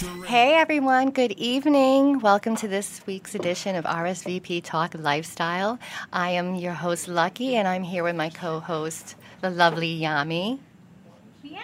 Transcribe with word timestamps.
Hey 0.00 0.54
everyone, 0.54 1.10
good 1.10 1.32
evening. 1.32 2.20
Welcome 2.20 2.56
to 2.56 2.68
this 2.68 3.06
week's 3.06 3.34
edition 3.34 3.76
of 3.76 3.84
RSVP 3.84 4.64
Talk 4.64 4.94
Lifestyle. 4.94 5.78
I 6.10 6.30
am 6.30 6.54
your 6.54 6.72
host 6.72 7.06
Lucky 7.06 7.56
and 7.56 7.68
I'm 7.68 7.82
here 7.82 8.02
with 8.02 8.16
my 8.16 8.30
co-host, 8.30 9.14
the 9.42 9.50
lovely 9.50 10.00
Yami. 10.00 10.58
Meow. 11.42 11.60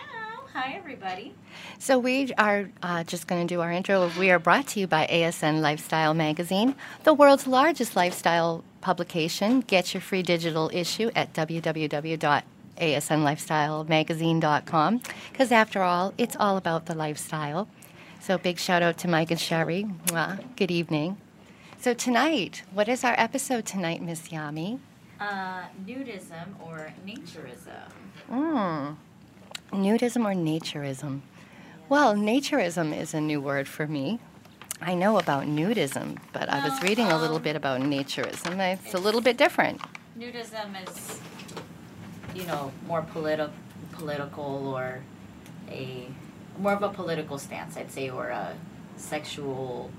Hi, 0.53 0.75
everybody. 0.77 1.35
So 1.79 1.99
we 1.99 2.31
are 2.35 2.69
uh, 2.83 3.05
just 3.05 3.27
going 3.27 3.47
to 3.47 3.55
do 3.55 3.63
our 3.63 3.73
intro. 3.73 4.11
We 4.19 4.31
are 4.31 4.39
brought 4.39 4.67
to 4.69 4.81
you 4.81 4.87
by 4.87 5.07
ASN 5.07 5.63
Lifestyle 5.63 6.13
Magazine, 6.13 6.75
the 7.05 7.15
world's 7.15 7.47
largest 7.47 7.97
lifestyle 7.97 8.63
publication. 8.83 9.61
Get 9.61 9.95
your 9.95 10.03
free 10.03 10.23
digital 10.23 10.71
issue 10.75 11.11
at 11.15 11.33
www 11.33 12.43
www.asnlifestylemagazine.com 12.77 15.01
because 15.33 15.53
after 15.53 15.83
all, 15.83 16.15
it's 16.19 16.37
all 16.39 16.57
about 16.57 16.87
the 16.87 16.95
lifestyle. 16.95 17.69
So 18.27 18.37
big 18.39 18.59
shout 18.59 18.83
out 18.83 18.99
to 18.99 19.09
Mike 19.09 19.31
and 19.31 19.39
Sherry. 19.39 19.87
Mwah. 20.07 20.41
Good 20.57 20.73
evening. 20.73 21.17
So 21.79 21.95
tonight, 21.95 22.65
what 22.73 22.89
is 22.89 23.05
our 23.05 23.15
episode 23.17 23.65
tonight, 23.65 24.03
Miss 24.03 24.31
Yami? 24.31 24.81
Uh, 25.21 25.63
nudism 25.87 26.49
or 26.67 26.93
naturism? 27.07 27.89
Mm. 28.29 28.97
Nudism 29.71 30.25
or 30.25 30.35
naturism? 30.35 31.21
Well, 31.89 32.17
naturism 32.17 33.01
is 33.01 33.15
a 33.15 33.21
new 33.21 33.41
word 33.41 33.69
for 33.69 33.87
me. 33.87 34.19
I 34.83 34.97
know 34.97 35.19
about 35.19 35.45
nudism, 35.45 36.19
but 36.33 36.49
I 36.49 36.69
was 36.69 36.83
reading 36.83 37.07
a 37.07 37.21
little 37.21 37.37
um, 37.37 37.43
bit 37.43 37.55
about 37.55 37.81
naturism. 37.81 38.59
It's 38.59 38.95
a 38.95 38.99
little 38.99 39.21
bit 39.21 39.37
different. 39.37 39.81
Nudism 40.19 40.75
is, 40.85 41.21
you 42.35 42.45
know, 42.47 42.73
more 42.89 43.03
politi- 43.03 43.53
political 43.93 44.67
or 44.67 44.99
a 45.71 46.09
more 46.59 46.73
of 46.73 46.83
a 46.83 46.89
political 46.89 47.39
stance, 47.39 47.77
I'd 47.77 47.91
say, 47.93 48.11
or 48.11 48.29
a 48.29 48.55
sexual 48.97 49.91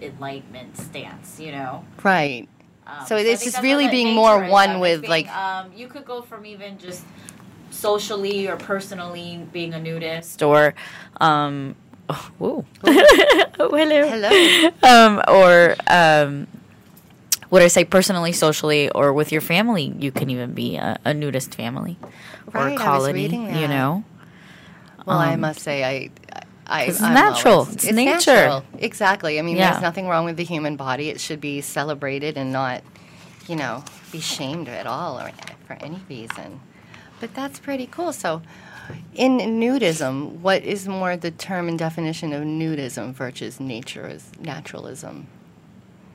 enlightenment 0.00 0.76
stance. 0.76 1.38
You 1.40 1.52
know. 1.52 1.84
Right. 2.02 2.48
Um, 2.86 3.06
So 3.06 3.16
I 3.16 3.22
this 3.22 3.40
think 3.40 3.48
is 3.48 3.52
that's 3.54 3.62
really 3.62 3.88
being 3.88 4.14
more 4.14 4.44
one 4.48 4.80
with, 4.80 5.02
being, 5.02 5.10
like- 5.10 5.28
Um, 5.28 5.70
you 5.76 5.86
could 5.88 6.04
go 6.04 6.22
from 6.22 6.44
even 6.46 6.78
just 6.78 7.04
socially 7.70 8.48
or 8.48 8.56
personally 8.56 9.46
being 9.52 9.72
a 9.74 9.78
nudist, 9.80 10.42
or 10.42 10.74
um, 11.20 11.74
oh, 12.10 12.30
whoa. 12.38 12.64
oh, 12.84 13.76
hello. 13.76 14.08
Hello. 14.08 14.70
um, 14.82 15.22
or 15.28 15.76
um, 15.86 16.46
what 17.48 17.62
I 17.62 17.68
say, 17.68 17.84
personally, 17.84 18.32
socially, 18.32 18.90
or 18.90 19.12
with 19.12 19.30
your 19.30 19.40
family, 19.40 19.94
you 19.98 20.10
can 20.10 20.28
even 20.30 20.52
be 20.52 20.76
a, 20.76 20.98
a 21.04 21.14
nudist 21.14 21.54
family 21.54 21.96
Right, 22.52 22.66
or 22.66 22.70
was 22.72 22.80
colony. 22.80 23.22
reading 23.22 23.54
You 23.56 23.68
know, 23.68 24.04
Well, 25.06 25.18
I 25.18 25.34
Um, 25.34 25.40
must 25.40 25.60
say, 25.60 25.84
I. 25.84 26.10
I, 26.64 26.84
It's 26.84 27.02
I'm 27.02 27.12
natural. 27.12 27.54
always- 27.60 27.74
It's 27.74 27.92
nature. 27.92 28.12
natural. 28.32 28.64
Exactly. 28.78 29.38
I 29.38 29.42
mean, 29.42 29.56
Yeah. 29.56 29.70
there's 29.72 29.82
nothing 29.82 30.08
wrong 30.08 30.24
with 30.24 30.36
the 30.36 30.44
human 30.44 30.76
body. 30.76 31.10
It 31.10 31.20
should 31.20 31.40
be 31.40 31.60
celebrated 31.60 32.38
and 32.38 32.50
not, 32.52 32.82
you 33.48 33.56
know, 33.56 33.84
be 34.12 34.20
shamed 34.20 34.68
at 34.68 34.86
all 34.86 35.18
or 35.18 35.32
for 35.66 35.74
any 35.82 36.00
reason. 36.08 36.60
But 37.20 37.34
that's 37.34 37.58
pretty 37.58 37.86
cool. 37.90 38.12
So, 38.12 38.42
in 39.14 39.38
nudism, 39.60 40.38
what 40.40 40.62
is 40.62 40.88
more 40.88 41.16
the 41.16 41.30
term 41.32 41.68
and 41.68 41.78
definition 41.78 42.32
of 42.32 42.42
nudism 42.42 43.12
versus 43.12 43.60
nature 43.60 44.06
is 44.08 44.30
naturalism? 44.40 45.26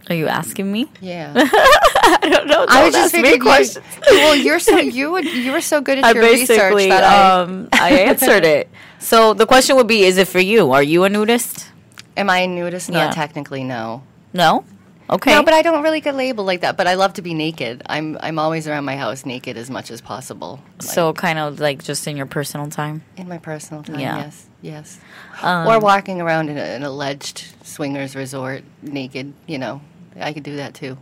Are 0.09 0.15
you 0.15 0.27
asking 0.27 0.71
me? 0.71 0.89
Yeah. 1.01 1.33
I 1.35 2.29
don't 2.29 2.47
know. 2.47 2.65
I 2.67 2.85
was 2.85 2.93
just 2.93 3.13
ask 3.13 3.15
me 3.15 3.21
figured 3.21 3.39
you, 3.39 3.43
questions. 3.43 3.85
well, 4.07 4.35
you're 4.35 4.59
so 4.59 4.77
you 4.77 5.11
would 5.11 5.25
you 5.25 5.51
were 5.51 5.61
so 5.61 5.81
good 5.81 5.97
at 5.99 6.05
I 6.05 6.11
your 6.11 6.23
research 6.23 6.89
that 6.89 7.03
I 7.03 7.41
um, 7.41 7.69
I 7.73 7.91
answered 7.91 8.45
it. 8.45 8.69
So 8.99 9.35
the 9.35 9.45
question 9.45 9.75
would 9.75 9.85
be: 9.87 10.03
Is 10.03 10.17
it 10.17 10.27
for 10.27 10.39
you? 10.39 10.71
Are 10.71 10.81
you 10.81 11.03
a 11.03 11.09
nudist? 11.09 11.69
am 12.17 12.29
I 12.29 12.39
a 12.39 12.47
nudist? 12.47 12.89
Not 12.89 13.13
technically, 13.13 13.63
no. 13.63 14.03
No. 14.33 14.65
Okay. 15.09 15.31
No, 15.31 15.43
but 15.43 15.53
I 15.53 15.61
don't 15.61 15.83
really 15.83 16.01
get 16.01 16.15
labeled 16.15 16.47
like 16.47 16.61
that. 16.61 16.75
But 16.75 16.87
I 16.87 16.95
love 16.95 17.13
to 17.13 17.21
be 17.21 17.33
naked. 17.33 17.81
I'm 17.85 18.17
I'm 18.19 18.39
always 18.39 18.67
around 18.67 18.83
my 18.83 18.97
house 18.97 19.25
naked 19.25 19.55
as 19.55 19.69
much 19.69 19.89
as 19.89 20.01
possible. 20.01 20.59
Like, 20.79 20.89
so 20.89 21.13
kind 21.13 21.39
of 21.39 21.59
like 21.61 21.83
just 21.83 22.07
in 22.07 22.17
your 22.17 22.25
personal 22.25 22.67
time. 22.67 23.03
in 23.15 23.29
my 23.29 23.37
personal 23.37 23.83
time, 23.83 23.99
Yeah. 23.99 24.17
yes, 24.17 24.45
yes. 24.61 24.99
Um, 25.41 25.67
or 25.67 25.79
walking 25.79 26.19
around 26.19 26.49
in 26.49 26.57
a, 26.57 26.61
an 26.61 26.83
alleged 26.83 27.45
swingers 27.63 28.15
resort 28.15 28.63
naked. 28.81 29.33
You 29.47 29.59
know, 29.59 29.81
I 30.19 30.33
could 30.33 30.43
do 30.43 30.55
that 30.57 30.73
too. 30.73 30.97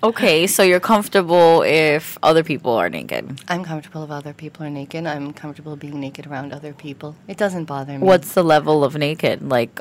Okay, 0.00 0.46
so 0.46 0.62
you're 0.62 0.78
comfortable 0.78 1.62
if 1.62 2.18
other 2.22 2.44
people 2.44 2.72
are 2.72 2.88
naked. 2.88 3.40
I'm 3.48 3.64
comfortable 3.64 4.04
if 4.04 4.10
other 4.10 4.32
people 4.32 4.64
are 4.64 4.70
naked. 4.70 5.06
I'm 5.06 5.32
comfortable 5.32 5.74
being 5.74 5.98
naked 5.98 6.26
around 6.26 6.52
other 6.52 6.72
people. 6.72 7.16
It 7.26 7.36
doesn't 7.36 7.64
bother 7.64 7.98
me. 7.98 8.06
What's 8.06 8.34
the 8.34 8.44
level 8.44 8.84
of 8.84 8.94
naked? 8.94 9.42
Like 9.42 9.80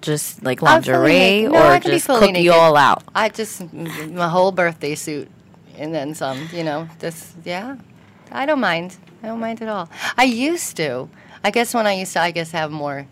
just 0.00 0.42
like 0.42 0.62
lingerie 0.62 1.12
naked. 1.12 1.52
No, 1.52 1.58
I 1.58 1.76
or 1.76 1.80
just 1.80 2.06
cook 2.06 2.36
you 2.36 2.52
all 2.52 2.76
out? 2.76 3.02
I 3.14 3.28
just 3.28 3.70
my 3.72 4.28
whole 4.28 4.50
birthday 4.52 4.94
suit 4.94 5.28
and 5.76 5.94
then 5.94 6.14
some, 6.14 6.48
you 6.52 6.64
know. 6.64 6.88
Just 6.98 7.34
yeah. 7.44 7.76
I 8.32 8.46
don't 8.46 8.60
mind. 8.60 8.96
I 9.22 9.26
don't 9.26 9.40
mind 9.40 9.60
at 9.60 9.68
all. 9.68 9.90
I 10.16 10.24
used 10.24 10.76
to. 10.78 11.10
I 11.42 11.50
guess 11.50 11.74
when 11.74 11.86
I 11.86 11.92
used 11.92 12.14
to 12.14 12.20
I 12.20 12.30
guess 12.30 12.50
have 12.52 12.70
more 12.70 13.06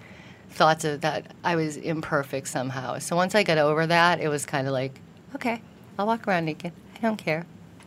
thoughts 0.53 0.85
of 0.85 1.01
that 1.01 1.33
I 1.45 1.57
was 1.57 1.77
imperfect 1.77 2.49
somehow. 2.49 2.99
So 2.99 3.17
once 3.17 3.35
I 3.35 3.43
got 3.43 3.59
over 3.59 3.87
that, 3.87 4.21
it 4.21 4.29
was 4.29 4.47
kind 4.47 4.67
of 4.67 4.73
like, 4.73 5.01
okay, 5.35 5.61
I'll 5.99 6.07
walk 6.07 6.27
around 6.29 6.45
naked. 6.45 6.73
I 6.97 7.01
don't 7.01 7.17
care. 7.17 7.47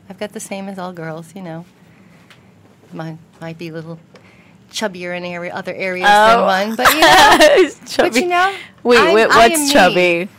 I've 0.09 0.20
got 0.20 0.34
the 0.34 0.40
same 0.40 0.68
as 0.68 0.78
all 0.78 0.94
girls, 0.94 1.34
you 1.36 1.42
know. 1.42 1.66
Mine 2.94 3.20
might 3.42 3.58
be 3.58 3.70
a 3.70 3.74
little 3.74 4.00
chubbier 4.72 5.16
in 5.18 5.24
area, 5.25 5.54
other 5.54 5.74
areas 5.74 6.08
than 6.08 6.40
oh. 6.40 6.46
one, 6.46 6.75
but 6.75 6.94
you 6.94 7.02
know, 7.02 7.70
chubby. 7.88 8.09
but 8.09 8.16
you 8.16 8.28
know, 8.28 8.56
Wait, 8.84 9.00
I'm- 9.00 9.14
wait, 9.16 9.28
I 9.30 9.48
what's 9.48 9.59
me. 9.59 9.72
chubby? 9.74 10.30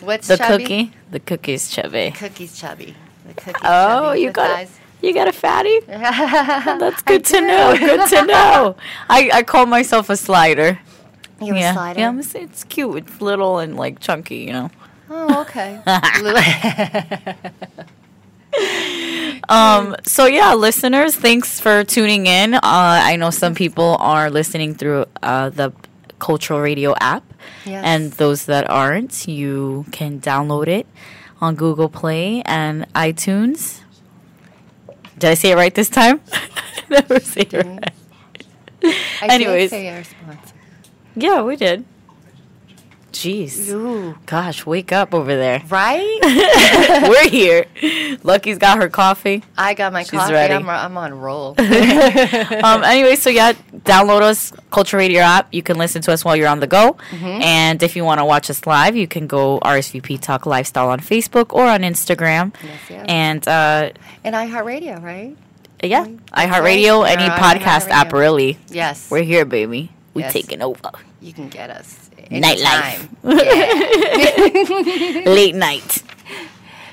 what's 0.00 0.28
The 0.28 0.36
chubby? 0.36 0.62
cookie? 0.64 0.92
The 1.10 1.20
cookie's 1.20 1.70
chubby. 1.70 2.10
The 2.10 2.16
Cookies 2.18 2.58
chubby. 2.58 2.94
The 3.26 3.34
cookies 3.34 3.60
Oh, 3.64 4.08
chubby 4.10 4.20
you 4.20 4.30
got 4.30 4.66
you 5.00 5.14
got 5.14 5.28
a 5.28 5.32
fatty? 5.32 5.80
That's 5.86 7.02
good 7.02 7.24
to 7.26 7.34
do. 7.34 7.40
know. 7.46 7.76
Good 7.78 8.08
to 8.10 8.24
know. 8.26 8.76
I, 9.08 9.30
I 9.32 9.42
call 9.44 9.66
myself 9.66 10.10
a 10.10 10.16
slider. 10.16 10.78
You're 11.40 11.56
yeah. 11.56 11.70
a 11.70 11.74
slider. 11.74 12.00
Yeah, 12.00 12.08
I'm 12.08 12.18
s- 12.18 12.34
it's 12.34 12.64
cute. 12.64 12.96
It's 12.96 13.20
little 13.20 13.58
and 13.58 13.76
like 13.76 14.00
chunky, 14.00 14.38
you 14.38 14.52
know. 14.52 14.70
Oh, 15.10 15.40
okay. 15.42 15.80
Um, 19.50 19.94
so 20.04 20.26
yeah, 20.26 20.54
listeners, 20.54 21.14
thanks 21.14 21.60
for 21.60 21.84
tuning 21.84 22.26
in. 22.26 22.54
Uh, 22.54 22.60
I 22.62 23.16
know 23.16 23.30
some 23.30 23.54
people 23.54 23.96
are 24.00 24.30
listening 24.30 24.74
through 24.74 25.06
uh, 25.22 25.48
the 25.50 25.72
Cultural 26.18 26.60
Radio 26.60 26.94
app, 27.00 27.22
Yes. 27.64 27.82
and 27.84 28.12
those 28.12 28.46
that 28.46 28.68
aren't, 28.68 29.26
you 29.28 29.86
can 29.92 30.20
download 30.20 30.66
it 30.68 30.86
on 31.40 31.54
Google 31.54 31.88
Play 31.88 32.42
and 32.44 32.92
iTunes. 32.94 33.80
Did 35.18 35.30
I 35.30 35.34
say 35.34 35.52
it 35.52 35.56
right 35.56 35.74
this 35.74 35.88
time? 35.88 36.20
Never 36.90 37.20
say 37.20 37.42
it 37.42 37.52
right. 37.52 37.90
Anyways. 39.22 39.72
Yeah, 41.16 41.42
we 41.42 41.56
did. 41.56 41.84
Jeez. 43.12 43.70
Ooh. 43.70 44.16
Gosh, 44.26 44.66
wake 44.66 44.92
up 44.92 45.14
over 45.14 45.34
there. 45.34 45.62
Right? 45.68 46.18
We're 47.08 47.28
here. 47.28 47.64
Lucky's 48.22 48.58
got 48.58 48.78
her 48.78 48.88
coffee. 48.88 49.42
I 49.56 49.74
got 49.74 49.92
my 49.92 50.02
She's 50.02 50.10
coffee. 50.10 50.34
ready. 50.34 50.54
I'm, 50.54 50.68
I'm 50.68 50.96
on 50.96 51.18
roll. 51.18 51.48
um, 51.58 52.84
anyway, 52.84 53.16
so 53.16 53.30
yeah, 53.30 53.54
download 53.78 54.20
us, 54.20 54.52
Culture 54.70 54.98
Radio 54.98 55.22
app. 55.22 55.48
You 55.52 55.62
can 55.62 55.78
listen 55.78 56.02
to 56.02 56.12
us 56.12 56.24
while 56.24 56.36
you're 56.36 56.48
on 56.48 56.60
the 56.60 56.66
go. 56.66 56.96
And 57.10 57.82
if 57.82 57.96
you 57.96 58.04
want 58.04 58.18
to 58.18 58.24
watch 58.24 58.50
us 58.50 58.66
live, 58.66 58.94
you 58.94 59.08
can 59.08 59.26
go 59.26 59.58
RSVP 59.60 60.20
Talk 60.20 60.46
Lifestyle 60.46 60.90
on 60.90 61.00
Facebook 61.00 61.52
or 61.52 61.64
on 61.64 61.80
Instagram. 61.80 62.54
Yes, 62.62 62.80
yes. 62.90 63.06
And 63.08 63.48
uh, 63.48 63.90
and 64.22 64.34
iHeartRadio, 64.36 65.02
right? 65.02 65.36
yeah, 65.82 66.06
iHeartRadio, 66.06 67.02
right. 67.02 67.18
any 67.18 67.28
podcast 67.30 67.88
app, 67.88 68.12
really. 68.12 68.58
Yes. 68.68 69.10
We're 69.10 69.22
here, 69.22 69.44
baby. 69.44 69.90
We 70.14 70.22
Yes. 70.22 70.32
taking 70.32 70.62
over. 70.62 70.90
you 71.20 71.32
can 71.32 71.48
get 71.48 71.70
us. 71.70 72.10
Nightlife. 72.30 73.08
anytime. 73.22 73.38
Yeah. 75.24 75.30
Late 75.30 75.54
night. 75.54 76.02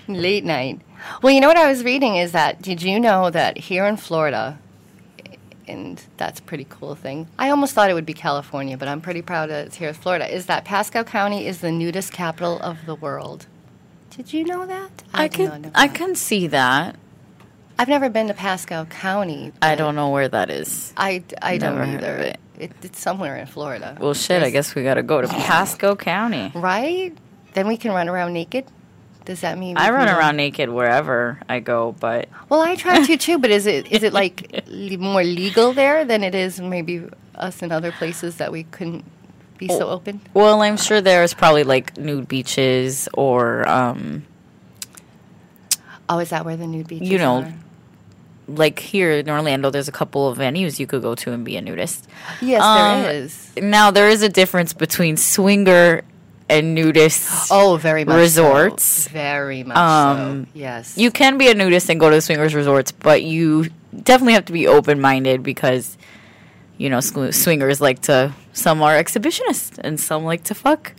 Late 0.07 0.44
night. 0.45 0.81
Well, 1.21 1.33
you 1.33 1.39
know 1.41 1.47
what 1.47 1.57
I 1.57 1.67
was 1.67 1.83
reading 1.83 2.15
is 2.15 2.31
that 2.33 2.62
did 2.62 2.81
you 2.81 3.00
know 3.00 3.29
that 3.29 3.57
here 3.57 3.85
in 3.85 3.97
Florida, 3.97 4.57
and 5.67 6.01
that's 6.17 6.39
a 6.39 6.44
pretty 6.44 6.65
cool 6.69 6.95
thing. 6.95 7.27
I 7.39 7.50
almost 7.50 7.73
thought 7.73 7.89
it 7.89 7.94
would 7.94 8.06
be 8.06 8.13
California, 8.13 8.77
but 8.77 8.88
I'm 8.88 9.01
pretty 9.01 9.21
proud 9.21 9.50
that 9.50 9.68
it's 9.68 9.75
here 9.77 9.89
in 9.89 9.95
Florida. 9.95 10.31
Is 10.33 10.45
that 10.47 10.65
Pasco 10.65 11.03
County 11.03 11.47
is 11.47 11.61
the 11.61 11.71
nudist 11.71 12.11
capital 12.13 12.59
of 12.61 12.85
the 12.85 12.95
world? 12.95 13.47
Did 14.11 14.31
you 14.33 14.45
know 14.45 14.65
that? 14.65 15.03
I, 15.13 15.23
not 15.23 15.31
can 15.31 15.61
know 15.63 15.71
I 15.75 15.88
can 15.88 16.15
see 16.15 16.47
that. 16.47 16.95
I've 17.77 17.89
never 17.89 18.09
been 18.09 18.27
to 18.27 18.33
Pasco 18.33 18.85
County. 18.85 19.51
I 19.61 19.75
don't 19.75 19.95
know 19.95 20.09
where 20.09 20.29
that 20.29 20.50
is. 20.50 20.94
I, 20.95 21.23
I 21.41 21.57
don't 21.57 21.75
Never 21.77 21.83
of 21.83 21.89
either. 22.21 22.35
It. 22.60 22.72
It, 22.72 22.72
it's 22.84 23.00
somewhere 23.00 23.36
in 23.38 23.46
Florida. 23.48 23.98
Well, 24.00 24.13
shit. 24.13 24.44
I 24.44 24.50
guess 24.50 24.75
we 24.75 24.84
gotta 24.84 25.04
go 25.04 25.22
to 25.22 25.28
Pasco 25.28 25.96
County. 25.96 26.52
Right? 26.56 27.16
Then 27.54 27.68
we 27.68 27.78
can 27.78 27.92
run 27.92 28.10
around 28.10 28.34
naked. 28.34 28.66
Does 29.25 29.42
that 29.42 29.57
mean 29.57 29.75
I 29.75 29.90
run 29.90 30.07
around 30.07 30.38
naked 30.38 30.69
wherever 30.69 31.40
I 31.50 31.60
go, 31.60 31.96
but 32.00 32.30
Well, 32.48 32.62
I 32.62 32.75
try 32.75 33.04
to 33.04 33.18
too, 33.18 33.40
but 33.40 33.50
is 33.50 33.66
it 33.66 33.92
is 33.92 34.04
it 34.04 34.13
like 34.13 34.68
more 35.00 35.24
legal 35.24 35.74
there 35.74 36.06
than 36.06 36.24
it 36.24 36.36
is 36.36 36.62
maybe 36.62 37.04
us 37.34 37.63
in 37.63 37.72
other 37.72 37.92
places 37.92 38.36
that 38.38 38.52
we 38.52 38.63
couldn't 38.66 39.04
be 39.57 39.68
so 39.68 39.90
open? 39.90 40.22
Well, 40.36 40.62
I'm 40.62 40.78
sure 40.78 41.02
there's 41.02 41.34
probably 41.34 41.63
like 41.63 41.98
nude 41.98 42.28
beaches 42.28 43.10
or 43.13 43.68
um, 43.68 44.24
Oh, 46.07 46.19
is 46.19 46.30
that 46.30 46.46
where 46.46 46.56
the 46.56 46.68
nude 46.68 46.88
beaches 46.88 47.10
You 47.10 47.18
know, 47.18 47.38
are? 47.42 47.54
Like 48.47 48.80
here 48.80 49.12
in 49.12 49.30
Orlando, 49.30 49.69
there's 49.69 49.88
a 49.88 49.92
couple 49.92 50.27
of 50.27 50.38
venues 50.38 50.80
you 50.80 50.88
could 50.88 51.01
go 51.01 51.15
to 51.15 51.31
and 51.31 51.44
be 51.45 51.57
a 51.57 51.62
nudist. 51.62 52.07
Yes, 52.42 52.62
Um, 52.62 53.01
there 53.03 53.12
is. 53.12 53.51
Now 53.62 53.92
there 53.92 54.09
is 54.09 54.21
a 54.21 54.30
difference 54.30 54.74
between 54.74 55.18
swinger 55.18 56.03
and 56.47 56.75
nudist. 56.75 57.47
Oh, 57.51 57.77
very 57.77 58.06
much 58.06 58.13
so. 58.15 58.19
resorts. 58.19 59.07
Very 59.07 59.63
much 59.63 59.77
Um, 59.77 60.45
so. 60.45 60.51
Yes. 60.53 60.97
You 60.97 61.09
can 61.12 61.38
be 61.38 61.50
a 61.50 61.56
nudist 61.56 61.89
and 61.89 62.00
go 62.00 62.09
to 62.09 62.15
the 62.18 62.21
swingers 62.21 62.53
resorts, 62.53 62.92
but 62.92 63.24
you 63.24 63.69
definitely 64.03 64.33
have 64.33 64.45
to 64.45 64.53
be 64.53 64.68
open 64.68 65.00
minded 65.01 65.42
because 65.42 65.97
you 66.77 66.89
know 66.89 67.00
sw- 67.00 67.33
swingers 67.33 67.80
like 67.81 68.01
to 68.03 68.33
some 68.53 68.83
are 68.83 68.94
exhibitionists 69.01 69.80
and 69.80 70.00
some 70.00 70.24
like 70.25 70.44
to 70.44 70.53
fuck 70.53 70.94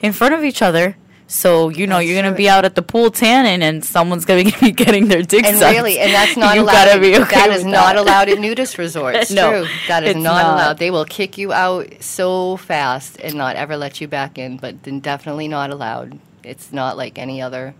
in 0.00 0.12
front 0.12 0.34
of 0.34 0.44
each 0.44 0.62
other. 0.62 0.96
So 1.32 1.70
you 1.70 1.86
know 1.86 1.96
That's 1.96 2.08
you're 2.08 2.18
gonna 2.18 2.34
true. 2.34 2.36
be 2.44 2.48
out 2.50 2.66
at 2.66 2.74
the 2.74 2.82
pool 2.82 3.10
tanning 3.10 3.62
and 3.66 3.82
someone's 3.82 4.26
gonna 4.26 4.44
be 4.60 4.70
getting 4.70 5.08
their 5.08 5.22
dick 5.22 5.46
and 5.46 5.56
sucked. 5.56 5.74
really, 5.74 5.98
and 5.98 6.12
that's 6.12 6.36
not 6.36 6.54
you 6.56 6.60
allowed. 6.62 6.72
Gotta 6.84 7.00
be 7.00 7.16
okay 7.16 7.24
that 7.36 7.50
is 7.50 7.64
not 7.64 7.96
allowed 7.96 8.28
at 8.28 8.38
nudist 8.38 8.76
resorts. 8.76 9.30
No, 9.30 9.64
True, 9.64 9.66
that 9.88 10.04
is 10.04 10.14
not, 10.14 10.22
not. 10.22 10.44
allowed. 10.54 10.78
They 10.78 10.90
will 10.90 11.06
kick 11.06 11.38
you 11.38 11.50
out 11.54 11.88
so 12.00 12.58
fast 12.58 13.18
and 13.20 13.34
not 13.34 13.56
ever 13.56 13.78
let 13.78 13.98
you 13.98 14.08
back 14.08 14.36
in. 14.36 14.58
But 14.58 14.82
then 14.82 15.00
definitely 15.00 15.48
not 15.48 15.70
allowed. 15.70 16.18
It's 16.44 16.70
not 16.70 16.98
like 16.98 17.18
any 17.18 17.40
other 17.40 17.74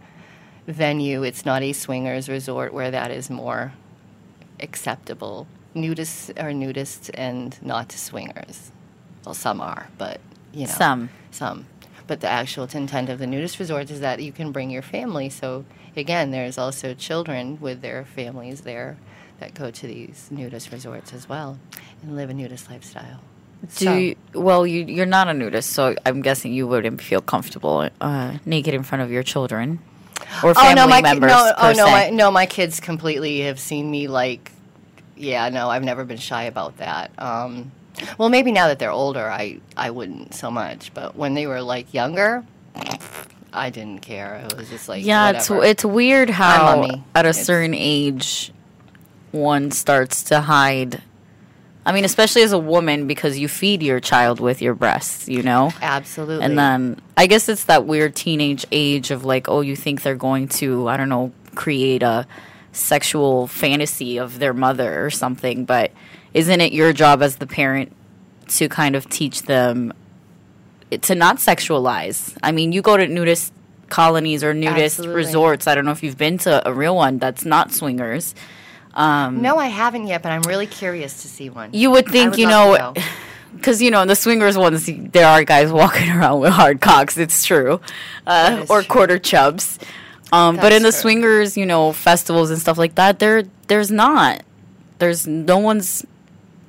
venue. 0.67 1.23
It's 1.23 1.45
not 1.45 1.63
a 1.63 1.75
swingers 1.75 2.31
resort 2.31 2.73
where 2.73 2.91
that 2.91 3.11
is 3.11 3.29
more 3.29 3.75
acceptable. 4.61 5.47
Nudists 5.77 6.31
are 6.43 6.53
nudists 6.53 7.11
and 7.13 7.59
not 7.63 7.93
swingers. 7.93 8.71
Well, 9.27 9.35
some 9.35 9.61
are, 9.61 9.89
but 9.99 10.21
you 10.55 10.67
know, 10.67 10.73
Some. 10.73 11.11
some. 11.31 11.67
But 12.07 12.21
the 12.21 12.29
actual 12.29 12.65
intent 12.65 13.09
of 13.09 13.19
the 13.19 13.27
nudist 13.27 13.59
resorts 13.59 13.91
is 13.91 14.01
that 14.01 14.23
you 14.23 14.33
can 14.33 14.53
bring 14.53 14.71
your 14.71 14.83
family. 14.83 15.29
So 15.31 15.65
again, 15.97 16.31
there's 16.31 16.59
also 16.59 16.95
children 16.95 17.59
with 17.61 17.81
their 17.81 18.05
families 18.05 18.63
there 18.63 18.97
that 19.41 19.55
go 19.55 19.71
to 19.71 19.87
these 19.87 20.29
nudist 20.31 20.71
resorts 20.73 21.13
as 21.13 21.29
well 21.29 21.59
and 22.03 22.17
live 22.17 22.31
a 22.31 22.35
nudist 22.35 22.71
lifestyle. 22.71 23.21
Do 23.63 23.85
So- 23.85 23.95
you, 23.97 24.17
well, 24.35 24.67
you 24.67 24.85
you're 24.85 25.07
not 25.07 25.29
a 25.29 25.35
nudist, 25.35 25.71
so 25.71 25.95
I'm 26.05 26.21
guessing 26.23 26.53
you 26.53 26.67
wouldn't 26.67 27.01
feel 27.01 27.21
comfortable 27.21 27.89
uh, 28.01 28.39
naked 28.45 28.75
in 28.75 28.83
front 28.83 29.03
of 29.03 29.11
your 29.13 29.23
children 29.23 29.79
or 30.43 30.55
family 30.55 30.73
oh 30.73 30.75
no, 30.75 30.89
my 30.89 31.03
members. 31.03 31.31
no, 31.31 31.53
oh 31.59 31.73
no, 31.73 31.87
my 31.87 32.11
no, 32.11 32.31
my 32.31 32.47
kids 32.47 32.81
completely 32.81 33.41
have 33.43 33.61
seen 33.61 33.89
me 33.91 34.09
like, 34.09 34.51
yeah, 35.17 35.49
no, 35.49 35.69
I've 35.69 35.85
never 35.85 36.05
been 36.05 36.19
shy 36.19 36.45
about 36.45 36.79
that. 36.79 37.13
Um, 37.19 37.71
well, 38.19 38.29
maybe 38.29 38.53
now 38.53 38.69
that 38.69 38.79
they're 38.79 38.91
older, 38.91 39.29
I 39.31 39.61
I 39.77 39.91
wouldn't 39.91 40.35
so 40.35 40.51
much, 40.51 40.93
but 40.95 41.17
when 41.17 41.35
they 41.35 41.47
were 41.47 41.61
like 41.63 41.93
younger, 41.95 42.45
I 43.53 43.71
didn't 43.71 44.01
care. 44.03 44.37
It 44.51 44.57
was 44.57 44.69
just 44.69 44.89
like 44.89 45.05
yeah, 45.05 45.27
whatever. 45.33 45.57
it's 45.63 45.71
it's 45.71 45.85
weird 45.85 46.31
how 46.31 46.85
at 47.15 47.25
a 47.27 47.29
It's- 47.31 47.45
certain 47.45 47.75
age 47.75 48.53
one 49.31 49.71
starts 49.71 50.23
to 50.25 50.41
hide. 50.43 51.03
I 51.85 51.91
mean, 51.91 52.05
especially 52.05 52.43
as 52.43 52.53
a 52.53 52.59
woman, 52.61 53.09
because 53.09 53.39
you 53.39 53.49
feed 53.49 53.83
your 53.83 53.99
child 53.99 54.39
with 54.39 54.63
your 54.63 54.73
breasts, 54.75 55.29
you 55.29 55.43
know. 55.43 55.73
absolutely. 55.83 56.45
And 56.45 56.57
then 56.57 57.01
I 57.17 57.27
guess 57.27 57.49
it's 57.49 57.65
that 57.65 57.87
weird 57.87 58.15
teenage 58.15 58.65
age 58.71 59.11
of 59.11 59.25
like, 59.25 59.49
oh, 59.49 59.63
you 59.63 59.75
think 59.75 60.03
they're 60.03 60.15
going 60.15 60.47
to, 60.61 60.87
I 60.87 60.97
don't 60.97 61.09
know, 61.09 61.33
create 61.57 62.05
a 62.05 62.25
sexual 62.71 63.49
fantasy 63.49 64.17
of 64.19 64.39
their 64.39 64.55
mother 64.55 65.05
or 65.05 65.11
something, 65.11 65.65
but 65.65 65.91
isn't 66.35 66.61
it 66.61 66.73
your 66.73 66.93
job 66.93 67.23
as 67.23 67.37
the 67.37 67.47
parent 67.47 67.95
to 68.49 68.69
kind 68.69 68.97
of 68.97 69.09
teach 69.09 69.43
them 69.43 69.93
to 70.91 71.15
not 71.15 71.37
sexualize? 71.37 72.37
I 72.43 72.53
mean, 72.53 72.73
you 72.73 72.83
go 72.83 72.97
to 72.97 73.07
nudist 73.07 73.53
colonies 73.89 74.43
or 74.43 74.55
nudist 74.55 74.99
Absolutely. 74.99 75.17
resorts. 75.17 75.67
I 75.67 75.75
don't 75.75 75.85
know 75.85 75.91
if 75.93 76.03
you've 76.03 76.19
been 76.19 76.39
to 76.39 76.67
a 76.67 76.73
real 76.73 76.97
one 76.97 77.19
that's 77.19 77.45
not 77.45 77.73
swingers. 77.73 78.35
Um, 78.95 79.41
No, 79.43 79.57
I 79.57 79.67
haven't 79.67 80.07
yet, 80.07 80.23
but 80.23 80.33
I'm 80.33 80.43
really 80.43 80.67
curious 80.67 81.23
to 81.23 81.29
see 81.29 81.49
one. 81.51 81.71
you 81.73 81.91
would 81.91 82.07
think, 82.09 82.33
would 82.33 82.39
you 82.39 82.47
know, 82.47 82.95
because 83.55 83.81
you 83.83 83.91
know 83.91 84.03
in 84.03 84.09
the 84.09 84.17
swingers 84.17 84.57
ones 84.59 84.87
there 85.13 85.27
are 85.27 85.45
guys 85.45 85.71
walking 85.73 86.11
around 86.17 86.41
with 86.41 86.53
hard 86.53 86.81
cocks. 86.81 87.17
It's 87.17 87.45
true, 87.45 87.81
uh, 88.27 88.67
or 88.69 88.81
true. 88.83 88.89
quarter 88.89 89.19
chubs. 89.19 89.79
Um, 90.33 90.57
but 90.57 90.73
in 90.73 90.83
the 90.83 90.91
true. 90.91 91.01
swingers, 91.01 91.57
you 91.59 91.67
know, 91.67 91.93
festivals 91.93 92.51
and 92.51 92.59
stuff 92.59 92.79
like 92.79 92.95
that, 92.95 93.19
there 93.19 93.45
there's 93.69 93.91
not. 93.91 94.43
There's 94.99 95.27
no 95.27 95.59
one's 95.59 96.07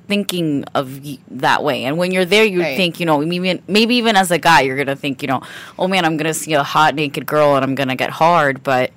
thinking 0.06 0.64
of 0.74 1.04
y- 1.04 1.18
that 1.30 1.62
way. 1.62 1.84
And 1.84 1.96
when 1.98 2.12
you're 2.12 2.24
there, 2.24 2.44
you 2.44 2.60
Right. 2.62 2.76
think, 2.76 3.00
you 3.00 3.06
know, 3.06 3.18
maybe 3.20 3.60
maybe 3.68 3.94
even 3.96 4.16
as 4.16 4.30
a 4.30 4.38
guy, 4.38 4.60
you're 4.62 4.76
gonna 4.76 4.96
think, 4.96 5.22
you 5.22 5.28
know, 5.28 5.40
oh 5.78 5.88
man, 5.88 6.04
I'm 6.04 6.16
gonna 6.16 6.34
see 6.34 6.52
a 6.54 6.62
hot 6.62 6.94
naked 6.94 7.26
girl 7.26 7.56
and 7.56 7.64
I'm 7.64 7.74
gonna 7.74 7.96
get 7.96 8.10
hard. 8.10 8.62
But 8.62 8.90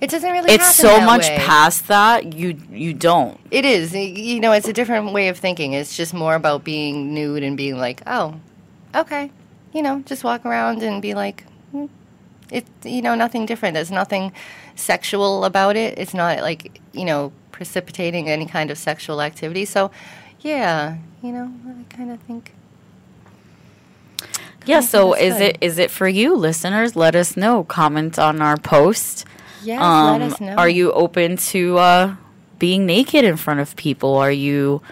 It 0.00 0.10
doesn't 0.10 0.30
really. 0.30 0.52
it's 0.52 0.74
so 0.74 1.00
much 1.00 1.22
way. 1.28 1.36
past 1.38 1.86
that 1.88 2.32
you 2.34 2.56
you 2.72 2.92
don't. 2.92 3.38
It 3.50 3.64
is. 3.64 3.94
You 3.94 4.40
know, 4.40 4.52
it's 4.52 4.68
a 4.68 4.72
different 4.72 5.12
way 5.12 5.28
of 5.28 5.38
thinking. 5.38 5.72
It's 5.74 5.96
just 5.96 6.12
more 6.12 6.34
about 6.34 6.64
being 6.64 7.14
nude 7.14 7.42
and 7.44 7.56
being 7.56 7.78
like, 7.78 8.02
oh, 8.06 8.34
okay, 8.94 9.30
you 9.72 9.82
know, 9.82 10.02
just 10.06 10.24
walk 10.24 10.44
around 10.44 10.82
and 10.82 11.00
be 11.00 11.14
like, 11.14 11.44
hmm, 11.70 11.86
it. 12.50 12.66
You 12.84 13.00
know, 13.02 13.14
nothing 13.14 13.46
different. 13.46 13.74
There's 13.74 13.92
nothing 13.92 14.32
sexual 14.74 15.44
about 15.44 15.76
it. 15.76 15.98
It's 15.98 16.14
not 16.14 16.40
like 16.40 16.80
you 16.92 17.04
know 17.04 17.30
precipitating 17.52 18.28
any 18.28 18.46
kind 18.46 18.70
of 18.72 18.78
sexual 18.78 19.22
activity. 19.22 19.64
So, 19.64 19.90
yeah, 20.42 20.98
you 21.22 21.32
know, 21.32 21.52
I 21.66 21.94
kind 21.94 22.10
of 22.10 22.20
think. 22.20 22.52
Yeah, 24.64 24.80
so 24.80 25.14
is 25.14 25.34
good. 25.34 25.42
it 25.42 25.58
is 25.60 25.78
it 25.78 25.90
for 25.90 26.06
you, 26.06 26.36
listeners? 26.36 26.94
Let 26.94 27.16
us 27.16 27.36
know. 27.36 27.64
Comment 27.64 28.16
on 28.18 28.40
our 28.40 28.56
post. 28.56 29.24
Yes, 29.64 29.80
Um, 29.80 30.20
let 30.20 30.32
us 30.32 30.40
know. 30.40 30.54
Are 30.54 30.68
you 30.68 30.92
open 30.92 31.36
to 31.36 31.78
uh, 31.78 32.16
being 32.58 32.86
naked 32.86 33.24
in 33.24 33.36
front 33.36 33.60
of 33.60 33.74
people? 33.76 34.16
Are 34.16 34.30
you 34.32 34.82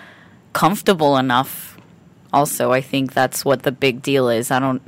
comfortable 0.53 1.17
enough? 1.17 1.77
Also, 2.33 2.73
I 2.73 2.81
think 2.81 3.13
that's 3.13 3.45
what 3.45 3.63
the 3.63 3.73
big 3.73 4.03
deal 4.03 4.29
is. 4.29 4.51
I 4.51 4.59
don't. 4.59 4.83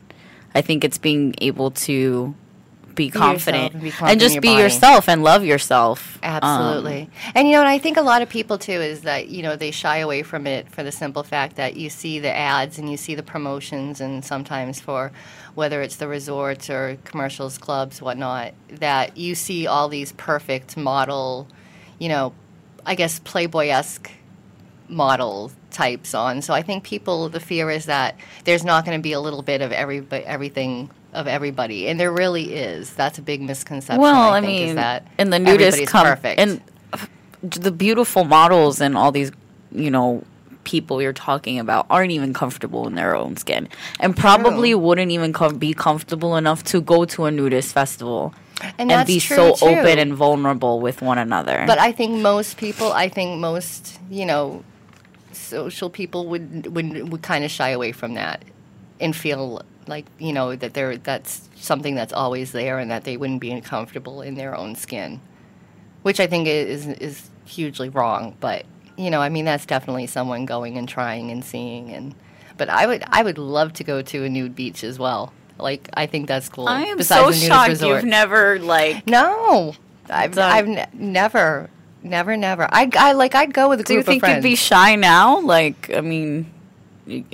I 0.54 0.62
think 0.62 0.84
it's 0.84 0.98
being 0.98 1.34
able 1.40 1.70
to 1.86 2.34
be 2.94 3.10
confident 3.10 3.74
and 3.74 3.82
be 3.82 3.90
confident 3.90 4.22
in 4.22 4.28
just 4.28 4.40
be 4.40 4.48
body. 4.48 4.62
yourself 4.62 5.08
and 5.08 5.22
love 5.22 5.44
yourself. 5.44 6.18
Um, 6.22 6.40
Absolutely. 6.42 7.10
and 7.34 7.48
you 7.48 7.54
know, 7.54 7.60
and 7.60 7.68
I 7.68 7.78
think 7.78 7.96
a 7.96 8.02
lot 8.02 8.22
of 8.22 8.28
people 8.28 8.58
too 8.58 8.72
is 8.72 9.02
that, 9.02 9.28
you 9.28 9.42
know, 9.42 9.56
they 9.56 9.70
shy 9.70 9.98
away 9.98 10.22
from 10.22 10.46
it 10.46 10.68
for 10.70 10.82
the 10.82 10.92
simple 10.92 11.22
fact 11.22 11.56
that 11.56 11.76
you 11.76 11.90
see 11.90 12.18
the 12.18 12.34
ads 12.34 12.78
and 12.78 12.90
you 12.90 12.96
see 12.96 13.14
the 13.14 13.22
promotions 13.22 14.00
and 14.00 14.24
sometimes 14.24 14.80
for 14.80 15.12
whether 15.54 15.82
it's 15.82 15.96
the 15.96 16.08
resorts 16.08 16.70
or 16.70 16.96
commercials, 17.04 17.58
clubs, 17.58 18.00
whatnot, 18.00 18.54
that 18.68 19.16
you 19.16 19.34
see 19.34 19.66
all 19.66 19.88
these 19.88 20.12
perfect 20.12 20.76
model, 20.76 21.46
you 21.98 22.08
know, 22.08 22.32
I 22.86 22.94
guess 22.94 23.18
Playboy 23.20 23.68
esque 23.68 24.10
model 24.88 25.52
types 25.70 26.14
on. 26.14 26.42
So 26.42 26.54
I 26.54 26.62
think 26.62 26.84
people 26.84 27.28
the 27.28 27.40
fear 27.40 27.70
is 27.70 27.86
that 27.86 28.16
there's 28.44 28.64
not 28.64 28.84
going 28.84 28.98
to 28.98 29.02
be 29.02 29.12
a 29.12 29.20
little 29.20 29.42
bit 29.42 29.62
of 29.62 29.72
every 29.72 30.04
everything 30.10 30.90
of 31.12 31.26
everybody, 31.26 31.88
and 31.88 32.00
there 32.00 32.12
really 32.12 32.54
is. 32.54 32.94
That's 32.94 33.18
a 33.18 33.22
big 33.22 33.42
misconception. 33.42 34.00
Well, 34.00 34.32
I, 34.32 34.40
think, 34.40 34.60
is 34.60 34.66
mean, 34.68 34.76
that 34.76 35.06
and 35.18 35.32
the 35.32 35.38
nudist 35.38 35.86
come 35.86 36.06
perfect. 36.06 36.40
and 36.40 36.60
the 37.42 37.72
beautiful 37.72 38.24
models 38.24 38.80
and 38.80 38.96
all 38.96 39.12
these, 39.12 39.32
you 39.72 39.90
know, 39.90 40.24
people 40.64 41.02
you're 41.02 41.12
talking 41.12 41.58
about 41.58 41.86
aren't 41.90 42.12
even 42.12 42.32
comfortable 42.32 42.86
in 42.86 42.94
their 42.94 43.14
own 43.14 43.36
skin, 43.36 43.68
and 44.00 44.16
probably 44.16 44.70
True. 44.70 44.78
wouldn't 44.78 45.10
even 45.10 45.32
com- 45.32 45.58
be 45.58 45.74
comfortable 45.74 46.36
enough 46.36 46.62
to 46.64 46.80
go 46.80 47.04
to 47.04 47.24
a 47.26 47.30
nudist 47.30 47.72
festival 47.72 48.34
and, 48.78 48.90
and, 48.90 49.06
be 49.06 49.18
so 49.18 49.54
too. 49.54 49.66
open 49.66 49.98
and 49.98 50.14
vulnerable 50.14 50.80
with 50.80 51.02
one 51.02 51.18
another. 51.18 51.64
But 51.66 51.78
I 51.78 51.92
think 51.92 52.20
most 52.20 52.56
people, 52.56 52.92
I 52.92 53.08
think 53.08 53.40
most, 53.40 53.98
you 54.08 54.24
know, 54.24 54.64
social 55.32 55.90
people 55.90 56.26
would 56.28 56.74
would 56.74 57.10
would 57.10 57.22
kind 57.22 57.44
of 57.44 57.50
shy 57.50 57.70
away 57.70 57.92
from 57.92 58.14
that 58.14 58.44
and 59.00 59.14
feel 59.14 59.62
like 59.86 60.06
you 60.18 60.32
know 60.32 60.54
that 60.56 60.74
they're 60.74 60.96
that's 60.96 61.48
something 61.56 61.94
that's 61.94 62.12
always 62.12 62.52
there 62.52 62.78
and 62.78 62.90
that 62.90 63.04
they 63.04 63.16
wouldn't 63.16 63.40
be 63.40 63.50
uncomfortable 63.50 64.22
in 64.22 64.34
their 64.34 64.56
own 64.56 64.74
skin, 64.74 65.20
which 66.02 66.20
I 66.20 66.26
think 66.26 66.48
is 66.48 66.86
is 66.86 67.30
hugely 67.44 67.88
wrong. 67.88 68.36
But 68.40 68.64
you 68.96 69.10
know, 69.10 69.20
I 69.20 69.28
mean, 69.28 69.44
that's 69.44 69.66
definitely 69.66 70.06
someone 70.06 70.46
going 70.46 70.78
and 70.78 70.88
trying 70.88 71.30
and 71.30 71.44
seeing 71.44 71.90
and. 71.90 72.14
But 72.58 72.68
I 72.68 72.86
would 72.86 73.02
I 73.08 73.22
would 73.22 73.38
love 73.38 73.72
to 73.74 73.84
go 73.84 74.02
to 74.02 74.24
a 74.24 74.28
nude 74.28 74.54
beach 74.54 74.84
as 74.84 74.98
well. 74.98 75.32
Like 75.58 75.88
I 75.94 76.06
think 76.06 76.28
that's 76.28 76.48
cool. 76.48 76.68
I 76.68 76.82
am 76.82 76.96
besides 76.96 77.40
so 77.40 77.46
shocked 77.48 77.70
resort. 77.70 78.02
you've 78.02 78.04
never 78.04 78.58
like. 78.58 79.06
No, 79.06 79.74
I've, 80.08 80.34
Done. 80.34 80.52
I've 80.52 80.68
ne- 80.68 80.86
never, 80.92 81.70
never, 82.02 82.36
never. 82.36 82.68
I, 82.70 82.90
I 82.94 83.12
like 83.12 83.34
I'd 83.34 83.54
go 83.54 83.68
with 83.68 83.80
a 83.80 83.84
group 83.84 84.04
Do 84.04 84.12
you 84.12 84.20
think 84.20 84.26
you'd 84.26 84.42
be 84.42 84.56
shy 84.56 84.96
now? 84.96 85.40
Like, 85.40 85.90
I 85.94 86.00
mean. 86.00 86.52
You, 87.06 87.24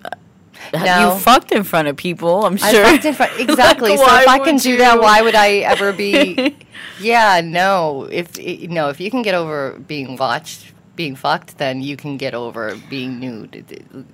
No. 0.74 1.14
you 1.14 1.18
fucked 1.20 1.52
in 1.52 1.64
front 1.64 1.88
of 1.88 1.96
people. 1.96 2.44
I'm 2.44 2.54
I 2.62 2.72
sure. 2.72 2.84
fucked 2.84 3.04
in 3.04 3.14
front- 3.14 3.32
exactly. 3.40 3.90
Like, 3.96 3.98
so 3.98 4.16
if 4.22 4.28
I 4.28 4.38
can 4.38 4.56
do 4.56 4.76
that, 4.78 5.00
why 5.00 5.22
would 5.22 5.34
I 5.34 5.56
ever 5.58 5.92
be? 5.92 6.56
yeah, 7.00 7.40
no. 7.42 8.08
If 8.10 8.38
i- 8.38 8.66
no, 8.68 8.88
if 8.88 9.00
you 9.00 9.10
can 9.10 9.22
get 9.22 9.34
over 9.34 9.78
being 9.86 10.16
watched, 10.16 10.72
being 10.96 11.16
fucked, 11.16 11.58
then 11.58 11.80
you 11.82 11.96
can 11.96 12.16
get 12.16 12.34
over 12.34 12.76
being 12.90 13.18
nude. 13.18 14.06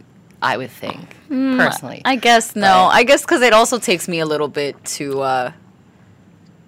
I 0.42 0.56
would 0.58 0.70
think 0.70 1.16
personally. 1.28 2.02
I 2.04 2.16
guess 2.16 2.54
no. 2.54 2.60
But- 2.62 2.88
I 2.88 3.02
guess 3.04 3.22
because 3.22 3.42
it 3.42 3.52
also 3.52 3.78
takes 3.78 4.08
me 4.08 4.20
a 4.20 4.26
little 4.26 4.48
bit 4.48 4.82
to 4.96 5.22
uh, 5.22 5.52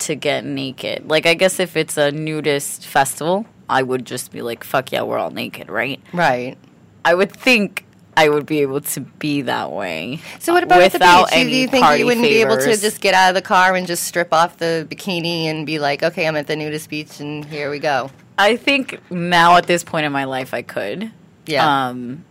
to 0.01 0.15
get 0.15 0.45
naked. 0.45 1.09
Like 1.09 1.27
I 1.27 1.35
guess 1.35 1.61
if 1.61 1.77
it's 1.77 1.97
a 1.97 2.11
nudist 2.11 2.87
festival, 2.87 3.47
I 3.69 3.83
would 3.83 4.05
just 4.07 4.33
be 4.33 4.43
like, 4.43 4.65
"Fuck 4.65 4.93
yeah, 4.93 5.03
we're 5.03 5.19
all 5.19 5.31
naked," 5.31 5.69
right? 5.69 6.01
right. 6.13 6.57
I 7.05 7.15
would 7.15 7.31
think 7.33 7.85
I 8.17 8.29
would 8.31 8.47
be 8.47 8.63
able 8.63 8.81
to 8.81 9.01
be 9.01 9.43
that 9.43 9.73
way. 9.73 10.21
So 10.39 10.55
what 10.55 10.63
about 10.63 10.83
without 10.83 11.31
the 11.31 11.37
beach? 11.37 11.45
Do 11.45 11.57
you 11.57 11.69
think 11.69 11.99
you 11.99 12.07
wouldn't 12.07 12.25
be 12.25 12.41
able 12.41 12.57
to 12.57 12.77
just 12.77 13.01
get 13.01 13.15
out 13.15 13.29
of 13.29 13.35
the 13.35 13.43
car 13.43 13.75
and 13.75 13.87
just 13.87 14.05
strip 14.05 14.33
off 14.33 14.57
the 14.57 14.87
bikini 14.91 15.45
and 15.45 15.67
be 15.67 15.79
like, 15.79 16.03
okay, 16.03 16.27
I'm 16.27 16.37
at 16.37 16.47
the 16.47 16.57
nudist 16.57 16.89
beach 16.89 17.21
and 17.21 17.45
here 17.45 17.71
we 17.71 17.79
go? 17.79 18.11
I 18.39 18.57
think 18.57 19.01
now 19.11 19.57
at 19.57 19.67
this 19.67 19.85
point 19.85 20.07
in 20.07 20.13
my 20.13 20.25
life, 20.25 20.55
I 20.55 20.63
could. 20.63 21.11
Yeah. 21.47 21.89
Um, 21.89 22.25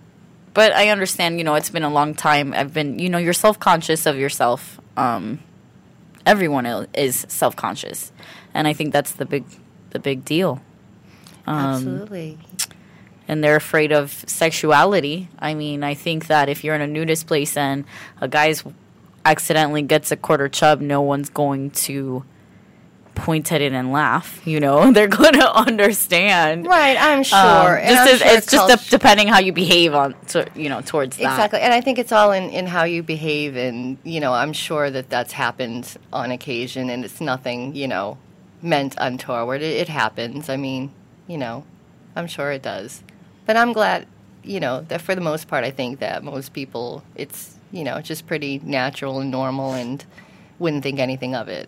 but 0.54 0.74
I 0.74 0.90
understand, 0.90 1.38
you 1.38 1.44
know, 1.44 1.56
it's 1.56 1.70
been 1.70 1.84
a 1.84 1.90
long 1.90 2.16
time. 2.16 2.54
I've 2.54 2.74
been, 2.74 2.98
you 3.00 3.10
know, 3.10 3.18
you're 3.18 3.34
self 3.34 3.60
conscious 3.60 4.06
of 4.06 4.18
yourself. 4.18 4.80
Um, 4.98 5.40
everyone 6.26 6.66
is 6.94 7.26
self 7.30 7.56
conscious, 7.56 8.12
and 8.54 8.68
I 8.68 8.74
think 8.74 8.94
that's 8.94 9.12
the 9.14 9.26
big, 9.26 9.46
the 9.92 10.00
big 10.00 10.24
deal. 10.26 10.62
Um, 11.48 11.58
Absolutely. 11.58 12.38
And 13.28 13.44
they're 13.44 13.56
afraid 13.56 13.92
of 13.92 14.24
sexuality. 14.28 15.30
I 15.40 15.54
mean, 15.54 15.84
I 15.84 15.94
think 15.94 16.28
that 16.28 16.50
if 16.50 16.64
you're 16.64 16.76
in 16.76 16.82
a 16.82 16.88
nudist 16.88 17.28
place 17.28 17.58
and 17.58 17.86
a 18.22 18.28
guy's 18.28 18.64
accidentally 19.26 19.82
gets 19.82 20.12
a 20.12 20.16
quarter 20.18 20.48
chub, 20.48 20.82
no 20.82 21.02
one's 21.02 21.30
going 21.30 21.72
to 21.72 22.24
point 23.16 23.52
at 23.52 23.62
it 23.62 23.72
and 23.74 23.92
laugh. 23.92 24.46
You 24.46 24.60
know, 24.60 24.92
they're 24.94 25.08
going 25.08 25.34
to 25.40 25.54
understand. 25.56 26.68
Right, 26.68 26.98
I'm 27.00 27.24
sure. 27.24 27.38
Um, 27.38 27.84
And 27.84 27.90
just 27.90 28.00
I'm 28.00 28.14
as, 28.14 28.20
sure 28.20 28.38
it's 28.38 28.52
just 28.52 28.92
depending 28.92 29.28
how 29.28 29.40
you 29.40 29.54
behave 29.54 29.94
on, 29.96 30.16
to, 30.28 30.48
you 30.56 30.70
know, 30.70 30.82
towards 30.82 31.18
that. 31.18 31.24
Exactly, 31.24 31.62
and 31.62 31.74
I 31.74 31.82
think 31.82 31.98
it's 31.98 32.12
all 32.12 32.32
in, 32.32 32.50
in 32.50 32.68
how 32.68 32.84
you 32.84 33.02
behave, 33.02 33.56
and 33.56 33.98
you 34.04 34.20
know, 34.20 34.34
I'm 34.34 34.54
sure 34.54 34.92
that 34.92 35.10
that's 35.10 35.32
happened 35.34 35.98
on 36.14 36.32
occasion, 36.32 36.90
and 36.90 37.04
it's 37.04 37.22
nothing, 37.22 37.76
you 37.76 37.88
know, 37.88 38.18
meant 38.62 38.96
untoward. 38.98 39.62
It, 39.62 39.78
it 39.78 39.90
happens. 39.90 40.50
I 40.50 40.58
mean, 40.58 40.92
you 41.28 41.38
know, 41.38 41.64
I'm 42.16 42.28
sure 42.28 42.52
it 42.52 42.62
does, 42.62 43.02
but 43.46 43.58
I'm 43.58 43.74
glad, 43.74 44.08
you 44.44 44.60
know, 44.60 44.82
that 44.90 45.02
for 45.02 45.16
the 45.16 45.22
most 45.22 45.48
part, 45.48 45.64
I 45.64 45.72
think 45.72 46.00
that 46.00 46.24
most 46.24 46.54
people, 46.54 47.04
it's 47.16 47.56
you 47.72 47.84
know, 47.84 48.00
just 48.02 48.26
pretty 48.26 48.62
natural 48.64 49.20
and 49.20 49.30
normal, 49.32 49.74
and 49.74 50.04
wouldn't 50.60 50.84
think 50.84 51.00
anything 51.00 51.36
of 51.36 51.48
it. 51.50 51.68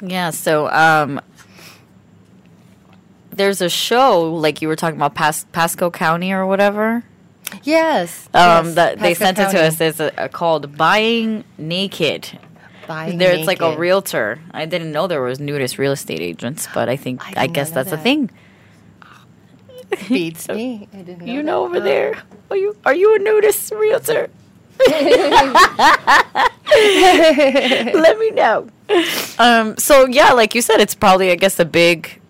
Yeah, 0.00 0.30
so 0.30 0.68
um 0.70 1.20
there's 3.30 3.60
a 3.60 3.68
show 3.68 4.32
like 4.34 4.60
you 4.62 4.68
were 4.68 4.76
talking 4.76 4.96
about 4.96 5.14
Pas- 5.14 5.46
Pasco 5.52 5.90
County 5.90 6.32
or 6.32 6.46
whatever. 6.46 7.04
Yes, 7.62 8.28
Um 8.34 8.66
yes, 8.66 8.74
that 8.74 8.98
they 8.98 9.14
sent 9.14 9.38
it 9.38 9.50
to 9.50 9.62
us 9.62 9.80
it's 9.80 10.00
a, 10.00 10.12
a 10.16 10.28
called 10.28 10.76
Buying 10.76 11.44
Naked. 11.56 12.38
Buying 12.86 13.18
There's 13.18 13.46
like 13.46 13.60
a 13.60 13.76
realtor. 13.76 14.40
I 14.50 14.64
didn't 14.64 14.92
know 14.92 15.06
there 15.06 15.20
was 15.20 15.38
nudist 15.38 15.78
real 15.78 15.92
estate 15.92 16.20
agents, 16.20 16.68
but 16.72 16.88
I 16.88 16.96
think 16.96 17.22
I 17.36 17.44
I, 17.44 17.46
guess 17.46 17.70
that's 17.70 17.92
a 17.92 17.98
thing. 17.98 18.30
Beats 20.08 20.48
me. 20.58 20.88
I 20.92 20.96
didn't 20.98 21.20
know 21.20 21.32
You 21.32 21.38
that. 21.38 21.44
know 21.44 21.64
over 21.64 21.76
Oh. 21.78 21.80
there. 21.80 22.14
Are 22.50 22.56
you 22.56 22.76
are 22.84 22.94
you 22.94 23.14
a 23.14 23.18
nudist 23.18 23.72
realtor? 23.72 24.28
Let 26.78 28.18
me 28.18 28.30
know. 28.30 28.68
Um 29.38 29.76
so 29.76 30.06
yeah, 30.06 30.32
like 30.32 30.54
you 30.54 30.62
said, 30.62 30.80
it's 30.80 30.94
probably 30.94 31.30
I 31.30 31.34
guess 31.36 31.58
a 31.58 31.64
big 31.64 32.20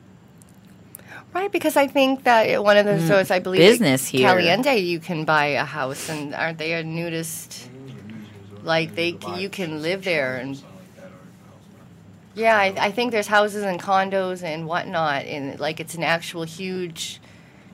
Right, 1.34 1.52
because 1.52 1.76
I 1.76 1.86
think 1.86 2.24
that 2.24 2.64
one 2.64 2.76
of 2.78 2.84
those 2.86 3.04
stores, 3.04 3.30
I 3.30 3.38
believe 3.38 3.60
Mm. 3.60 3.66
business 3.66 4.06
at 4.06 4.10
here. 4.12 4.26
Caliente, 4.28 4.78
you 4.78 4.98
can 4.98 5.24
buy 5.24 5.46
a 5.46 5.64
house, 5.64 6.08
and 6.08 6.34
aren't 6.34 6.58
they 6.58 6.72
a 6.72 6.82
nudist? 6.82 7.68
Like 8.64 8.94
they, 8.96 9.16
you 9.36 9.48
can 9.48 9.80
live 9.82 10.02
there, 10.04 10.38
and 10.38 10.60
yeah, 12.34 12.56
I, 12.56 12.74
I 12.80 12.90
think 12.90 13.12
there's 13.12 13.28
houses 13.28 13.62
and 13.62 13.78
condos 13.80 14.42
and 14.42 14.66
whatnot, 14.66 15.26
and 15.26 15.60
like 15.60 15.78
it's 15.80 15.94
an 15.94 16.02
actual 16.02 16.42
huge 16.42 17.20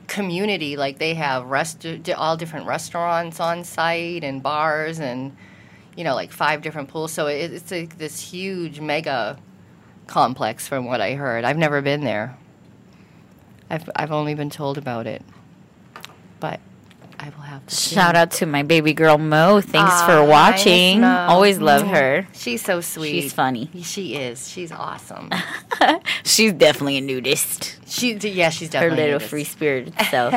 community. 0.07 0.77
Like 0.77 0.99
they 0.99 1.15
have 1.15 1.47
rest, 1.47 1.87
all 2.17 2.37
different 2.37 2.67
restaurants 2.67 3.41
on 3.41 3.65
site 3.65 4.25
and 4.25 4.43
bars, 4.43 4.99
and 4.99 5.37
you 5.97 6.05
know, 6.05 6.15
like 6.15 6.33
five 6.33 6.63
different 6.63 6.89
pools. 6.89 7.13
So 7.13 7.27
it, 7.27 7.53
it's 7.53 7.71
like 7.71 7.99
this 7.99 8.21
huge 8.21 8.81
mega 8.81 9.39
complex, 10.07 10.69
from 10.69 10.85
what 10.85 11.01
I 11.01 11.15
heard. 11.15 11.45
I've 11.45 11.59
never 11.59 11.81
been 11.81 12.05
there. 12.05 12.37
I've 13.71 13.89
I've 13.97 14.13
only 14.13 14.35
been 14.35 14.51
told 14.51 14.79
about 14.79 15.07
it, 15.07 15.23
but 16.41 16.61
I 17.25 17.29
will 17.31 17.43
have 17.45 17.67
to 17.67 17.75
shout 17.75 18.17
out 18.17 18.33
to 18.33 18.45
my 18.47 18.63
baby 18.63 18.93
girl 18.93 19.17
Mo. 19.17 19.63
Thanks 19.63 19.93
Ah, 19.95 20.07
for 20.07 20.29
watching. 20.29 21.01
Mo. 21.01 21.27
Always 21.27 21.59
love 21.59 21.87
her. 21.87 22.29
She's 22.35 22.61
so 22.61 22.83
sweet. 22.83 23.13
She's 23.23 23.33
funny. 23.33 23.71
She 23.83 24.17
is. 24.17 24.47
She's 24.47 24.71
awesome. 24.71 25.31
She's 26.23 26.53
definitely 26.53 26.99
a 26.99 27.01
nudist. 27.01 27.79
she 27.89 28.13
yeah, 28.17 28.51
she's 28.51 28.69
definitely 28.69 28.99
Her 28.99 29.05
little 29.13 29.27
free 29.27 29.45
spirited 29.45 29.95
self. 30.11 30.35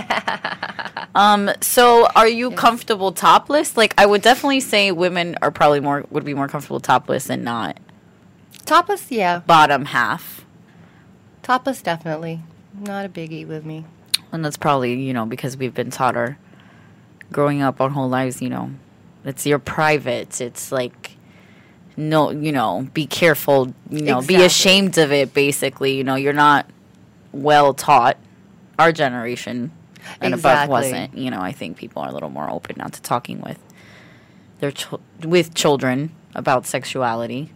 um, 1.15 1.51
so 1.60 2.08
are 2.15 2.27
you 2.27 2.51
comfortable 2.51 3.12
topless? 3.12 3.75
Like 3.75 3.94
I 3.98 4.06
would 4.06 4.22
definitely 4.22 4.62
say 4.62 4.94
women 4.94 5.36
are 5.41 5.51
probably 5.51 5.82
more 5.82 6.06
would 6.10 6.24
be 6.24 6.34
more 6.34 6.48
comfortable 6.48 6.79
topless 6.79 7.29
and 7.29 7.44
not 7.44 7.77
Topless, 8.65 9.12
yeah. 9.12 9.39
bottom 9.39 9.86
half. 9.86 10.46
Topless, 11.44 11.82
definitely. 11.82 12.41
Not 12.79 13.06
a 13.06 13.10
biggie 13.10 13.46
with 13.46 13.65
me. 13.65 13.84
And 14.32 14.44
that's 14.44 14.58
probably, 14.58 14.94
you 15.01 15.13
know, 15.13 15.25
because 15.25 15.56
we've 15.58 15.74
been 15.74 15.89
taught 15.89 16.15
our 16.17 16.38
growing 17.31 17.62
up 17.62 17.79
our 17.81 17.89
whole 17.89 18.10
lives, 18.10 18.41
you 18.41 18.50
know, 18.50 18.72
it's 19.25 19.46
your 19.46 19.60
private. 19.60 20.39
It's 20.41 20.72
like 20.72 21.17
no, 21.98 22.29
you 22.29 22.51
know, 22.51 22.88
be 22.93 23.07
careful, 23.07 23.74
you 23.89 24.01
know, 24.03 24.22
be 24.22 24.36
ashamed 24.43 25.00
of 25.00 25.12
it 25.12 25.34
basically, 25.34 25.98
you 25.98 26.03
know, 26.03 26.15
you're 26.15 26.31
not 26.31 26.67
well 27.31 27.74
taught. 27.74 28.17
Our 28.77 28.91
generation 28.91 29.72
and 30.22 30.36
above 30.36 30.51
Exactly. 30.51 30.72
wasn't, 30.72 31.17
you 31.17 31.31
know, 31.31 31.41
I 31.41 31.51
think 31.51 31.77
people 31.77 32.03
are 32.03 32.10
a 32.10 32.13
little 32.13 32.29
more 32.29 32.48
open 32.48 32.75
now 32.77 32.86
to 32.86 33.01
talking 33.01 33.41
with 33.41 33.57
their 34.60 34.69
chil- 34.72 35.01
with 35.24 35.55
children 35.55 36.12
about 36.36 36.67
sexuality. 36.67 37.51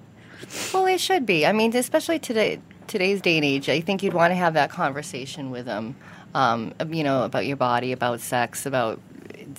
Well, 0.74 0.88
it 0.88 1.00
should 1.00 1.28
be. 1.28 1.46
I 1.46 1.52
mean, 1.52 1.76
especially 1.76 2.18
today, 2.18 2.60
today's 2.88 3.22
day 3.22 3.38
and 3.38 3.46
age, 3.46 3.70
I 3.70 3.80
think 3.82 4.02
you'd 4.02 4.16
want 4.16 4.32
to 4.32 4.36
have 4.36 4.56
that 4.56 4.72
conversation 4.72 5.52
with 5.52 5.68
them. 5.68 5.96
Um, 6.34 6.74
you 6.90 7.04
know, 7.04 7.24
about 7.24 7.46
your 7.46 7.58
body, 7.58 7.92
about 7.92 8.20
sex, 8.22 8.66
about 8.66 9.00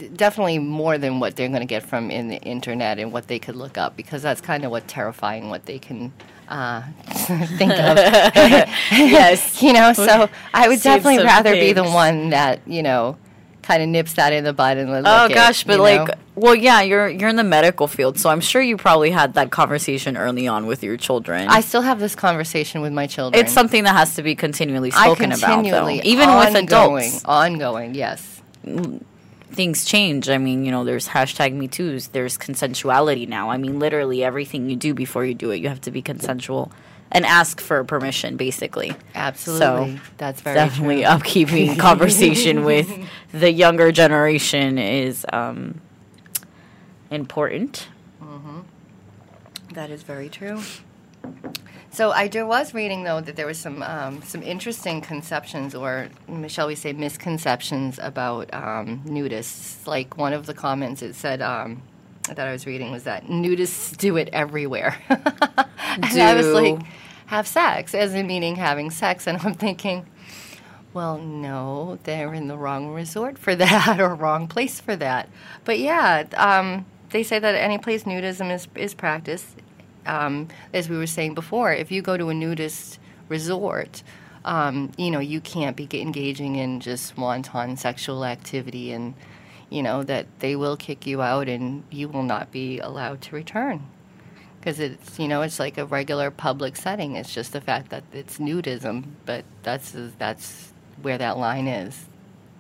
definitely 0.09 0.59
more 0.59 0.99
than 0.99 1.21
what 1.21 1.37
they're 1.37 1.49
going 1.49 1.61
to 1.61 1.67
get 1.67 1.83
from 1.83 2.11
in 2.11 2.29
the 2.29 2.41
internet 2.43 2.99
and 2.99 3.13
what 3.13 3.27
they 3.29 3.39
could 3.39 3.57
look 3.57 3.77
up, 3.79 3.97
because 3.97 4.23
that's 4.23 4.41
kind 4.41 4.65
of 4.65 4.71
what 4.71 4.89
terrifying 4.89 5.49
what 5.49 5.67
they 5.67 5.79
can 5.79 6.13
uh, 6.49 6.83
think 7.59 7.73
of. 7.73 7.97
Yes. 8.93 9.63
you 9.63 9.73
know, 9.73 9.93
so 9.93 10.29
I 10.53 10.69
would 10.69 10.81
Seen 10.81 10.93
definitely 10.93 11.25
rather 11.25 11.53
be 11.53 11.73
the 11.73 11.85
one 11.85 12.31
that 12.31 12.61
you 12.67 12.83
know 12.83 13.17
kind 13.63 13.81
of 13.83 13.89
nips 13.89 14.15
that 14.15 14.33
in 14.33 14.43
the 14.43 14.53
bud 14.53 14.77
and 14.77 14.91
look 14.91 15.05
Oh 15.07 15.27
it, 15.27 15.35
gosh, 15.35 15.63
but 15.65 15.77
you 15.77 15.83
like, 15.83 16.09
know? 16.09 16.15
well, 16.35 16.55
yeah, 16.55 16.83
you're 16.83 17.09
you're 17.09 17.29
in 17.29 17.37
the 17.37 17.45
medical 17.45 17.87
field, 17.87 18.19
so 18.19 18.29
I'm 18.29 18.41
sure 18.41 18.61
you 18.61 18.77
probably 18.77 19.11
had 19.13 19.35
that 19.35 19.51
conversation 19.53 20.17
early 20.17 20.49
on 20.49 20.67
with 20.67 20.83
your 20.83 20.97
children. 20.97 21.49
I 21.49 21.61
still 21.61 21.83
have 21.83 22.01
this 22.01 22.15
conversation 22.17 22.81
with 22.81 22.93
my 22.93 23.07
children. 23.07 23.41
it's 23.43 23.53
something 23.53 23.85
that 23.85 23.95
has 23.95 24.17
to 24.17 24.23
be 24.23 24.35
continually 24.35 24.91
spoken 24.91 25.27
about, 25.33 25.41
though. 25.41 25.47
continually, 25.55 26.01
Even 26.03 26.29
with 26.37 26.57
ongoing, 26.57 27.05
adults, 27.07 27.25
ongoing, 27.25 27.95
yes. 27.95 28.43
Things 29.53 29.85
change. 29.85 30.29
I 30.29 30.39
mean, 30.39 30.65
you 30.65 30.71
know, 30.71 30.85
there's 30.85 31.09
hashtag 31.09 31.53
Me 31.55 31.69
Too's. 31.69 32.09
There's 32.09 32.37
consensuality 32.39 33.29
now. 33.29 33.51
I 33.51 33.57
mean, 33.59 33.79
literally 33.79 34.25
everything 34.25 34.69
you 34.71 34.77
do 34.77 34.95
before 34.95 35.25
you 35.25 35.35
do 35.35 35.51
it, 35.51 35.57
you 35.57 35.69
have 35.69 35.81
to 35.83 35.91
be 35.91 36.03
consensual 36.03 36.73
and 37.11 37.27
ask 37.27 37.61
for 37.61 37.85
permission, 37.85 38.37
basically. 38.37 38.95
Absolutely, 39.15 40.01
that's 40.17 40.41
very 40.41 40.55
Definitely 40.55 41.03
true. 41.03 41.11
upkeeping 41.11 41.79
conversation 41.79 42.65
with 42.65 42.91
the 43.33 43.53
younger 43.53 43.93
generation 43.93 44.79
is 44.79 45.27
um, 45.33 45.81
important. 47.11 47.89
That 49.75 49.91
is 49.91 50.03
very 50.03 50.29
true. 50.29 50.61
So 51.93 52.11
I 52.11 52.27
do, 52.27 52.47
was 52.47 52.73
reading 52.73 53.05
though 53.05 53.21
that 53.21 53.37
there 53.37 53.47
was 53.47 53.59
some 53.59 53.83
um, 53.83 54.23
some 54.23 54.43
interesting 54.43 55.03
conceptions, 55.03 55.75
or 55.75 56.09
mm, 56.27 56.49
shall 56.49 56.67
we 56.67 56.75
say 56.75 56.95
misconceptions 56.95 57.99
about 58.01 58.53
um, 58.55 59.03
nudists. 59.05 59.87
Like 59.87 60.17
one 60.17 60.33
of 60.33 60.47
the 60.47 60.55
comments 60.55 61.03
it 61.03 61.15
said 61.15 61.43
um, 61.43 61.83
that 62.29 62.41
I 62.41 62.51
was 62.51 62.67
reading 62.67 62.93
was 62.93 63.03
that 63.05 63.27
nudists 63.27 63.95
do 63.95 64.17
it 64.17 64.31
everywhere, 64.33 64.97
and 65.11 66.05
I 66.05 66.35
was 66.35 66.47
Do- 66.47 66.55
like, 66.55 66.83
have 67.27 67.47
sex, 67.47 67.95
as 67.95 68.15
in 68.15 68.27
meaning 68.27 68.57
having 68.57 68.91
sex, 68.91 69.27
and 69.27 69.39
I'm 69.43 69.55
thinking. 69.55 70.07
Well, 70.95 71.17
no, 71.17 71.99
they're 72.05 72.35
in 72.35 72.49
the 72.49 72.57
wrong 72.59 72.89
resort 72.93 73.39
for 73.39 73.55
that 73.57 73.99
or 73.99 74.15
wrong 74.15 74.47
place 74.47 74.79
for 74.79 74.95
that. 74.97 75.29
But 75.65 75.79
yeah, 75.79 76.25
um, 76.37 76.85
they 77.11 77.23
say 77.23 77.39
that 77.39 77.55
any 77.55 77.79
place 77.79 78.05
nudism 78.05 78.55
is, 78.55 78.69
is 78.75 78.93
practiced, 78.93 79.57
um, 80.07 80.49
as 80.73 80.89
we 80.89 80.97
were 80.97 81.07
saying 81.07 81.35
before, 81.35 81.73
if 81.73 81.91
you 81.91 82.03
go 82.03 82.17
to 82.17 82.29
a 82.29 82.35
nudist 82.35 82.99
resort, 83.29 84.03
um, 84.45 84.91
you 84.97 85.11
know, 85.11 85.21
you 85.21 85.41
can't 85.41 85.77
be 85.77 85.89
engaging 86.01 86.57
in 86.57 86.81
just 86.81 87.17
wanton 87.17 87.77
sexual 87.77 88.25
activity 88.25 88.93
and, 88.93 89.15
you 89.71 89.83
know, 89.83 90.03
that 90.03 90.27
they 90.41 90.57
will 90.57 90.77
kick 90.77 91.07
you 91.07 91.23
out 91.23 91.49
and 91.49 91.85
you 91.91 92.09
will 92.09 92.25
not 92.25 92.51
be 92.51 92.79
allowed 92.81 93.21
to 93.23 93.35
return. 93.37 93.87
Because 94.59 94.79
it's, 94.81 95.19
you 95.19 95.29
know, 95.29 95.43
it's 95.43 95.59
like 95.59 95.79
a 95.79 95.87
regular 95.87 96.31
public 96.31 96.77
setting. 96.77 97.17
It's 97.17 97.35
just 97.35 97.53
the 97.53 97.61
fact 97.61 97.91
that 97.91 98.05
it's 98.13 98.39
nudism, 98.39 99.05
but 99.27 99.45
that's 99.63 99.95
that's 100.19 100.73
where 101.01 101.19
that 101.19 101.37
line 101.37 101.67
is. 101.67 102.07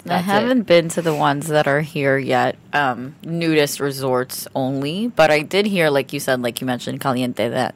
I 0.04 0.09
That's 0.09 0.23
it. 0.23 0.30
haven't 0.30 0.62
been 0.62 0.88
to 0.90 1.02
the 1.02 1.14
ones 1.14 1.47
that 1.49 1.68
are 1.68 1.80
here 1.80 2.18
yet, 2.18 2.56
um, 2.73 3.14
nudist 3.23 3.78
resorts 3.78 4.49
only. 4.54 5.09
But 5.09 5.30
I 5.30 5.42
did 5.42 5.66
hear, 5.66 5.90
like 5.90 6.12
you 6.12 6.18
said, 6.21 6.42
like 6.42 6.61
you 6.61 6.66
mentioned, 6.66 7.00
Caliente, 7.00 7.49
that 7.49 7.75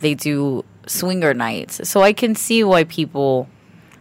they 0.00 0.14
do 0.14 0.64
swinger 0.86 1.34
nights. 1.34 1.88
So 1.88 2.02
I 2.02 2.12
can 2.12 2.34
see 2.34 2.62
why 2.64 2.84
people 2.84 3.48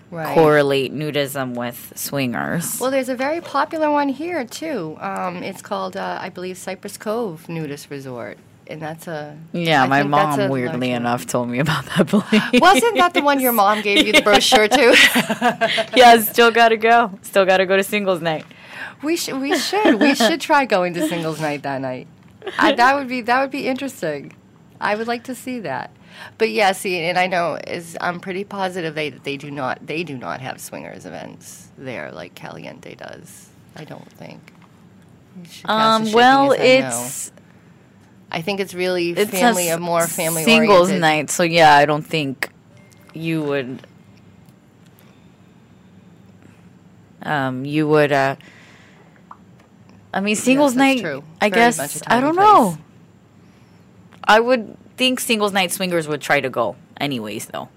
Right. 0.10 0.34
correlate 0.36 0.94
nudism 0.94 1.54
with 1.56 1.92
swingers. 1.96 2.80
Well, 2.80 2.92
there's 2.92 3.10
a 3.10 3.16
very 3.16 3.42
popular 3.42 3.92
one 3.92 4.08
here 4.08 4.46
too. 4.46 4.96
Um, 5.02 5.44
it's 5.44 5.62
called, 5.62 5.98
uh, 5.98 6.18
I 6.22 6.30
believe, 6.30 6.58
Cypress 6.58 6.96
Cove 6.98 7.50
Nudist 7.50 7.90
Resort, 7.90 8.38
and 8.70 8.82
that's 8.82 9.08
a 9.08 9.38
yeah, 9.54 9.84
I 9.84 9.88
my 9.88 10.04
mom, 10.04 10.50
weirdly 10.50 10.90
one. 10.90 10.98
enough, 10.98 11.26
told 11.26 11.50
me 11.50 11.60
about 11.60 11.86
that 11.86 12.08
place. 12.08 12.62
Wasn't 12.62 12.98
that 12.98 13.14
the 13.14 13.22
one 13.22 13.40
your 13.40 13.52
mom 13.64 13.82
gave 13.82 14.06
you 14.06 14.14
the 14.14 14.22
brochure 14.22 14.68
to? 14.68 15.90
yeah, 15.96 16.20
still 16.22 16.52
gotta 16.52 16.78
go. 16.78 17.12
Still 17.22 17.46
gotta 17.46 17.66
go 17.66 17.78
to 17.78 17.84
singles 17.84 18.22
night. 18.22 18.46
we 19.04 19.16
should. 19.16 19.40
We 19.40 19.58
should. 19.58 20.00
We 20.00 20.16
should 20.16 20.42
try 20.42 20.66
going 20.66 20.94
to 20.96 21.08
singles 21.08 21.40
night 21.42 21.64
that 21.64 21.82
night. 21.82 22.08
I, 22.58 22.74
that 22.74 22.96
would 22.96 23.08
be. 23.08 23.22
That 23.22 23.42
would 23.42 23.52
be 23.52 23.68
interesting. 23.68 24.34
I 24.80 24.96
would 24.96 25.08
like 25.08 25.24
to 25.26 25.36
see 25.36 25.60
that. 25.62 25.92
But 26.38 26.50
yeah, 26.50 26.72
see, 26.72 27.00
and 27.00 27.18
I 27.18 27.28
know 27.28 27.60
is 27.68 27.98
I'm 28.02 28.20
pretty 28.20 28.44
positive 28.44 28.96
they 28.96 29.10
they 29.10 29.38
do 29.38 29.52
not 29.52 29.86
they 29.86 30.04
do 30.04 30.18
not 30.18 30.42
have 30.42 30.60
swingers 30.60 31.06
events 31.06 31.70
there 31.78 32.12
like 32.12 32.36
Caliente 32.36 32.96
does. 32.96 33.50
I 33.76 33.84
don't 33.84 34.10
think. 34.12 34.54
Um, 35.66 36.12
well, 36.14 36.52
it's 36.52 37.32
I 38.38 38.42
think 38.44 38.60
it's 38.60 38.76
really 38.76 39.10
it's 39.12 39.32
family 39.32 39.70
a 39.70 39.78
a 39.78 39.80
more 39.80 40.06
family 40.06 40.44
singles 40.44 40.90
oriented. 40.90 41.02
night. 41.02 41.30
So 41.32 41.42
yeah, 41.42 41.76
I 41.76 41.88
don't 41.88 42.04
think 42.06 42.50
you 43.16 43.42
would. 43.42 43.82
Um, 47.24 47.66
you 47.66 47.88
would. 47.88 48.12
uh 48.12 48.36
I 50.14 50.20
mean, 50.22 50.36
singles 50.36 50.76
that's 50.76 50.78
night. 50.78 51.00
true. 51.02 51.24
I 51.42 51.50
Very 51.50 51.72
guess 51.72 52.04
I 52.06 52.20
don't 52.20 52.36
know. 52.36 52.78
I 54.24 54.40
would 54.40 54.78
think 54.98 55.20
singles 55.20 55.52
night 55.52 55.72
swingers 55.72 56.08
would 56.08 56.22
try 56.22 56.40
to 56.42 56.50
go, 56.50 56.76
anyways. 57.00 57.48
Though. 57.48 57.70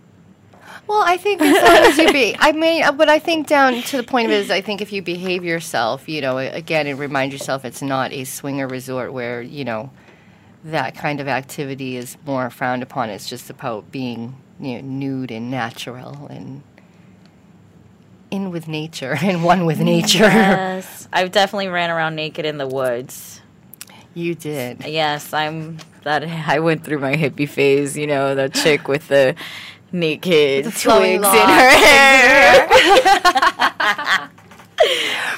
Well, 0.86 1.02
I 1.06 1.16
think 1.16 1.40
as 1.40 1.54
long 1.54 1.84
as 1.90 1.98
you 1.98 2.12
be, 2.12 2.36
I 2.38 2.52
mean, 2.52 2.82
uh, 2.82 2.92
but 2.92 3.08
I 3.08 3.18
think 3.18 3.46
down 3.46 3.80
to 3.80 3.96
the 3.96 4.02
point 4.02 4.26
of 4.26 4.32
it 4.32 4.40
is, 4.40 4.50
I 4.50 4.60
think 4.60 4.82
if 4.82 4.92
you 4.92 5.00
behave 5.00 5.42
yourself, 5.42 6.06
you 6.06 6.20
know, 6.20 6.36
again, 6.36 6.86
and 6.86 6.98
remind 6.98 7.32
yourself 7.32 7.64
it's 7.64 7.80
not 7.80 8.12
a 8.12 8.24
swinger 8.24 8.68
resort 8.68 9.12
where 9.14 9.40
you 9.40 9.64
know 9.64 9.90
that 10.64 10.94
kind 10.94 11.20
of 11.20 11.28
activity 11.28 11.96
is 11.96 12.16
more 12.26 12.50
frowned 12.50 12.82
upon. 12.82 13.10
It's 13.10 13.28
just 13.28 13.48
about 13.50 13.90
being 13.90 14.36
you 14.58 14.74
know, 14.76 14.88
nude 14.88 15.30
and 15.30 15.50
natural 15.50 16.26
and 16.28 16.62
in 18.30 18.50
with 18.50 18.68
nature 18.68 19.16
and 19.22 19.42
one 19.42 19.64
with 19.66 19.80
nature. 19.80 20.24
Yes, 20.24 21.08
I've 21.12 21.32
definitely 21.32 21.68
ran 21.68 21.90
around 21.90 22.14
naked 22.14 22.44
in 22.44 22.58
the 22.58 22.66
woods. 22.66 23.40
you 24.14 24.34
did. 24.34 24.84
Yes, 24.86 25.32
I'm 25.32 25.78
that. 26.04 26.24
I 26.24 26.60
went 26.60 26.84
through 26.84 26.98
my 26.98 27.14
hippie 27.14 27.48
phase. 27.48 27.96
You 27.96 28.06
know, 28.06 28.34
the 28.34 28.48
chick 28.48 28.86
with 28.88 29.08
the 29.08 29.34
naked 29.92 30.66
the 30.66 30.70
twigs 30.70 31.26
in 31.26 31.48
her 31.48 31.70
hair. 31.84 32.68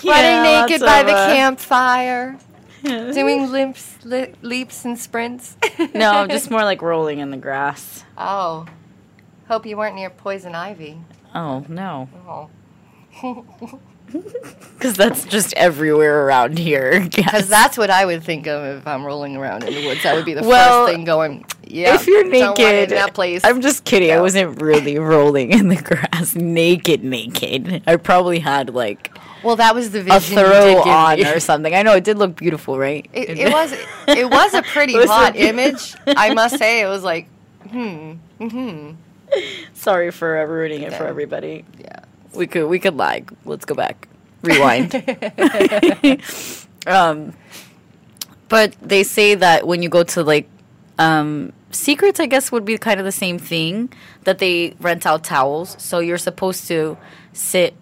Running 0.05 0.45
Yeah, 0.45 0.67
naked 0.67 0.81
by 0.81 1.03
the 1.03 1.13
uh, 1.13 1.33
campfire, 1.35 2.39
doing 3.15 3.51
limps, 3.51 3.97
li- 4.05 4.35
leaps 4.43 4.85
and 4.85 4.99
sprints. 4.99 5.57
No, 5.95 6.27
just 6.27 6.51
more 6.51 6.63
like 6.63 6.81
rolling 6.83 7.19
in 7.19 7.31
the 7.31 7.37
grass. 7.37 8.05
Oh, 8.17 8.67
hope 9.49 9.67
you 9.67 9.77
weren't 9.77 9.95
near 9.97 10.11
poison 10.11 10.55
ivy. 10.55 10.99
Oh 11.35 11.65
no, 11.69 12.09
Oh. 12.29 12.51
because 14.75 14.97
that's 14.97 15.25
just 15.25 15.53
everywhere 15.55 16.27
around 16.27 16.59
here. 16.59 17.01
Because 17.15 17.49
that's 17.49 17.79
what 17.79 17.91
I 17.91 18.05
would 18.05 18.23
think 18.23 18.47
of 18.47 18.79
if 18.79 18.87
I'm 18.87 19.05
rolling 19.05 19.37
around 19.37 19.65
in 19.65 19.75
the 19.75 19.87
woods. 19.87 20.03
That 20.03 20.15
would 20.15 20.25
be 20.25 20.35
the 20.35 20.43
Well, 20.43 20.87
first 20.87 20.95
thing 20.97 21.05
going. 21.05 21.45
Yeah, 21.67 21.95
if 21.95 22.07
you're 22.07 22.25
don't 22.25 22.33
want 22.33 22.59
it 22.61 22.63
naked, 22.65 22.93
in 22.93 22.97
that 22.99 23.15
place. 23.15 23.43
I'm 23.45 23.61
just 23.61 23.85
kidding. 23.85 24.11
I 24.13 24.21
wasn't 24.21 24.61
really 24.61 24.99
rolling 24.99 25.53
in 25.53 25.69
the 25.69 25.77
grass 25.77 26.35
naked, 26.35 27.03
naked. 27.05 27.83
I 27.87 27.97
probably 27.97 28.39
had 28.41 28.75
like 28.75 29.17
well, 29.43 29.57
that 29.57 29.75
was 29.75 29.91
the 29.91 30.01
a 30.01 30.03
vision 30.03 30.39
you 30.39 30.45
throw 30.45 30.83
on 30.83 31.19
me. 31.19 31.27
or 31.27 31.41
something. 31.41 31.75
I 31.75 31.83
know 31.83 31.95
it 31.95 32.05
did 32.05 32.19
look 32.19 32.37
beautiful, 32.37 32.79
right? 32.79 33.09
It, 33.13 33.39
it 33.39 33.53
was 33.53 33.73
it 34.09 34.31
was 34.31 34.55
a 34.55 34.63
pretty 34.63 34.95
was 34.97 35.09
hot 35.11 35.35
beau- 35.35 35.39
image. 35.41 35.95
I 36.07 36.35
must 36.35 36.59
say, 36.59 36.81
it 36.83 36.87
was 36.87 37.03
like, 37.03 37.29
hmm, 37.71 38.13
hmm, 38.39 38.93
Sorry 39.75 40.11
for 40.11 40.39
uh, 40.39 40.45
ruining 40.45 40.83
it 40.83 40.93
for 40.95 41.07
everybody. 41.07 41.65
yeah. 41.79 42.01
We 42.35 42.47
could 42.47 42.67
we 42.69 42.79
could 42.79 42.97
lag. 42.97 43.35
Let's 43.45 43.65
go 43.65 43.75
back. 43.75 44.09
Rewind. 44.43 44.95
um, 46.87 47.35
but 48.49 48.75
they 48.83 49.03
say 49.03 49.35
that 49.35 49.67
when 49.67 49.83
you 49.83 49.89
go 49.89 50.03
to 50.03 50.23
like 50.23 50.49
um, 50.99 51.53
secrets, 51.71 52.21
I 52.21 52.27
guess 52.27 52.53
would 52.53 52.65
be 52.65 52.77
kind 52.79 52.99
of 53.01 53.05
the 53.07 53.13
same 53.13 53.39
thing. 53.39 53.93
That 54.25 54.39
they 54.39 54.75
rent 54.81 55.07
out 55.07 55.25
towels, 55.25 55.77
so 55.79 55.99
you're 55.99 56.19
supposed 56.19 56.69
to 56.69 56.97
sit. 57.33 57.75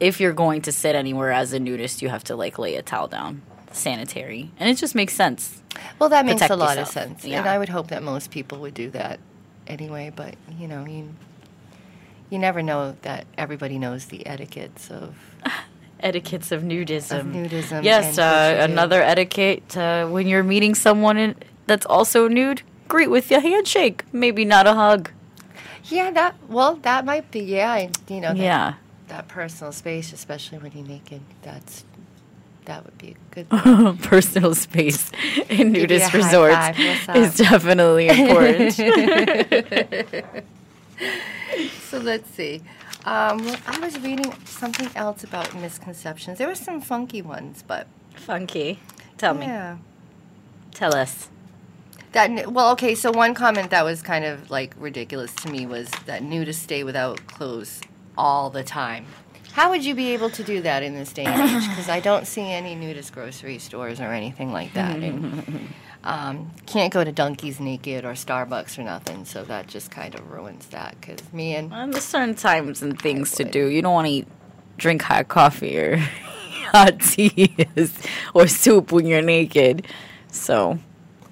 If 0.00 0.20
you're 0.20 0.32
going 0.32 0.62
to 0.62 0.72
sit 0.72 0.94
anywhere 0.94 1.32
as 1.32 1.52
a 1.52 1.58
nudist, 1.58 2.02
you 2.02 2.08
have 2.08 2.24
to 2.24 2.36
like 2.36 2.58
lay 2.58 2.76
a 2.76 2.82
towel 2.82 3.08
down, 3.08 3.42
sanitary, 3.72 4.50
and 4.58 4.68
it 4.70 4.74
just 4.74 4.94
makes 4.94 5.12
sense. 5.14 5.62
Well, 5.98 6.08
that 6.10 6.24
makes 6.24 6.34
Protect 6.36 6.50
a 6.52 6.56
lot 6.56 6.76
yourself. 6.78 6.88
of 6.88 6.92
sense, 6.92 7.24
and 7.24 7.32
Yeah. 7.32 7.52
I 7.52 7.58
would 7.58 7.68
hope 7.68 7.88
that 7.88 8.02
most 8.02 8.30
people 8.30 8.58
would 8.60 8.74
do 8.74 8.90
that 8.90 9.18
anyway. 9.66 10.12
But 10.14 10.34
you 10.58 10.68
know, 10.68 10.84
you 10.86 11.14
you 12.30 12.38
never 12.38 12.62
know 12.62 12.96
that 13.02 13.26
everybody 13.36 13.78
knows 13.78 14.06
the 14.06 14.26
etiquettes 14.26 14.90
of 14.90 15.14
Etiquettes 16.00 16.52
of 16.52 16.62
nudism. 16.62 17.20
Of 17.20 17.26
nudism 17.26 17.82
Yes, 17.82 18.18
uh, 18.18 18.56
another 18.60 19.02
etiquette 19.02 19.76
uh, 19.76 20.06
when 20.06 20.28
you're 20.28 20.44
meeting 20.44 20.76
someone 20.76 21.18
in, 21.18 21.34
that's 21.66 21.84
also 21.86 22.28
nude, 22.28 22.62
greet 22.86 23.08
with 23.10 23.28
a 23.32 23.40
handshake, 23.40 24.04
maybe 24.12 24.44
not 24.44 24.66
a 24.68 24.74
hug. 24.74 25.10
yeah. 25.84 26.12
That 26.12 26.36
well, 26.48 26.76
that 26.82 27.04
might 27.04 27.30
be 27.32 27.40
yeah. 27.40 27.72
I- 27.72 27.90
You 28.08 28.20
know, 28.20 28.28
that, 28.28 28.36
Yeah. 28.36 28.74
That 29.08 29.28
personal 29.28 29.72
space, 29.72 30.12
especially 30.12 30.58
when 30.58 30.72
you're 30.72 30.86
naked. 30.86 31.20
That's 31.42 31.84
that 32.64 32.84
would 32.84 32.98
be 32.98 33.16
a 33.16 33.34
good. 33.34 33.48
thing. 33.50 33.96
Personal 33.98 34.54
space 34.54 35.10
in 35.48 35.72
nudist 35.72 36.12
resorts 36.14 36.54
five. 36.54 37.16
Is 37.16 37.36
definitely 37.38 38.08
important. 38.08 38.72
so 41.88 41.98
let's 41.98 42.30
see. 42.30 42.60
Um, 43.04 43.38
well, 43.38 43.56
I 43.66 43.78
was 43.78 43.98
reading 44.00 44.34
something 44.44 44.90
else 44.94 45.24
about 45.24 45.54
misconceptions. 45.54 46.36
There 46.38 46.46
were 46.46 46.54
some 46.54 46.80
funky 46.82 47.22
ones, 47.22 47.64
but 47.66 47.86
Funky. 48.14 48.78
Tell 49.16 49.34
me. 49.34 49.46
yeah. 49.46 49.78
Tell 50.72 50.94
us. 50.94 51.28
That 52.12 52.52
well, 52.52 52.72
okay. 52.72 52.94
So 52.94 53.10
one 53.10 53.34
comment 53.34 53.70
that 53.70 53.84
was 53.84 54.02
kind 54.02 54.24
of 54.24 54.50
like 54.50 54.74
ridiculous 54.78 55.34
to 55.36 55.50
me 55.50 55.66
was 55.66 55.88
that 56.06 56.22
nudists 56.22 56.56
stay 56.56 56.84
without 56.84 57.26
clothes 57.26 57.80
all 58.18 58.50
the 58.50 58.62
time. 58.64 59.06
How 59.52 59.70
would 59.70 59.84
you 59.84 59.94
be 59.94 60.12
able 60.12 60.28
to 60.30 60.44
do 60.44 60.60
that 60.62 60.82
in 60.82 60.94
this 60.94 61.12
day 61.12 61.24
and 61.24 61.50
age? 61.50 61.68
Because 61.68 61.88
I 61.88 62.00
don't 62.00 62.26
see 62.26 62.42
any 62.42 62.74
nudist 62.74 63.12
grocery 63.12 63.58
stores 63.58 64.00
or 64.00 64.12
anything 64.12 64.52
like 64.52 64.74
that. 64.74 64.96
And, 64.96 65.70
um, 66.04 66.52
can't 66.66 66.92
go 66.92 67.02
to 67.02 67.10
Dunkies 67.10 67.58
naked 67.58 68.04
or 68.04 68.12
Starbucks 68.12 68.78
or 68.78 68.82
nothing. 68.82 69.24
So 69.24 69.42
that 69.44 69.66
just 69.66 69.90
kind 69.90 70.14
of 70.14 70.30
ruins 70.30 70.66
that. 70.66 70.96
Because 71.00 71.32
me 71.32 71.56
and 71.56 71.70
Well, 71.70 71.88
there's 71.88 72.04
certain 72.04 72.34
times 72.34 72.82
and 72.82 73.00
things 73.00 73.32
to 73.32 73.44
do. 73.44 73.66
You 73.66 73.82
don't 73.82 73.94
want 73.94 74.06
to 74.06 74.12
eat, 74.12 74.28
drink 74.76 75.02
hot 75.02 75.28
coffee 75.28 75.76
or 75.78 75.96
hot 76.72 77.00
tea 77.00 77.56
or 78.34 78.46
soup 78.46 78.92
when 78.92 79.06
you're 79.06 79.22
naked. 79.22 79.86
So, 80.30 80.78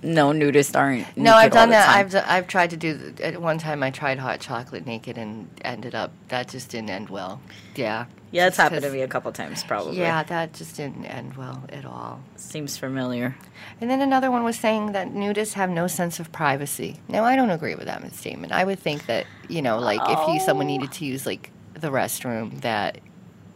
no, 0.07 0.31
nudists 0.31 0.77
aren't. 0.79 1.17
No, 1.17 1.35
I've 1.35 1.53
naked 1.53 1.57
all 1.59 1.63
done 1.63 1.69
the 1.71 1.73
that. 1.73 1.87
time. 1.87 1.99
I've 1.99 2.11
d- 2.11 2.19
I've 2.19 2.47
tried 2.47 2.71
to 2.71 2.77
do. 2.77 2.97
th- 2.99 3.21
At 3.21 3.41
one 3.43 3.59
time, 3.59 3.83
I 3.83 3.91
tried 3.91 4.19
hot 4.19 4.41
chocolate 4.41 4.87
naked 4.87 5.19
and 5.19 5.49
ended 5.63 5.95
up 5.95 6.13
that 6.29 6.49
just 6.49 6.71
didn't 6.71 6.91
end 6.91 7.09
well. 7.11 7.41
Yeah. 7.75 8.07
Yeah, 8.33 8.49
it's 8.49 8.57
happened 8.57 8.83
to 8.83 8.91
me 8.91 9.01
a 9.03 9.09
couple 9.09 9.31
times, 9.33 9.63
probably. 9.65 9.99
Yeah, 9.99 10.23
that 10.25 10.53
just 10.53 10.77
didn't 10.77 11.05
end 11.07 11.37
well 11.37 11.65
at 11.71 11.85
all. 11.85 12.21
Seems 12.35 12.77
familiar. 12.77 13.37
And 13.81 13.89
then 13.89 14.01
another 14.01 14.31
one 14.31 14.43
was 14.45 14.59
saying 14.59 14.93
that 14.93 15.09
nudists 15.15 15.53
have 15.55 15.71
no 15.71 15.87
sense 15.87 16.19
of 16.21 16.33
privacy. 16.33 16.99
Now, 17.09 17.25
I 17.25 17.37
don't 17.37 17.51
agree 17.51 17.75
with 17.77 17.87
that 17.87 18.15
statement. 18.15 18.53
I 18.53 18.65
would 18.65 18.79
think 18.79 19.07
that 19.07 19.27
you 19.49 19.63
know, 19.63 19.79
like 19.79 20.01
if 20.09 20.29
you 20.29 20.41
someone 20.41 20.67
Oh. 20.67 20.71
needed 20.71 20.93
to 20.93 21.05
use 21.05 21.25
like 21.25 21.51
the 21.75 21.89
restroom, 21.91 22.61
that 22.63 22.99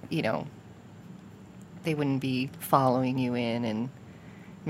you 0.08 0.22
know, 0.22 0.46
they 1.82 1.94
wouldn't 1.94 2.20
be 2.20 2.50
following 2.58 3.18
you 3.18 3.34
in 3.34 3.64
and 3.64 3.88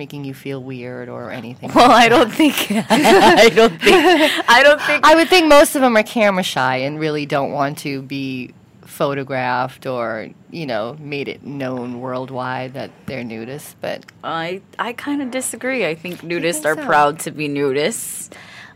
making 0.01 0.25
you 0.25 0.33
feel 0.33 0.61
weird 0.63 1.09
or 1.09 1.31
anything. 1.31 1.71
Well, 1.81 1.91
I 2.05 2.09
don't 2.09 2.33
think. 2.33 2.55
I 2.71 3.51
don't 3.59 3.79
think. 3.87 4.01
I 4.49 4.63
don't 4.63 4.81
think. 4.89 5.05
I 5.05 5.15
would 5.15 5.29
think 5.29 5.47
most 5.47 5.77
of 5.77 5.83
them 5.83 5.97
are 5.97 6.03
camera 6.03 6.43
shy 6.43 6.77
and 6.87 6.99
really 6.99 7.27
don't 7.27 7.53
want 7.53 7.79
to 7.87 8.03
be 8.03 8.53
photographed 9.01 9.87
or 9.87 10.29
you 10.51 10.67
know 10.67 10.97
made 10.99 11.29
it 11.29 11.45
known 11.45 12.01
worldwide 12.01 12.75
that 12.75 12.91
they're 13.07 13.25
nudists. 13.25 13.75
But 13.81 14.05
I 14.25 14.63
I 14.79 14.93
kind 14.95 15.21
of 15.23 15.31
disagree. 15.31 15.87
I 15.87 15.95
think 15.95 16.21
nudists 16.23 16.63
think 16.63 16.67
are 16.67 16.77
so? 16.77 16.87
proud 16.87 17.21
to 17.21 17.31
be 17.31 17.49
nudists. 17.49 18.31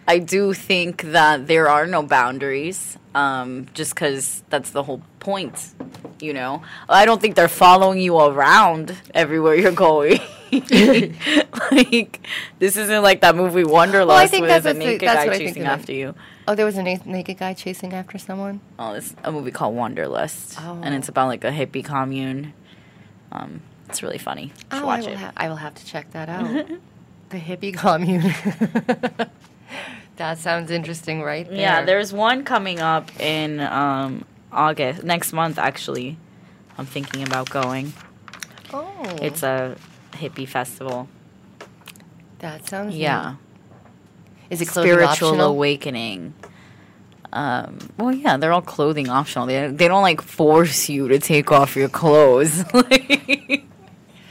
I 0.06 0.18
do 0.18 0.52
think 0.52 1.02
that 1.18 1.46
there 1.46 1.68
are 1.68 1.86
no 1.86 2.02
boundaries, 2.02 2.98
um, 3.14 3.66
just 3.72 3.94
because 3.94 4.42
that's 4.50 4.70
the 4.70 4.82
whole 4.82 5.02
point. 5.18 5.56
You 6.20 6.32
know, 6.34 6.62
I 6.88 7.06
don't 7.06 7.20
think 7.20 7.34
they're 7.34 7.48
following 7.66 7.98
you 7.98 8.18
around 8.18 8.96
everywhere 9.14 9.54
you're 9.54 9.72
going. 9.90 10.20
like 11.70 12.26
this 12.58 12.76
isn't 12.76 13.02
like 13.02 13.20
that 13.22 13.36
movie 13.36 13.64
Wanderlust 13.64 14.30
think 14.30 14.42
where 14.42 14.50
that's 14.50 14.64
a 14.66 14.68
what 14.70 14.72
the- 14.78 14.78
naked 14.84 15.08
that's 15.08 15.20
guy 15.20 15.26
what 15.26 15.34
I 15.34 15.38
think 15.38 15.48
chasing 15.50 15.62
it. 15.62 15.66
after 15.66 15.92
you. 15.92 16.14
oh, 16.48 16.54
there 16.54 16.66
was 16.66 16.76
a 16.76 16.82
na- 16.82 16.98
naked 17.04 17.38
guy 17.38 17.54
chasing 17.54 17.92
after 17.92 18.18
someone. 18.18 18.60
Oh, 18.78 18.92
it's 18.94 19.14
a 19.24 19.32
movie 19.32 19.50
called 19.50 19.74
Wanderlust, 19.74 20.58
and 20.60 20.84
Oh. 20.84 20.96
it's 20.96 21.08
about 21.08 21.28
like 21.28 21.44
a 21.44 21.50
hippie 21.50 21.84
commune. 21.84 22.52
Um, 23.32 23.62
it's 23.88 24.02
really 24.02 24.18
funny. 24.18 24.52
Oh, 24.70 24.78
I 24.80 24.84
watch 24.84 25.00
will, 25.06 25.12
it. 25.12 25.18
ha- 25.18 25.32
I 25.36 25.48
will 25.48 25.56
have 25.56 25.74
to 25.74 25.84
check 25.86 26.10
that 26.12 26.28
out. 26.28 26.66
the 27.30 27.38
hippie 27.38 27.74
commune. 27.76 28.22
that 30.16 30.38
sounds 30.38 30.70
interesting, 30.70 31.22
right? 31.22 31.48
There. 31.48 31.58
Yeah, 31.58 31.84
there's 31.84 32.12
one 32.12 32.44
coming 32.44 32.80
up 32.80 33.10
in 33.20 33.60
um, 33.60 34.24
August 34.52 35.02
next 35.02 35.32
month. 35.32 35.58
Actually, 35.58 36.16
I'm 36.78 36.86
thinking 36.86 37.22
about 37.22 37.50
going. 37.50 37.92
Oh, 38.72 38.86
It's 39.22 39.42
a 39.42 39.76
hippie 40.14 40.48
festival. 40.48 41.08
that 42.38 42.68
sounds. 42.68 42.94
Yeah, 42.96 43.30
neat. 43.30 43.38
Is 44.50 44.60
it 44.60 44.68
spiritual 44.68 45.06
optional? 45.30 45.46
awakening. 45.46 46.34
Um, 47.32 47.78
well, 47.98 48.12
yeah, 48.12 48.36
they're 48.36 48.52
all 48.52 48.62
clothing 48.62 49.08
optional. 49.08 49.46
They 49.46 49.68
they 49.68 49.88
don't 49.88 50.02
like 50.02 50.20
force 50.22 50.88
you 50.88 51.08
to 51.08 51.18
take 51.18 51.50
off 51.50 51.76
your 51.76 51.88
clothes. 51.88 52.64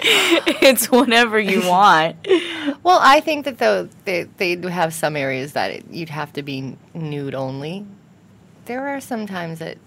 Like, 0.06 0.62
it's 0.62 0.92
whatever 0.92 1.40
you 1.40 1.62
want. 1.70 2.18
Well, 2.84 3.00
I 3.02 3.22
think 3.22 3.46
that 3.46 3.58
though 3.58 3.88
they 4.06 4.24
they 4.38 4.56
do 4.56 4.68
have 4.68 4.94
some 4.94 5.16
areas 5.16 5.54
that 5.54 5.72
it, 5.72 5.86
you'd 5.90 6.10
have 6.10 6.34
to 6.34 6.44
be 6.44 6.76
nude 6.94 7.34
only. 7.36 7.86
There 8.66 8.86
are 8.88 9.00
some 9.00 9.28
times 9.28 9.60
that 9.60 9.78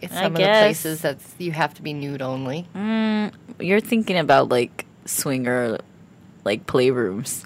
it's 0.00 0.12
I 0.14 0.22
some 0.22 0.32
of 0.32 0.38
the 0.38 0.44
places 0.44 1.02
that 1.02 1.18
you 1.38 1.50
have 1.52 1.74
to 1.74 1.82
be 1.82 1.92
nude 1.92 2.22
only. 2.22 2.68
Mm, 2.76 3.32
you're 3.58 3.80
thinking 3.80 4.16
about 4.18 4.48
like 4.50 4.86
swinger, 5.10 5.78
like 6.44 6.66
playrooms. 6.66 7.44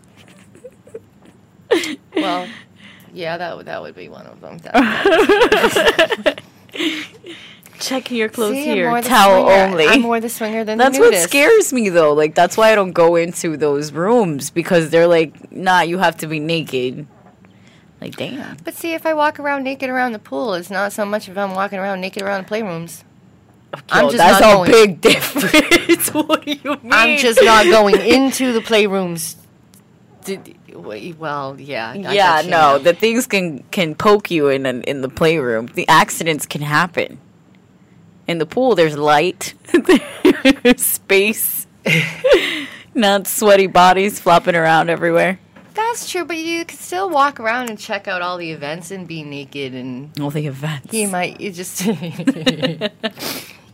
Well, 2.15 2.49
yeah, 3.13 3.37
that 3.37 3.57
would 3.57 3.67
that 3.67 3.83
would 3.83 3.95
be 3.97 4.09
one 4.09 4.27
of 4.27 4.41
them. 4.41 4.59
That- 4.59 6.41
Checking 7.81 8.17
your 8.17 8.29
clothes 8.29 8.55
See, 8.55 8.65
here, 8.65 8.89
towel 9.03 9.45
swinger. 9.47 9.63
only. 9.65 9.87
I'm 9.89 10.01
more 10.01 10.21
the 10.21 10.29
swinger 10.29 10.65
than 10.65 10.79
That's 10.79 10.97
the 10.97 11.03
what 11.05 11.15
scares 11.17 11.73
me 11.73 11.89
though. 11.89 12.13
Like 12.13 12.35
that's 12.35 12.57
why 12.57 12.71
I 12.71 12.75
don't 12.77 12.93
go 12.93 13.17
into 13.17 13.57
those 13.57 13.93
rooms 13.93 14.51
because 14.51 14.91
they're 14.91 15.09
like, 15.09 15.51
nah, 15.53 15.81
you 15.81 15.99
have 15.99 16.17
to 16.19 16.27
be 16.29 16.39
naked. 16.39 17.07
Like 18.01 18.17
damn. 18.17 18.57
But 18.65 18.75
see, 18.75 18.95
if 18.95 19.05
I 19.05 19.15
walk 19.15 19.41
around 19.41 19.65
naked 19.65 19.91
around 19.91 20.13
the 20.13 20.19
pool, 20.21 20.55
it's 20.55 20.71
not 20.71 20.93
so 20.93 21.05
much 21.05 21.29
if 21.29 21.37
I'm 21.37 21.55
walking 21.55 21.79
around 21.81 22.01
naked 22.01 22.23
around 22.23 22.47
the 22.47 22.51
playrooms. 22.55 23.03
I'm 23.91 24.05
just 24.07 24.17
that's 24.19 24.41
not 24.41 24.67
a 24.69 24.71
going- 24.71 24.71
big 24.71 25.01
difference. 25.13 26.09
what 26.15 26.45
do 26.45 26.53
you 26.53 26.71
mean? 26.83 26.93
I'm 26.93 27.19
just 27.19 27.43
not 27.43 27.65
going 27.67 27.97
into 28.01 28.53
the 28.53 28.61
playrooms. 28.61 29.37
Did, 30.25 30.57
well, 31.19 31.57
yeah. 31.59 31.91
I 31.91 32.15
Yeah, 32.15 32.43
no, 32.47 32.79
the 32.79 32.95
things 32.95 33.27
can 33.27 33.63
can 33.71 33.95
poke 33.95 34.31
you 34.31 34.49
in 34.49 34.65
an, 34.67 34.83
in 34.85 35.03
the 35.03 35.09
playroom. 35.09 35.67
The 35.75 35.87
accidents 35.89 36.47
can 36.47 36.63
happen. 36.63 37.19
In 38.27 38.39
the 38.39 38.47
pool, 38.47 38.75
there's 38.75 38.97
light, 38.97 39.53
there's 40.63 40.83
space, 40.85 41.67
not 42.95 43.27
sweaty 43.27 43.67
bodies 43.67 44.19
flopping 44.19 44.55
around 44.55 44.89
everywhere. 44.89 45.39
That's 45.75 46.09
true, 46.09 46.25
but 46.25 46.37
you 46.39 46.65
could 46.65 46.79
still 46.79 47.11
walk 47.11 47.39
around 47.39 47.69
and 47.69 47.79
check 47.79 48.09
out 48.09 48.23
all 48.23 48.39
the 48.39 48.51
events 48.53 48.91
and 48.91 49.07
be 49.07 49.25
naked, 49.25 49.75
and 49.75 50.19
All 50.19 50.31
the 50.31 50.47
events. 50.47 50.95
you 50.95 51.09
might 51.09 51.39
you 51.41 51.51
just 51.53 51.83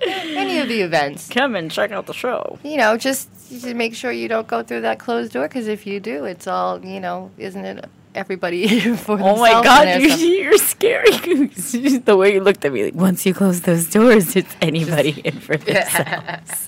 any 0.02 0.58
of 0.58 0.68
the 0.68 0.80
events. 0.82 1.28
Come 1.28 1.54
and 1.56 1.70
check 1.70 1.90
out 1.92 2.06
the 2.06 2.14
show. 2.14 2.58
You 2.62 2.76
know, 2.76 2.96
just 2.96 3.28
to 3.62 3.74
make 3.74 3.94
sure 3.94 4.10
you 4.12 4.28
don't 4.28 4.46
go 4.46 4.62
through 4.62 4.82
that 4.82 4.98
closed 4.98 5.32
door, 5.32 5.48
because 5.48 5.66
if 5.68 5.86
you 5.86 6.00
do, 6.00 6.24
it's 6.24 6.46
all 6.46 6.84
you 6.84 7.00
know, 7.00 7.30
isn't 7.38 7.64
it? 7.64 7.84
Everybody 8.14 8.66
for 8.96 9.12
Oh 9.20 9.36
my 9.36 9.52
god, 9.62 9.88
you, 10.00 10.08
there's 10.08 10.20
some- 10.20 10.28
you're 10.28 10.58
scary. 10.58 11.10
the 11.98 12.16
way 12.18 12.34
you 12.34 12.40
looked 12.40 12.64
at 12.64 12.72
me, 12.72 12.84
like 12.84 12.94
once 12.94 13.24
you 13.24 13.32
close 13.34 13.60
those 13.62 13.88
doors, 13.90 14.34
it's 14.36 14.54
anybody 14.60 15.20
in 15.24 15.38
for 15.38 15.56
themselves. 15.56 16.66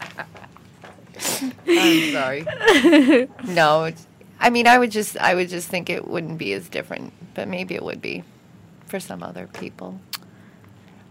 I'm 1.69 2.13
sorry. 2.13 2.47
no, 3.49 3.91
I 4.41 4.51
mean, 4.51 4.67
I 4.67 4.79
would 4.79 4.91
just, 4.91 5.17
I 5.19 5.35
would 5.35 5.49
just 5.49 5.69
think 5.69 5.89
it 5.91 6.07
wouldn't 6.07 6.39
be 6.39 6.53
as 6.53 6.69
different, 6.69 7.13
but 7.35 7.49
maybe 7.49 7.75
it 7.75 7.83
would 7.83 8.01
be 8.03 8.25
for 8.87 8.99
some 9.01 9.23
other 9.23 9.47
people. 9.47 10.01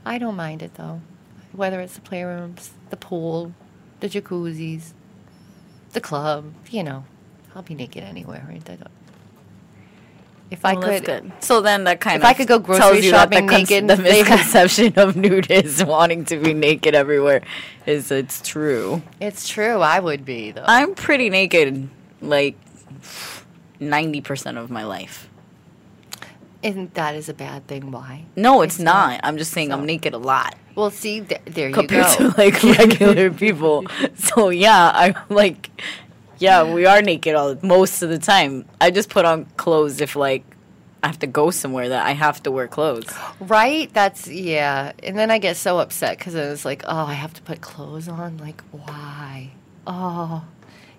I 0.05 0.17
don't 0.17 0.35
mind 0.35 0.61
it 0.61 0.75
though, 0.75 1.01
whether 1.53 1.79
it's 1.81 1.95
the 1.95 2.01
playrooms, 2.01 2.69
the 2.89 2.97
pool, 2.97 3.53
the 3.99 4.07
jacuzzis, 4.09 4.93
the 5.93 6.01
club. 6.01 6.53
You 6.69 6.83
know, 6.83 7.05
I'll 7.55 7.61
be 7.61 7.75
naked 7.75 8.03
anywhere. 8.03 8.45
Right? 8.47 8.67
I 8.69 8.75
don't- 8.75 8.87
If 10.49 10.65
I 10.65 10.73
Well, 10.73 10.81
could, 10.83 11.05
good. 11.05 11.31
So 11.39 11.61
then 11.61 11.85
that 11.85 12.01
kind 12.01 12.17
If 12.17 12.23
of 12.23 12.29
I 12.29 12.33
could 12.33 12.47
go 12.47 12.59
grocery 12.59 13.01
shopping 13.03 13.45
the, 13.45 13.53
cons- 13.53 13.69
naked, 13.69 13.87
the 13.87 13.97
misconception 14.03 14.87
of 14.97 15.15
nudists 15.15 15.85
wanting 15.87 16.25
to 16.25 16.37
be 16.37 16.53
naked 16.53 16.93
everywhere 16.93 17.41
is 17.85 18.11
it's 18.11 18.41
true. 18.41 19.01
it's 19.21 19.47
true. 19.47 19.79
I 19.79 19.99
would 19.99 20.25
be 20.25 20.51
though. 20.51 20.65
I'm 20.67 20.93
pretty 20.95 21.29
naked 21.29 21.89
like 22.21 22.57
ninety 23.79 24.21
percent 24.21 24.57
of 24.57 24.69
my 24.69 24.83
life. 24.83 25.29
and 26.63 26.93
that 26.93 27.15
is 27.15 27.27
a 27.29 27.33
bad 27.33 27.65
thing. 27.67 27.89
Why? 27.91 28.25
No, 28.35 28.61
it's, 28.61 28.75
It's 28.75 28.83
not. 28.83 29.11
not. 29.11 29.19
I'm 29.23 29.37
just 29.37 29.51
saying 29.51 29.69
So- 29.69 29.77
I'm 29.77 29.85
naked 29.85 30.13
a 30.13 30.17
lot 30.19 30.55
Well, 30.75 30.91
see, 30.91 31.21
th- 31.21 31.41
there 31.45 31.69
you 31.69 31.73
compared 31.73 32.17
go. 32.17 32.31
to 32.31 32.37
like 32.37 32.61
regular 32.63 33.31
people. 33.31 33.85
So 34.15 34.49
yeah, 34.49 34.91
I'm 34.93 35.15
like, 35.29 35.69
yeah, 36.37 36.63
we 36.63 36.85
are 36.85 37.01
naked 37.01 37.35
all 37.35 37.57
most 37.61 38.01
of 38.01 38.09
the 38.09 38.19
time. 38.19 38.65
I 38.79 38.91
just 38.91 39.09
put 39.09 39.25
on 39.25 39.45
clothes 39.57 40.01
if 40.01 40.15
like 40.15 40.43
I 41.03 41.07
have 41.07 41.19
to 41.19 41.27
go 41.27 41.49
somewhere 41.49 41.89
that 41.89 42.05
I 42.05 42.11
have 42.11 42.43
to 42.43 42.51
wear 42.51 42.67
clothes. 42.67 43.11
Right? 43.39 43.91
That's 43.93 44.27
yeah. 44.27 44.91
And 45.01 45.17
then 45.17 45.31
I 45.31 45.39
get 45.39 45.57
so 45.57 45.79
upset 45.79 46.17
because 46.17 46.35
it's 46.35 46.65
like, 46.65 46.83
oh, 46.85 47.05
I 47.05 47.13
have 47.13 47.33
to 47.33 47.41
put 47.41 47.61
clothes 47.61 48.07
on. 48.07 48.37
Like, 48.37 48.61
why? 48.71 49.51
Oh, 49.87 50.43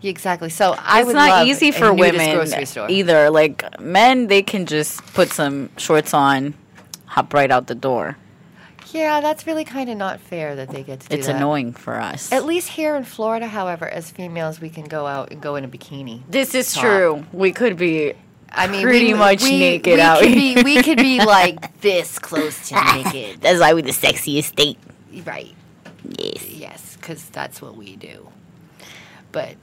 yeah, 0.01 0.11
exactly. 0.11 0.51
So 0.51 0.75
I 0.77 1.01
it's 1.01 1.07
would 1.07 1.15
not 1.15 1.47
easy 1.47 1.71
for 1.71 1.95
women 1.95 2.53
either. 2.89 3.31
Like 3.31 3.81
men, 3.81 4.27
they 4.27 4.43
can 4.43 4.67
just 4.67 5.05
put 5.15 5.31
some 5.31 5.71
shorts 5.77 6.13
on, 6.13 6.55
hop 7.07 7.33
right 7.33 7.51
out 7.51 7.69
the 7.69 7.77
door. 7.77 8.17
Yeah, 8.93 9.21
that's 9.21 9.47
really 9.47 9.65
kind 9.65 9.89
of 9.91 9.97
not 9.97 10.21
fair 10.21 10.55
that 10.57 10.69
they 10.71 10.83
get 10.83 11.01
to 11.01 11.09
do 11.09 11.17
It's 11.17 11.27
that. 11.27 11.37
annoying 11.37 11.73
for 11.73 11.95
us. 11.99 12.31
At 12.33 12.45
least 12.45 12.69
here 12.69 12.95
in 12.97 13.05
Florida, 13.05 13.47
however, 13.47 13.89
as 13.89 14.11
females, 14.11 14.61
we 14.61 14.69
can 14.71 14.85
go 14.85 15.07
out 15.07 15.31
and 15.33 15.41
go 15.41 15.57
in 15.57 15.65
a 15.65 15.69
bikini. 15.69 16.23
this 16.29 16.55
is 16.55 16.73
top. 16.73 16.83
true. 16.85 17.27
We 17.33 17.53
could 17.53 17.77
be. 17.77 18.13
I 18.55 18.67
mean, 18.69 18.83
Pretty 18.83 19.15
we, 19.15 19.19
much 19.19 19.43
we, 19.43 19.59
naked 19.59 19.95
we 19.95 20.01
out 20.01 20.19
could 20.21 20.29
here. 20.29 20.57
Be, 20.57 20.63
we 20.63 20.83
could 20.83 20.99
be 20.99 21.19
like 21.25 21.81
this 21.81 22.19
close 22.19 22.69
to 22.69 22.75
naked. 22.95 23.41
That's 23.41 23.61
why 23.61 23.73
we're 23.73 23.81
the 23.83 23.93
sexiest 23.93 24.45
state. 24.45 24.79
Right. 25.25 25.55
Yes. 26.07 26.49
Yes, 26.51 26.97
because 26.97 27.25
that's 27.31 27.63
what 27.63 27.77
we 27.77 27.97
do. 27.97 28.29
But 29.33 29.57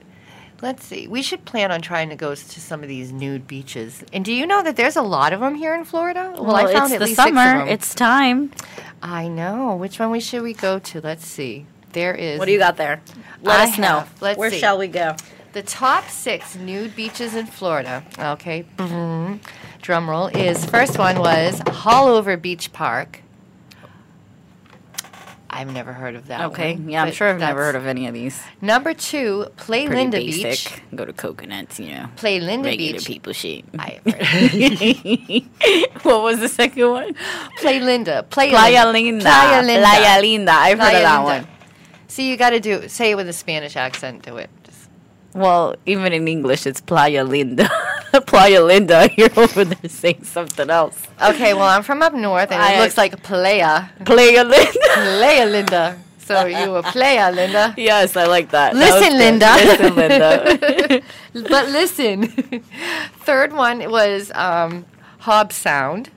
let's 0.61 0.85
see. 0.85 1.07
We 1.07 1.21
should 1.21 1.45
plan 1.45 1.71
on 1.71 1.81
trying 1.81 2.09
to 2.09 2.15
go 2.15 2.35
to 2.35 2.59
some 2.59 2.83
of 2.83 2.89
these 2.89 3.11
nude 3.11 3.47
beaches. 3.47 4.03
And 4.13 4.23
do 4.25 4.33
you 4.33 4.45
know 4.45 4.61
that 4.63 4.75
there's 4.75 4.95
a 4.95 5.01
lot 5.01 5.33
of 5.33 5.39
them 5.39 5.55
here 5.55 5.73
in 5.75 5.83
Florida? 5.85 6.33
Well, 6.37 6.55
I 6.55 6.71
found 6.73 6.85
it's 6.85 6.93
at 6.93 6.99
the 6.99 7.05
least 7.05 7.15
summer. 7.15 7.41
six 7.43 7.53
of 7.53 7.59
them. 7.59 7.67
It's 7.69 7.95
time. 7.95 8.51
I 9.01 9.27
know. 9.27 9.75
Which 9.75 9.99
one 9.99 10.11
we 10.11 10.19
should 10.19 10.41
we 10.43 10.53
go 10.53 10.79
to? 10.79 11.01
Let's 11.01 11.25
see. 11.25 11.65
There 11.93 12.13
is. 12.13 12.37
What 12.39 12.45
do 12.45 12.51
you 12.51 12.59
got 12.59 12.77
there? 12.77 13.01
Let 13.41 13.59
I 13.59 13.63
us 13.69 13.77
know. 13.77 13.99
have- 13.99 14.21
let's 14.21 14.37
Where 14.37 14.51
see. 14.51 14.59
shall 14.59 14.77
we 14.77 14.87
go? 14.87 15.15
The 15.53 15.63
top 15.63 16.07
six 16.09 16.55
nude 16.55 16.95
beaches 16.95 17.33
in 17.35 17.47
Florida. 17.47 18.03
Okay. 18.19 18.65
mhm. 18.77 19.39
Drum 19.81 20.09
roll 20.09 20.27
is 20.27 20.65
first 20.65 20.99
one 20.99 21.17
was 21.19 21.59
Haulover 21.61 22.39
Beach 22.39 22.71
Park. 22.73 23.21
I've 25.51 25.73
never 25.73 25.93
heard 25.93 26.15
of 26.15 26.27
that. 26.27 26.41
Okay. 26.51 26.73
one, 26.75 26.89
Yeah, 26.89 27.03
I'm 27.03 27.11
sure 27.11 27.27
I've 27.29 27.39
never 27.39 27.63
heard 27.63 27.75
of 27.75 27.85
any 27.87 28.05
of 28.07 28.13
these. 28.13 28.39
Number 28.61 28.93
two, 28.93 29.47
Play 29.57 29.87
Pretty 29.87 30.01
Linda 30.01 30.17
basic. 30.17 30.43
Beach. 30.73 30.81
Go 30.95 31.05
to 31.05 31.13
coconuts, 31.13 31.79
you 31.79 31.91
know. 31.95 32.09
Play 32.17 32.39
Linda 32.39 32.69
Regular 32.69 32.93
Beach. 32.99 33.07
people 33.07 33.33
shit. 33.33 33.65
I 33.77 33.99
heard. 34.05 36.03
what 36.03 36.21
was 36.23 36.39
the 36.39 36.47
second 36.49 36.89
one? 36.89 37.15
Play 37.57 37.79
Linda. 37.79 38.23
Play 38.29 38.49
Playa 38.51 38.87
Linda. 38.91 39.23
Playa 39.25 39.63
Linda. 39.63 39.81
Playa 39.87 40.21
Linda. 40.21 40.51
I've 40.51 40.79
heard 40.79 40.89
Playa 40.91 40.97
of 40.97 41.03
that 41.03 41.25
Linda. 41.25 41.47
one. 41.47 41.55
See, 42.07 42.29
you 42.29 42.37
got 42.37 42.51
to 42.51 42.59
do 42.59 42.87
say 42.87 43.11
it 43.11 43.15
with 43.15 43.27
a 43.29 43.33
Spanish 43.33 43.75
accent. 43.75 44.23
Do 44.23 44.37
it. 44.37 44.49
Just, 44.63 44.89
Well, 45.33 45.75
even 45.85 46.13
in 46.13 46.27
English, 46.27 46.65
it's 46.67 46.81
Playa 46.81 47.23
Linda. 47.23 47.69
Playa 48.27 48.61
Linda. 48.63 49.09
You're 49.17 49.37
over 49.39 49.65
there 49.65 49.89
saying 49.89 50.23
something 50.23 50.69
else. 50.69 51.01
Okay, 51.21 51.53
well, 51.53 51.63
I'm 51.67 51.83
from 51.83 52.01
up 52.01 52.13
north, 52.13 52.51
and 52.51 52.61
I- 52.61 52.73
it 52.75 52.79
looks 52.81 52.97
like 52.97 53.21
Playa. 53.23 53.89
Playa 54.05 54.43
Linda. 54.43 54.71
Playa, 54.93 55.45
Linda. 55.45 55.99
So 56.19 56.45
you 56.45 56.75
a 56.75 56.83
Playa, 56.83 57.31
Linda. 57.31 57.73
yes, 57.75 58.15
I 58.15 58.25
like 58.25 58.51
that. 58.51 58.73
That 58.75 58.79
Listen, 58.79 59.13
good. 59.13 59.17
Linda. 59.17 59.55
Listen, 59.55 59.95
Linda. 59.95 61.01
but 61.49 61.69
listen, 61.69 62.61
third 63.21 63.51
one 63.51 63.89
was 63.89 64.31
um, 64.35 64.85
Hobe 65.23 65.51
Sound. 65.51 66.11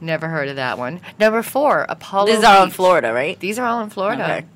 Never 0.00 0.28
heard 0.28 0.48
of 0.48 0.56
that 0.56 0.76
one. 0.76 1.00
Number 1.20 1.42
four, 1.44 1.86
Apollo. 1.88 2.26
These 2.34 2.42
are 2.42 2.56
all 2.56 2.64
in 2.64 2.70
Florida, 2.70 3.12
right? 3.12 3.38
These 3.38 3.60
are 3.60 3.66
all 3.66 3.80
in 3.82 3.90
Florida. 3.90 4.24
Okay. 4.24 4.46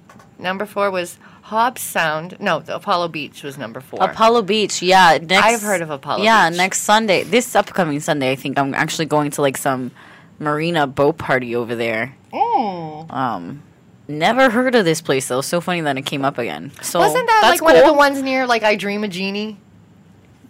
Number 0.41 0.67
four 0.67 0.91
was 0.91 1.17
Hobe 1.49 1.79
Sound. 1.79 2.37
No, 2.41 2.59
the 2.61 2.75
Apollo 2.75 3.09
Beach 3.09 3.43
was 3.43 3.57
number 3.57 3.81
four. 3.81 4.03
Apollo 4.03 4.43
Beach, 4.43 4.83
yeah. 4.83 5.19
Next, 5.23 5.45
I've 5.45 5.63
heard 5.63 5.81
of 5.81 5.91
Apollo 5.91 6.25
Yeah, 6.25 6.51
Beach. 6.51 6.57
next 6.59 6.81
Sunday, 6.81 7.23
this 7.23 7.55
upcoming 7.55 8.01
Sunday, 8.01 8.33
I 8.33 8.35
think 8.37 8.59
I'm 8.59 8.75
actually 8.75 9.07
going 9.07 9.31
to 9.33 9.43
like 9.43 9.57
some 9.57 9.93
marina 10.41 10.87
boat 10.87 11.19
party 11.19 11.55
over 11.55 11.75
there. 11.77 12.17
Mm. 12.33 13.11
Um, 13.13 13.63
never 14.09 14.51
heard 14.51 14.75
of 14.75 14.85
this 14.85 15.01
place 15.01 15.29
though. 15.29 15.41
So 15.41 15.61
funny 15.61 15.81
that 15.83 15.97
it 15.97 16.03
came 16.03 16.25
up 16.25 16.39
again. 16.39 16.73
So 16.83 16.99
Wasn't 16.99 17.27
that 17.27 17.43
like 17.45 17.63
one 17.63 17.77
of 17.77 17.85
the 17.87 17.93
ones 17.95 18.23
near 18.23 18.47
like 18.47 18.63
I 18.65 18.75
Dream 18.77 19.05
of 19.05 19.11
Jeannie? 19.11 19.59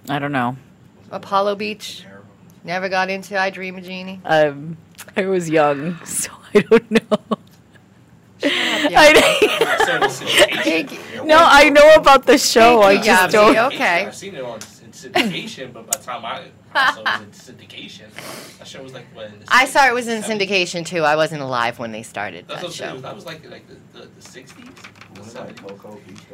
I 0.09 0.19
don't 0.19 0.33
know. 0.33 0.57
Apollo 1.11 1.57
Beach. 1.57 2.05
Never 2.65 2.89
got 2.89 3.11
into 3.11 3.39
I 3.39 3.51
Dream 3.51 3.77
of 3.79 3.85
Jeannie. 3.85 4.21
Um, 4.25 4.77
I 5.17 5.27
was 5.27 5.49
young, 5.49 5.99
so 6.05 6.33
I 6.55 6.61
don't 6.61 6.91
know. 6.91 7.19
Yeah. 8.43 8.49
I, 8.97 9.85
Saying 9.87 10.03
it's 10.03 10.21
syndication. 10.21 10.89
Thank 10.89 11.25
no, 11.27 11.39
I 11.41 11.71
know 11.71 11.95
about 11.95 12.27
the 12.27 12.39
show. 12.39 12.81
I 12.83 12.93
you, 12.93 13.03
just 13.03 13.33
Gabby. 13.33 13.55
don't. 13.55 13.73
Okay. 13.75 14.07
I've 14.07 14.15
seen 14.15 14.35
it 14.35 14.43
on 14.45 14.61
syndication, 14.61 15.73
but 15.73 15.87
by 15.91 15.97
the 15.99 16.05
time 16.05 16.25
I, 16.25 16.45
I 16.75 16.93
saw 16.95 17.01
it 17.01 17.23
in 17.23 17.31
syndication, 17.31 18.59
that 18.59 18.67
show 18.67 18.83
was 18.83 18.93
like 18.95 19.07
what? 19.15 19.27
in 19.27 19.39
the 19.41 19.47
I 19.49 19.65
saw 19.67 19.87
it 19.87 19.95
was 19.95 20.09
in 20.09 20.23
70s? 20.23 20.39
syndication 20.49 20.87
too. 20.87 21.03
I 21.03 21.17
wasn't 21.17 21.43
alive 21.43 21.79
when 21.79 21.93
they 21.93 22.03
started 22.03 22.47
That's 22.49 22.61
that 22.61 22.67
what 22.67 22.75
saying. 22.75 22.95
show. 22.97 23.01
That 23.01 23.15
was 23.15 23.25
like 23.27 23.49
like 23.51 23.67
the 23.69 23.77
the, 23.99 24.07
the 24.07 24.21
60s, 24.21 24.55
the 25.15 25.21
Wasn't 25.21 25.57
70s. 25.57 26.31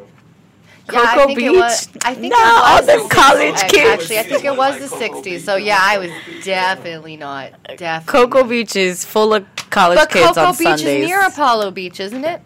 Cocoa 0.87 0.97
Beach? 0.97 0.97
Yeah, 0.97 1.03
I 1.03 1.27
think 1.27 1.39
Beach? 1.39 1.47
It 1.47 1.53
was, 1.53 1.89
I 2.05 2.15
think 2.15 2.33
No, 2.33 2.39
it 2.39 2.43
was 2.43 2.63
all 2.65 2.81
the 2.81 2.87
them 2.87 3.01
60s. 3.01 3.11
college 3.11 3.61
kids. 3.71 4.03
Actually, 4.03 4.19
I 4.19 4.23
think 4.25 4.45
it 4.45 4.57
was 4.57 4.79
the 4.81 4.89
Cocoa 4.89 5.23
60s. 5.23 5.41
So 5.41 5.57
yeah, 5.57 5.79
I 5.81 5.99
was 5.99 6.11
definitely 6.45 7.17
not. 7.17 7.53
Definitely. 7.77 8.07
Cocoa 8.13 8.41
not. 8.41 8.49
Beach 8.51 8.77
is 8.77 9.05
full 9.05 9.35
of 9.35 9.47
college 9.71 9.99
But 9.99 10.11
kids 10.11 10.27
Cocoa 10.29 10.41
on 10.47 10.53
Beach 10.57 10.67
Sundays. 10.67 10.87
is 11.05 11.07
near 11.09 11.21
Apollo 11.27 11.71
Beach, 11.73 12.01
isn't 12.01 12.25
it? 12.25 12.43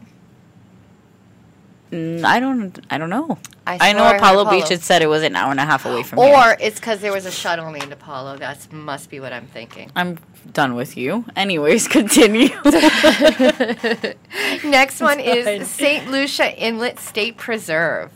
Mm, 1.92 2.24
I 2.24 2.40
don't. 2.40 2.78
I 2.90 2.98
don't 2.98 3.10
know. 3.10 3.38
I 3.64 3.78
I, 3.80 3.92
know 3.92 4.02
I 4.04 4.08
heard 4.12 4.16
Apollo, 4.16 4.42
Apollo. 4.42 4.60
Beach. 4.60 4.70
It 4.72 4.82
said 4.82 5.02
it 5.02 5.06
was 5.06 5.22
an 5.22 5.36
hour 5.36 5.50
and 5.52 5.60
a 5.60 5.64
half 5.64 5.86
away 5.86 6.02
from 6.02 6.18
here. 6.18 6.34
Or 6.34 6.56
it's 6.60 6.78
because 6.80 7.00
there 7.00 7.12
was 7.12 7.26
a 7.26 7.30
shuttle 7.30 7.70
named 7.70 7.92
Apollo. 7.92 8.38
That 8.38 8.72
must 8.72 9.08
be 9.08 9.20
what 9.20 9.32
I'm 9.32 9.46
thinking. 9.46 9.90
I'm 9.94 10.18
done 10.52 10.74
with 10.74 10.96
you. 10.96 11.24
Anyways, 11.36 11.86
continue. 11.98 12.48
Next 14.64 15.00
one 15.00 15.20
is 15.34 15.68
St. 15.68 16.10
Lucia 16.10 16.52
Inlet 16.60 16.98
State 16.98 17.36
Preserve. 17.36 18.10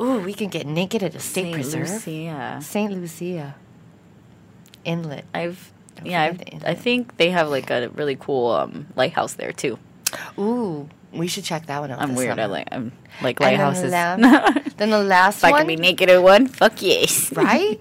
Ooh, 0.00 0.20
we 0.20 0.32
can 0.32 0.48
get 0.48 0.66
naked 0.66 1.02
at 1.02 1.14
a 1.14 1.20
state 1.20 1.52
preserve. 1.54 2.06
Yeah, 2.06 2.60
St. 2.60 2.92
Lucia 2.92 3.56
Inlet. 4.84 5.24
I've. 5.34 5.72
Don't 5.96 6.06
Yeah, 6.06 6.22
I've, 6.22 6.38
the 6.38 6.70
I 6.70 6.74
think 6.74 7.16
they 7.16 7.30
have 7.30 7.48
like 7.48 7.70
a 7.70 7.88
really 7.90 8.16
cool 8.16 8.52
um, 8.52 8.86
lighthouse 8.94 9.34
there 9.34 9.52
too. 9.52 9.78
Ooh, 10.38 10.88
we 11.12 11.26
should 11.26 11.44
check 11.44 11.66
that 11.66 11.80
one 11.80 11.90
out. 11.90 12.00
I'm 12.00 12.10
this 12.10 12.18
weird. 12.18 12.38
I 12.38 12.46
like 12.46 12.68
I'm 12.70 12.92
like 13.22 13.40
And 13.40 13.58
then 13.58 13.58
lighthouses. 13.58 13.90
la- 13.92 14.62
Then 14.78 14.90
the 14.90 15.02
last 15.02 15.38
if 15.38 15.44
I 15.44 15.52
can 15.58 15.66
be 15.66 15.74
naked 15.76 16.08
at 16.08 16.22
one, 16.22 16.46
fuck 16.46 16.80
yes. 16.80 17.32
right? 17.36 17.80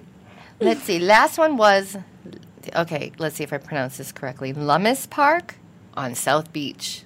let's 0.60 0.82
see. 0.84 0.98
Last 1.00 1.38
one 1.38 1.56
was 1.58 1.96
okay. 2.76 3.12
Let's 3.20 3.36
see 3.36 3.44
if 3.44 3.54
I 3.54 3.60
pronounce 3.60 3.98
this 3.98 4.12
correctly. 4.12 4.52
Lummus 4.54 5.08
Park 5.08 5.56
on 5.94 6.16
South 6.16 6.52
Beach. 6.52 7.04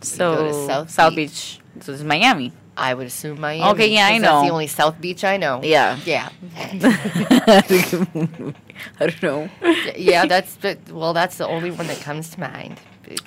so 0.00 0.34
go 0.36 0.66
South 0.66 0.90
South 0.90 1.14
Beach. 1.14 1.60
Beach. 1.74 1.84
So 1.84 1.92
it's 1.92 2.02
Miami. 2.02 2.52
I 2.82 2.94
would 2.94 3.06
assume 3.06 3.40
Miami. 3.40 3.70
Okay, 3.70 3.86
yeah, 3.94 4.06
I 4.08 4.12
'cause 4.14 4.22
That's 4.22 4.46
the 4.46 4.52
only 4.52 4.66
South 4.66 5.00
Beach 5.00 5.22
I 5.24 5.36
know. 5.36 5.60
Yeah. 5.62 5.98
Yeah. 6.04 6.28
I 6.58 8.52
don't 8.98 9.22
know. 9.22 9.48
Yeah, 9.96 10.26
that's 10.26 10.54
the, 10.56 10.76
well, 10.90 11.12
that's 11.12 11.36
the 11.38 11.46
only 11.46 11.70
one 11.70 11.86
that 11.86 12.00
comes 12.00 12.30
to 12.30 12.40
mind. 12.40 12.80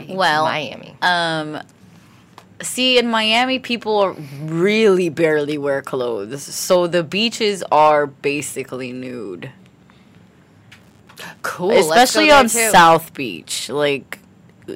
Well, 0.10 0.44
Miami. 0.44 0.96
Um, 1.02 1.62
see, 2.62 2.98
in 2.98 3.08
Miami, 3.08 3.60
people 3.60 3.98
are 4.00 4.12
really 4.44 5.08
barely 5.10 5.58
wear 5.58 5.82
clothes, 5.82 6.44
so 6.44 6.86
the 6.88 7.04
beaches 7.04 7.64
are 7.72 8.08
basically 8.08 8.92
nude, 8.92 9.52
Cool. 11.44 11.72
especially 11.72 12.30
on 12.32 12.50
too. 12.50 12.70
South 12.72 13.14
Beach. 13.14 13.70
Like, 13.70 14.20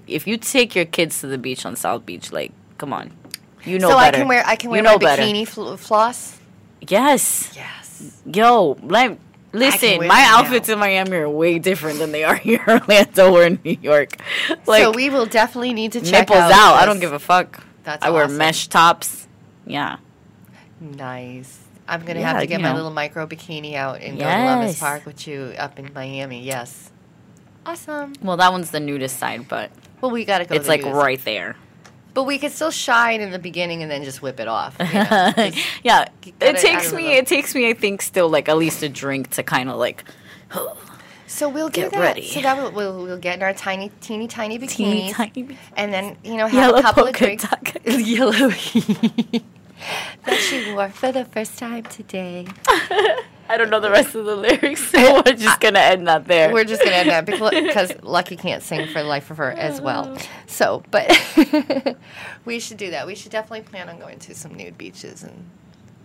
if 0.07 0.25
you 0.27 0.37
take 0.37 0.73
your 0.75 0.85
kids 0.85 1.19
to 1.21 1.27
the 1.27 1.37
beach 1.37 1.65
on 1.65 1.75
South 1.75 2.05
Beach, 2.05 2.31
like, 2.31 2.51
come 2.77 2.93
on, 2.93 3.11
you 3.65 3.79
know 3.79 3.89
so 3.89 3.97
better. 3.97 4.17
I 4.17 4.19
can 4.19 4.27
wear 4.27 4.43
I 4.45 4.55
can 4.55 4.69
You 4.69 4.71
wear 4.73 4.81
know 4.83 4.93
my 4.93 4.97
better. 4.97 5.21
bikini 5.23 5.47
fl- 5.47 5.75
floss. 5.75 6.37
Yes, 6.81 7.51
Yes. 7.55 8.21
yo, 8.25 8.77
like. 8.83 9.17
Listen, 9.51 9.97
my 9.97 10.05
them 10.05 10.07
now. 10.09 10.37
outfits 10.41 10.69
in 10.69 10.77
Miami 10.77 11.17
are 11.17 11.27
way 11.27 11.57
different 11.57 11.97
than 11.97 12.11
they 12.11 12.23
are 12.23 12.35
here 12.47 12.61
in 12.67 12.81
Orlando 12.81 13.33
or 13.35 13.43
in 13.45 13.59
New 13.65 13.77
York. 13.81 14.11
Like 14.67 14.83
so 14.83 14.91
we 14.91 15.09
will 15.09 15.25
definitely 15.25 15.73
need 15.73 15.93
to 15.93 16.01
check 16.01 16.29
nipples 16.29 16.37
out. 16.37 16.51
out. 16.51 16.73
I 16.75 16.85
don't 16.85 16.99
give 16.99 17.13
a 17.13 17.17
fuck. 17.19 17.63
That's 17.83 18.05
I 18.05 18.11
wear 18.11 18.27
mesh 18.27 18.67
tops. 18.67 19.27
Yeah. 19.65 19.97
Nice. 20.79 21.59
I'm 21.87 22.05
gonna 22.05 22.19
Yeah, 22.19 22.27
have 22.33 22.41
to 22.41 22.45
get 22.45 22.61
my 22.61 22.69
know. 22.69 22.75
little 22.75 22.91
micro 22.91 23.25
bikini 23.25 23.73
out 23.73 24.01
and 24.01 24.19
go 24.19 24.23
to 24.25 24.29
Lummus 24.29 24.65
Yes. 24.67 24.79
Park 24.79 25.05
with 25.07 25.27
you 25.27 25.53
up 25.57 25.79
in 25.79 25.91
Miami. 25.95 26.43
Yes. 26.43 26.91
Awesome. 27.65 28.13
Well, 28.21 28.37
that 28.37 28.51
one's 28.51 28.69
the 28.71 28.79
nudist 28.79 29.17
side, 29.17 29.47
but 29.47 29.71
Well, 29.99 30.11
we 30.11 30.25
gotta 30.25 30.45
go. 30.45 30.53
it's 30.55 30.67
like 30.67 30.83
right 30.85 31.23
there. 31.25 31.55
But 32.19 32.25
we 32.25 32.37
could 32.37 32.51
still 32.51 32.69
shine 32.71 33.21
in 33.21 33.31
the 33.31 33.39
beginning 33.39 33.81
and 33.81 33.89
then 33.89 34.03
just 34.03 34.21
whip 34.21 34.41
it 34.41 34.47
off. 34.49 34.75
you 34.77 34.85
know, 34.93 35.05
'cause- 35.35 35.55
yeah, 35.83 36.05
gotta- 36.39 36.49
it 36.49 36.57
takes 36.57 36.91
me. 36.91 37.13
It 37.17 37.27
takes 37.27 37.55
me. 37.55 37.69
I 37.69 37.73
think 37.73 38.01
still 38.01 38.27
like 38.27 38.49
at 38.49 38.57
least 38.57 38.83
a 38.83 38.89
drink 38.89 39.29
to 39.31 39.43
kind 39.43 39.69
of 39.69 39.77
like 39.77 40.03
so 41.27 41.47
we'll 41.47 41.69
do 41.69 41.81
Get 41.83 41.91
that. 41.93 41.99
ready. 42.01 42.27
So 42.27 42.41
that 42.41 42.57
we'll, 42.57 42.71
we'll 42.73 43.03
we'll 43.03 43.17
get 43.17 43.37
in 43.37 43.43
our 43.43 43.53
tiny, 43.53 43.89
teeny, 44.01 44.27
tiny 44.27 44.59
bikinis, 44.59 44.69
teeny 44.75 45.13
tiny 45.13 45.57
and 45.77 45.93
then 45.93 46.17
you 46.25 46.35
know 46.35 46.47
have 46.47 46.53
yellow 46.53 46.79
a 46.79 46.81
couple 46.81 47.05
of 47.07 47.15
drinks. 47.15 47.45
Yellow. 47.85 48.51
that 50.25 50.37
she 50.37 50.73
wore 50.73 50.89
for 50.89 51.11
the 51.11 51.25
first 51.25 51.57
time 51.57 51.83
today. 51.83 52.47
I 53.51 53.57
don't 53.57 53.71
know 53.71 53.79
the 53.79 53.89
rest 53.89 54.13
of 54.13 54.25
the 54.25 54.35
lyrics, 54.35 54.89
so 54.89 55.23
we're 55.25 55.33
just 55.33 55.59
gonna 55.59 55.79
end 55.79 56.07
that 56.07 56.25
there. 56.25 56.53
We're 56.53 56.65
just 56.65 56.83
gonna 56.83 56.97
end 56.97 57.09
that 57.09 57.25
because 57.25 57.91
Lucky 58.03 58.35
can't 58.35 58.61
sing 58.61 58.85
for 58.87 59.01
the 59.01 59.07
life 59.09 59.31
of 59.31 59.37
her 59.37 59.51
as 59.51 59.81
well. 59.81 60.15
Oh. 60.15 60.21
So, 60.45 60.83
but 60.91 61.09
we 62.45 62.59
should 62.59 62.77
do 62.77 62.91
that. 62.91 63.07
We 63.07 63.15
should 63.15 63.31
definitely 63.31 63.61
plan 63.61 63.89
on 63.89 63.97
going 63.99 64.19
to 64.19 64.35
some 64.35 64.53
nude 64.53 64.77
beaches 64.77 65.23
and 65.23 65.49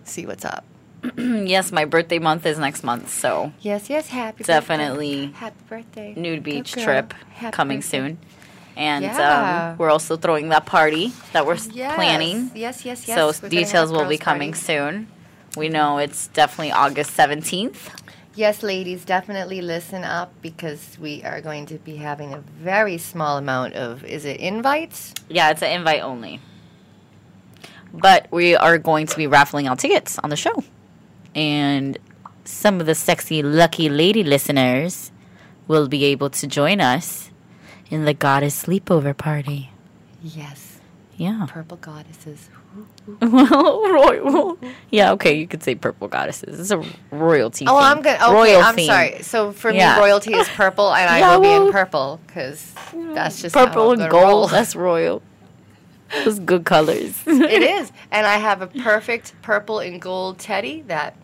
see 0.05 0.25
what's 0.25 0.43
up. 0.43 0.65
yes, 1.17 1.71
my 1.71 1.85
birthday 1.85 2.17
month 2.17 2.47
is 2.47 2.57
next 2.57 2.83
month, 2.83 3.09
so 3.11 3.51
Yes, 3.59 3.91
yes, 3.91 4.07
happy 4.07 4.43
Definitely 4.43 5.27
birthday. 5.27 5.37
happy 5.39 5.55
birthday, 5.69 6.13
nude 6.17 6.41
beach 6.41 6.71
trip 6.71 7.13
Happy 7.33 7.53
coming 7.55 7.77
birthday. 7.77 7.97
soon. 7.99 8.17
And 8.77 9.03
Yeah. 9.05 9.69
um, 9.71 9.77
we're 9.77 9.89
also 9.89 10.17
throwing 10.17 10.49
that 10.49 10.65
party 10.65 11.13
that 11.33 11.45
we're 11.45 11.57
Yes, 11.71 11.95
planning. 11.95 12.51
Yes, 12.53 12.83
yes, 12.85 13.07
yes. 13.07 13.15
so 13.17 13.31
We're 13.41 13.49
details 13.49 13.91
will 13.91 14.05
be 14.05 14.17
coming 14.17 14.51
party. 14.51 14.65
soon. 14.65 15.07
We 15.55 15.69
know 15.69 15.97
it's 15.99 16.27
definitely 16.27 16.73
August 16.73 17.15
17th. 17.15 17.89
Yes, 18.35 18.61
ladies, 18.63 19.05
definitely 19.05 19.61
listen 19.61 20.03
up 20.03 20.33
because 20.41 20.97
we 20.99 21.23
are 21.23 21.39
going 21.39 21.65
to 21.67 21.75
be 21.75 21.95
having 21.95 22.33
a 22.33 22.39
very 22.39 22.97
small 22.97 23.37
amount 23.37 23.75
of 23.75 24.03
is 24.03 24.25
it 24.25 24.41
invites? 24.41 25.13
Yeah, 25.29 25.51
it's 25.51 25.61
an 25.63 25.71
invite 25.71 26.01
only. 26.01 26.41
But 27.93 28.27
we 28.31 28.55
are 28.57 28.77
going 28.77 29.07
to 29.07 29.15
be 29.15 29.25
raffling 29.27 29.67
out 29.67 29.79
tickets 29.79 30.19
on 30.19 30.29
the 30.29 30.35
show. 30.35 30.63
And 31.33 31.97
some 32.43 32.81
of 32.81 32.87
the 32.87 32.95
sexy, 32.95 33.41
lucky 33.41 33.87
lady 33.87 34.23
listeners 34.23 35.11
will 35.69 35.87
be 35.87 36.03
able 36.05 36.29
to 36.31 36.45
join 36.47 36.81
us 36.81 37.31
in 37.89 38.05
the 38.05 38.13
goddess 38.13 38.63
sleepover 38.65 39.15
party. 39.17 39.69
Yes, 40.21 40.79
Yeah. 41.17 41.45
purple 41.49 41.77
goddesses. 41.77 42.49
Well, 43.21 43.93
royal. 43.93 44.57
Yeah, 44.89 45.11
okay, 45.13 45.35
you 45.37 45.47
could 45.47 45.63
say 45.63 45.75
purple 45.75 46.07
goddesses. 46.07 46.59
It's 46.59 46.71
a 46.71 46.83
royalty. 47.15 47.65
Oh, 47.67 47.77
theme. 47.77 47.83
I'm 47.83 48.01
good. 48.01 48.15
Okay, 48.19 48.33
Royal 48.33 48.61
I'm 48.61 48.75
theme. 48.75 48.85
sorry. 48.87 49.21
So 49.21 49.51
for 49.53 49.71
Yeah. 49.71 49.95
me, 49.95 49.99
royalty 50.01 50.33
is 50.33 50.49
purple, 50.49 50.93
and 50.93 51.09
I 51.09 51.19
Yeah, 51.19 51.37
will 51.37 51.41
be 51.41 51.67
in 51.67 51.71
purple 51.71 52.19
because 52.27 52.73
that's 53.13 53.41
just 53.41 53.53
Purple 53.55 53.91
and 53.91 53.99
gonna 53.99 54.11
roll. 54.13 54.39
gold. 54.41 54.51
That's 54.51 54.75
royal. 54.75 55.21
Those 56.25 56.39
good 56.39 56.65
colors. 56.65 57.21
it 57.25 57.61
is, 57.79 57.91
and 58.11 58.27
I 58.27 58.37
have 58.37 58.61
a 58.61 58.67
perfect 58.67 59.33
purple 59.41 59.79
and 59.79 60.01
gold 60.01 60.37
teddy 60.39 60.81
that 60.87 61.15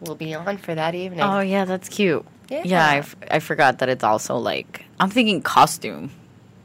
will 0.00 0.14
be 0.14 0.34
on 0.34 0.56
for 0.58 0.74
that 0.74 0.94
evening. 0.94 1.20
Oh 1.22 1.40
yeah, 1.40 1.64
that's 1.64 1.88
cute. 1.88 2.24
Yeah. 2.48 2.62
Yeah, 2.64 2.86
I, 2.86 2.96
f- 2.98 3.16
I 3.30 3.38
forgot 3.40 3.78
that 3.80 3.88
it's 3.88 4.04
also 4.04 4.36
like 4.38 4.84
I'm 5.00 5.10
thinking 5.10 5.42
costume. 5.42 6.10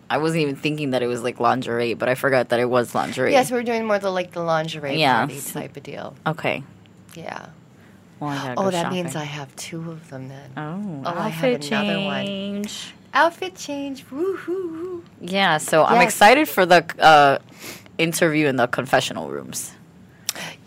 I 0.10 0.18
wasn't 0.18 0.42
even 0.44 0.56
thinking 0.56 0.92
that 0.92 1.02
it 1.02 1.08
was 1.08 1.24
like 1.24 1.40
lingerie, 1.40 1.94
but 1.96 2.08
I 2.08 2.16
forgot 2.16 2.50
that 2.50 2.60
it 2.60 2.70
was 2.70 2.94
lingerie. 2.94 3.32
yes, 3.32 3.52
we're 3.52 3.64
doing 3.64 3.86
more 3.86 4.00
the 4.00 4.12
like 4.12 4.32
the 4.32 4.44
lingerie 4.44 4.98
Yeah. 5.00 5.26
party 5.26 5.42
type 5.42 5.76
of 5.76 5.84
deal. 5.84 6.16
Okay. 6.28 6.64
Yeah. 7.16 7.48
Well, 8.20 8.54
Oh, 8.58 8.70
that 8.72 8.84
shopping. 8.84 9.04
means 9.04 9.16
I 9.16 9.24
have 9.26 9.54
two 9.56 9.92
of 9.92 10.10
them 10.10 10.30
then. 10.30 10.52
Oh, 10.56 11.02
Oh, 11.06 11.20
I 11.20 11.30
have 11.30 11.62
another 11.62 12.00
one. 12.06 12.26
change. 12.26 12.94
Outfit 13.14 13.56
change. 13.56 14.06
Woo-hoo-hoo. 14.10 15.04
Yeah, 15.20 15.58
so 15.58 15.84
I'm 15.84 15.96
Yes. 16.02 16.14
excited 16.14 16.48
for 16.48 16.66
the 16.66 16.86
uh, 17.00 17.40
interview 17.98 18.48
in 18.48 18.56
the 18.56 18.68
confessional 18.68 19.30
rooms. 19.30 19.74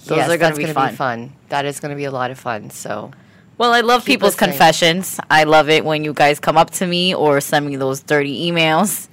Those 0.05 0.18
yes, 0.18 0.26
are 0.29 0.37
gonna 0.37 0.38
that's 0.38 0.59
be 0.59 0.64
gonna 0.64 0.74
fun. 0.74 0.90
be 0.90 0.96
fun. 0.96 1.33
That 1.48 1.64
is 1.64 1.81
going 1.81 1.90
to 1.90 1.96
be 1.96 2.05
a 2.05 2.11
lot 2.12 2.31
of 2.31 2.38
fun. 2.38 2.70
So 2.70 3.11
Well, 3.59 3.73
I 3.73 3.81
love 3.81 4.03
Keep 4.05 4.14
people's 4.21 4.35
listening. 4.35 4.51
confessions. 4.51 5.19
I 5.31 5.45
love 5.45 5.69
it 5.71 5.85
when 5.85 6.05
you 6.05 6.12
guys 6.12 6.38
come 6.40 6.57
up 6.59 6.71
to 6.73 6.87
me 6.87 7.14
or 7.14 7.40
send 7.40 7.66
me 7.66 7.77
those 7.77 8.01
dirty 8.01 8.51
emails 8.51 9.09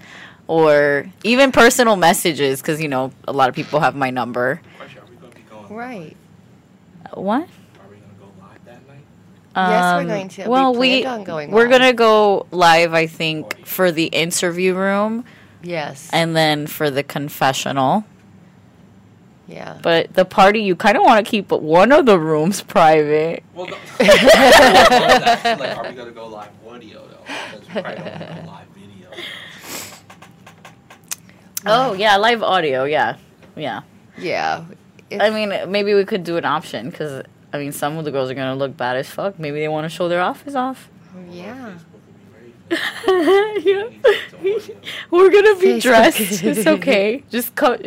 or 0.48 1.06
even 1.24 1.52
personal 1.54 1.96
messages 1.96 2.62
because, 2.62 2.82
you 2.82 2.90
know, 2.90 3.12
a 3.28 3.32
lot 3.32 3.48
of 3.48 3.56
people 3.56 3.80
have 3.80 3.96
my 3.96 4.10
number. 4.10 4.60
Question, 4.78 5.00
are 5.00 5.06
we 5.10 5.16
gonna 5.16 5.34
be 5.36 5.42
going 5.50 5.74
right. 5.74 6.18
What? 7.14 7.44
Are 7.44 7.48
we 7.90 7.96
gonna 7.96 8.20
go 8.20 8.26
live 8.42 8.66
that 8.66 8.86
night? 8.88 8.98
Yes, 9.56 9.94
we're 9.96 10.02
Um, 10.02 10.08
going 10.08 10.28
to. 10.30 10.50
Well, 10.50 10.76
we, 10.76 11.02
planned 11.04 11.20
on 11.20 11.24
going 11.24 11.52
we're 11.52 11.70
gonna 11.70 11.94
go 11.94 12.46
live. 12.52 12.94
I 12.94 13.08
think 13.08 13.66
for 13.66 13.92
the 13.94 14.06
interview 14.08 14.74
room 14.74 15.24
Yes. 15.62 16.10
and 16.12 16.36
then 16.36 16.68
for 16.68 16.90
the 16.92 17.04
confessional. 17.04 18.04
Yeah. 19.48 19.80
But 19.82 20.14
the 20.14 20.26
party, 20.26 20.62
you 20.62 20.76
kind 20.76 20.98
of 20.98 21.04
want 21.04 21.26
to 21.26 21.30
keep 21.30 21.52
one 21.52 21.92
of 21.92 22.06
the 22.06 22.20
rooms 22.20 22.62
private. 22.62 23.44
Well, 23.54 23.68
no. 23.68 23.78
That's 24.00 25.60
like, 25.60 25.78
are 25.78 25.90
we 25.90 25.96
gonna 25.96 26.12
go 26.12 26.28
live 26.28 26.50
audio 26.68 27.08
though? 27.08 27.18
Because 27.26 27.62
we 27.62 27.82
probably 27.82 27.96
don't 27.96 28.20
want 28.20 28.36
to 28.36 28.48
live 28.48 28.68
video. 28.76 29.10
Oh 31.66 31.94
yeah, 31.94 32.18
live 32.18 32.44
audio. 32.44 32.84
Yeah, 32.84 33.18
yeah. 33.56 33.82
yeah. 34.18 34.66
If- 35.10 35.22
I 35.22 35.30
mean, 35.30 35.72
maybe 35.72 35.94
we 35.94 36.06
could 36.06 36.24
do 36.24 36.38
an 36.38 36.46
option 36.46 36.90
because 36.90 37.24
I 37.52 37.58
mean, 37.60 37.72
some 37.72 37.98
of 37.98 38.06
the 38.06 38.12
girls 38.12 38.30
are 38.30 38.34
gonna 38.34 38.56
look 38.56 38.76
bad 38.76 38.98
as 38.98 39.10
fuck. 39.10 39.40
Maybe 39.40 39.60
they 39.60 39.68
want 39.68 39.86
to 39.86 39.90
show 39.90 40.08
their 40.10 40.20
outfits 40.22 40.56
off. 40.56 40.90
Oh, 41.16 41.20
yeah. 41.32 41.78
yeah. 42.72 43.90
We're 45.12 45.30
gonna 45.32 45.56
be 45.60 45.80
dressed. 45.80 46.20
It's 46.44 46.66
okay. 46.78 47.24
Just 47.30 47.54
co- 47.56 47.78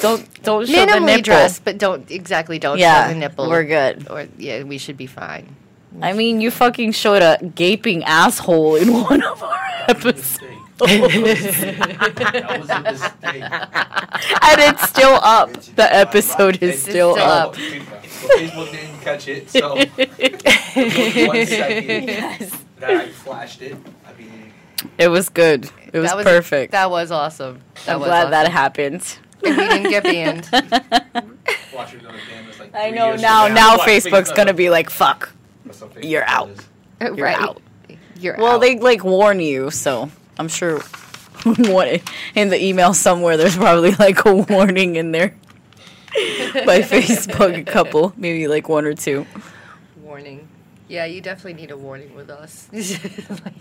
don't 0.00 0.42
don't 0.42 0.66
show 0.66 0.72
the 0.86 0.92
Minimally 0.92 1.06
nipple. 1.06 1.22
dressed, 1.22 1.64
but 1.64 1.78
don't 1.78 2.08
exactly 2.10 2.58
don't 2.58 2.78
yeah, 2.78 3.06
show 3.08 3.14
the 3.14 3.18
nipple. 3.20 3.48
we're 3.48 3.64
good. 3.64 4.06
Or 4.10 4.28
yeah, 4.38 4.62
we 4.62 4.78
should 4.78 4.96
be 4.96 5.06
fine. 5.06 5.56
I 6.02 6.12
mean, 6.12 6.40
you 6.42 6.50
fucking 6.50 6.92
showed 6.92 7.22
a 7.22 7.38
gaping 7.54 8.04
asshole 8.04 8.76
in 8.76 8.92
one 9.02 9.22
of 9.22 9.42
our 9.42 9.58
That 9.88 10.04
was 10.04 10.38
a 10.38 10.44
episodes, 10.84 11.22
mistake. 11.22 11.78
that 12.16 12.58
was 12.60 12.68
a 12.70 12.80
mistake. 12.82 13.42
and 13.42 14.60
it's 14.60 14.88
still 14.88 15.14
up. 15.22 15.52
The 15.74 15.94
episode 15.94 16.62
is 16.62 16.82
still 16.82 17.14
still 17.14 17.24
up. 17.24 17.48
up. 17.48 17.54
Facebook 17.56 18.70
didn't 18.70 19.00
catch 19.00 19.28
it, 19.28 19.48
so 19.50 19.74
one 19.76 21.46
second 21.46 22.08
Yes. 22.08 22.50
that 22.80 22.90
I 22.90 23.08
flashed 23.08 23.62
it. 23.62 23.76
I 24.80 24.84
mean, 24.84 24.92
It 24.98 25.08
was 25.08 25.28
good. 25.28 25.70
It 25.92 25.98
was, 25.98 26.10
That 26.10 26.24
perfect. 26.24 26.72
That 26.72 26.90
was 26.90 27.10
awesome. 27.10 27.60
That 27.86 27.94
I'm 27.94 28.00
was 28.00 28.08
glad 28.08 28.30
that 28.32 28.50
happened. 28.50 29.18
And 29.44 29.56
we 29.56 29.68
didn't 29.68 29.90
get 29.90 30.02
banned. 30.02 30.48
watch 31.74 31.94
it 31.94 32.02
go 32.02 32.10
to 32.10 32.18
damage 32.28 32.58
like 32.58 32.74
I 32.74 32.90
know 32.90 33.08
years 33.10 33.22
now. 33.22 33.48
Now 33.48 33.76
Facebook's 33.76 34.32
gonna 34.32 34.54
be 34.54 34.70
like, 34.70 34.90
"Fuck." 34.90 35.32
you're 36.02 36.24
out. 36.26 36.50
You're 37.00 37.14
right. 37.14 37.38
out. 37.38 37.60
You're 38.18 38.36
Well, 38.38 38.54
out. 38.56 38.60
they 38.62 38.78
like 38.78 39.04
warn 39.04 39.40
you, 39.40 39.70
so 39.70 40.10
I'm 40.38 40.48
sure 40.48 40.80
what 41.44 42.00
in 42.34 42.48
the 42.48 42.62
email 42.62 42.94
somewhere 42.94 43.36
there's 43.36 43.56
probably 43.56 43.92
like 43.92 44.24
a 44.24 44.34
warning 44.34 44.96
in 44.96 45.12
there 45.12 45.28
by 46.64 46.80
Facebook. 46.80 47.56
A 47.58 47.62
couple, 47.62 48.14
maybe 48.16 48.48
like 48.48 48.68
one 48.68 48.84
or 48.86 48.94
two. 48.94 49.26
warning. 50.02 50.48
Yeah, 50.88 51.04
you 51.04 51.20
definitely 51.20 51.54
need 51.60 51.70
a 51.70 51.76
warning 51.76 52.14
with 52.14 52.30
us. 52.30 52.68
Like, 52.72 53.54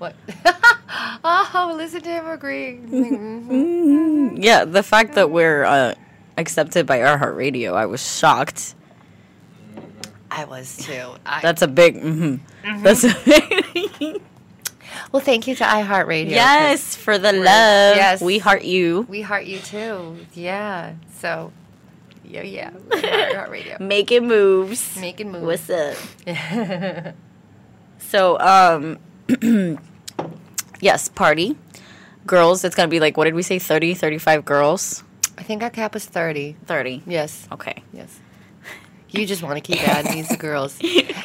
what? 0.00 0.16
oh, 1.24 1.74
listen 1.76 2.00
to 2.02 2.08
him 2.08 2.26
agreeing. 2.26 2.88
Mm, 3.50 4.42
Yeah, 4.42 4.64
the 4.64 4.82
fact 4.82 5.14
that 5.14 5.30
we're 5.30 5.64
uh, 5.64 5.94
accepted 6.36 6.86
by 6.86 6.98
iHeartRadio, 6.98 7.74
I 7.74 7.86
was 7.86 8.00
shocked. 8.02 8.74
I 10.30 10.44
was 10.44 10.76
too. 10.76 11.14
I, 11.26 11.40
That's 11.42 11.62
a 11.62 11.68
big. 11.68 12.00
hmm 12.00 12.36
That's 12.82 13.04
a 13.04 13.14
big. 13.24 14.22
well, 15.12 15.20
thank 15.22 15.46
you 15.46 15.54
to 15.56 15.64
iHeartRadio. 15.64 16.30
yes, 16.30 16.94
for 16.96 17.18
the 17.18 17.32
love. 17.32 17.96
yes. 17.96 18.20
we 18.22 18.38
heart 18.38 18.64
you. 18.64 19.06
We 19.08 19.22
heart 19.22 19.44
you 19.44 19.58
too. 19.58 20.16
Yeah. 20.34 20.94
So, 21.18 21.52
yeah, 22.24 22.42
yeah. 22.42 22.70
iHeartRadio. 22.70 23.80
Making 23.80 24.28
moves. 24.28 24.96
Making 25.00 25.32
moves. 25.32 25.68
What's 25.68 25.70
up? 25.70 27.14
So, 27.98 28.38
um, 28.40 28.98
yes, 30.80 31.08
party. 31.08 31.56
Girls, 32.26 32.64
it's 32.64 32.74
going 32.74 32.88
to 32.88 32.90
be 32.90 33.00
like, 33.00 33.16
what 33.16 33.24
did 33.24 33.34
we 33.34 33.42
say, 33.42 33.58
30, 33.58 33.94
35 33.94 34.44
girls? 34.44 35.04
I 35.38 35.42
think 35.42 35.62
our 35.62 35.70
cap 35.70 35.96
is 35.96 36.04
30. 36.04 36.56
30. 36.66 37.02
Yes. 37.06 37.48
Okay. 37.50 37.82
Yes. 37.92 38.20
You 39.10 39.26
just 39.26 39.42
want 39.42 39.56
to 39.56 39.60
keep 39.60 39.82
adding 39.88 40.12
these 40.12 40.36
girls. 40.38 40.78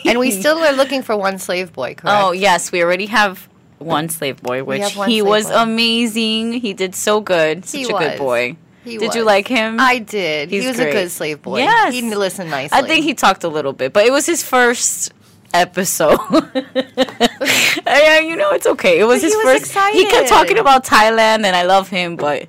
And 0.06 0.18
we 0.20 0.32
still 0.32 0.58
are 0.58 0.74
looking 0.74 1.04
for 1.04 1.16
one 1.16 1.38
slave 1.38 1.74
boy, 1.74 1.96
correct? 1.96 2.18
Oh, 2.24 2.32
yes, 2.32 2.72
we 2.72 2.82
already 2.82 3.06
have 3.08 3.48
one 3.78 4.10
slave 4.10 4.42
boy, 4.42 4.64
which 4.64 4.94
he 5.06 5.22
was 5.22 5.48
boy. 5.48 5.56
amazing. 5.56 6.54
He 6.54 6.74
did 6.74 6.96
so 6.96 7.22
good. 7.22 7.66
Such 7.66 7.80
He 7.82 7.86
a 7.86 7.90
good 7.98 8.18
boy. 8.18 8.58
He 8.84 8.98
did 8.98 9.16
you 9.16 9.24
like 9.24 9.48
him? 9.48 9.78
I 9.80 9.98
did. 10.00 10.50
He's 10.50 10.62
he 10.62 10.68
was 10.68 10.78
great. 10.78 10.90
a 10.90 10.92
good 10.92 11.12
slave 11.12 11.42
boy. 11.42 11.58
Yes. 11.60 11.94
He 11.94 12.02
listened 12.04 12.52
nicely. 12.52 12.78
I 12.78 12.84
think 12.84 13.04
he 13.04 13.16
talked 13.16 13.44
a 13.44 13.50
little 13.50 13.74
bit, 13.74 13.94
but 13.94 14.06
it 14.06 14.12
was 14.12 14.26
his 14.28 14.44
first 14.44 15.12
episode. 15.62 16.20
yeah, 17.86 18.20
you 18.20 18.36
know, 18.36 18.52
it's 18.52 18.68
okay. 18.68 19.00
It 19.00 19.04
was 19.06 19.22
But 19.22 19.26
his 19.26 19.34
he 19.34 19.38
was 19.38 19.72
first. 19.72 19.94
He 19.94 20.06
kept 20.06 20.28
talking 20.30 20.58
about 20.58 20.86
Thailand, 20.86 21.46
and 21.46 21.56
I 21.56 21.64
love 21.64 21.90
him, 21.90 22.16
but 22.16 22.48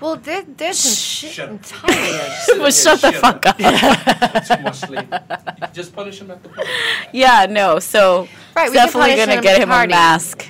Well, 0.00 0.16
there, 0.16 0.44
there's 0.56 0.78
some 0.78 0.94
shit 0.94 1.32
Shut 1.32 1.48
in 1.48 1.54
up. 1.56 1.62
Thailand. 1.62 2.58
but 2.58 2.74
shut 2.74 3.00
the 3.00 3.12
fuck 3.12 3.46
up. 3.46 3.56
Too 3.58 4.62
much 4.62 4.76
sleep. 4.76 5.72
Just 5.72 5.94
punish 5.94 6.20
him 6.20 6.30
at 6.30 6.42
the 6.42 6.48
party. 6.48 6.70
Yeah, 7.12 7.46
no. 7.48 7.78
So 7.78 8.28
Right, 8.54 8.70
we 8.70 8.76
can 8.76 8.86
definitely 8.86 9.16
gonna 9.16 9.40
get 9.42 9.54
at 9.54 9.56
the 9.56 9.62
him 9.62 9.70
a 9.70 9.86
mask. 9.86 10.46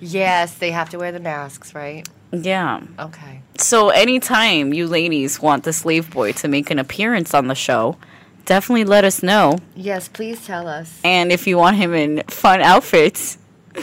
yes, 0.00 0.54
they 0.54 0.70
have 0.70 0.90
to 0.90 0.98
wear 0.98 1.12
the 1.12 1.20
masks, 1.20 1.74
right? 1.74 2.08
Yeah. 2.32 2.80
Okay. 2.98 3.42
So 3.58 3.90
anytime 3.90 4.72
you 4.72 4.86
ladies 4.88 5.40
want 5.40 5.64
the 5.64 5.72
slave 5.72 6.10
boy 6.10 6.32
to 6.32 6.48
make 6.48 6.70
an 6.70 6.78
appearance 6.78 7.34
on 7.34 7.46
the 7.48 7.54
show, 7.54 7.96
definitely 8.44 8.84
let 8.84 9.04
us 9.04 9.22
know. 9.22 9.58
Yes, 9.74 10.08
please 10.08 10.44
tell 10.44 10.66
us. 10.68 11.00
And 11.04 11.32
if 11.32 11.46
you 11.46 11.56
want 11.58 11.76
him 11.76 11.94
in 11.94 12.22
fun 12.28 12.60
outfits, 12.60 13.38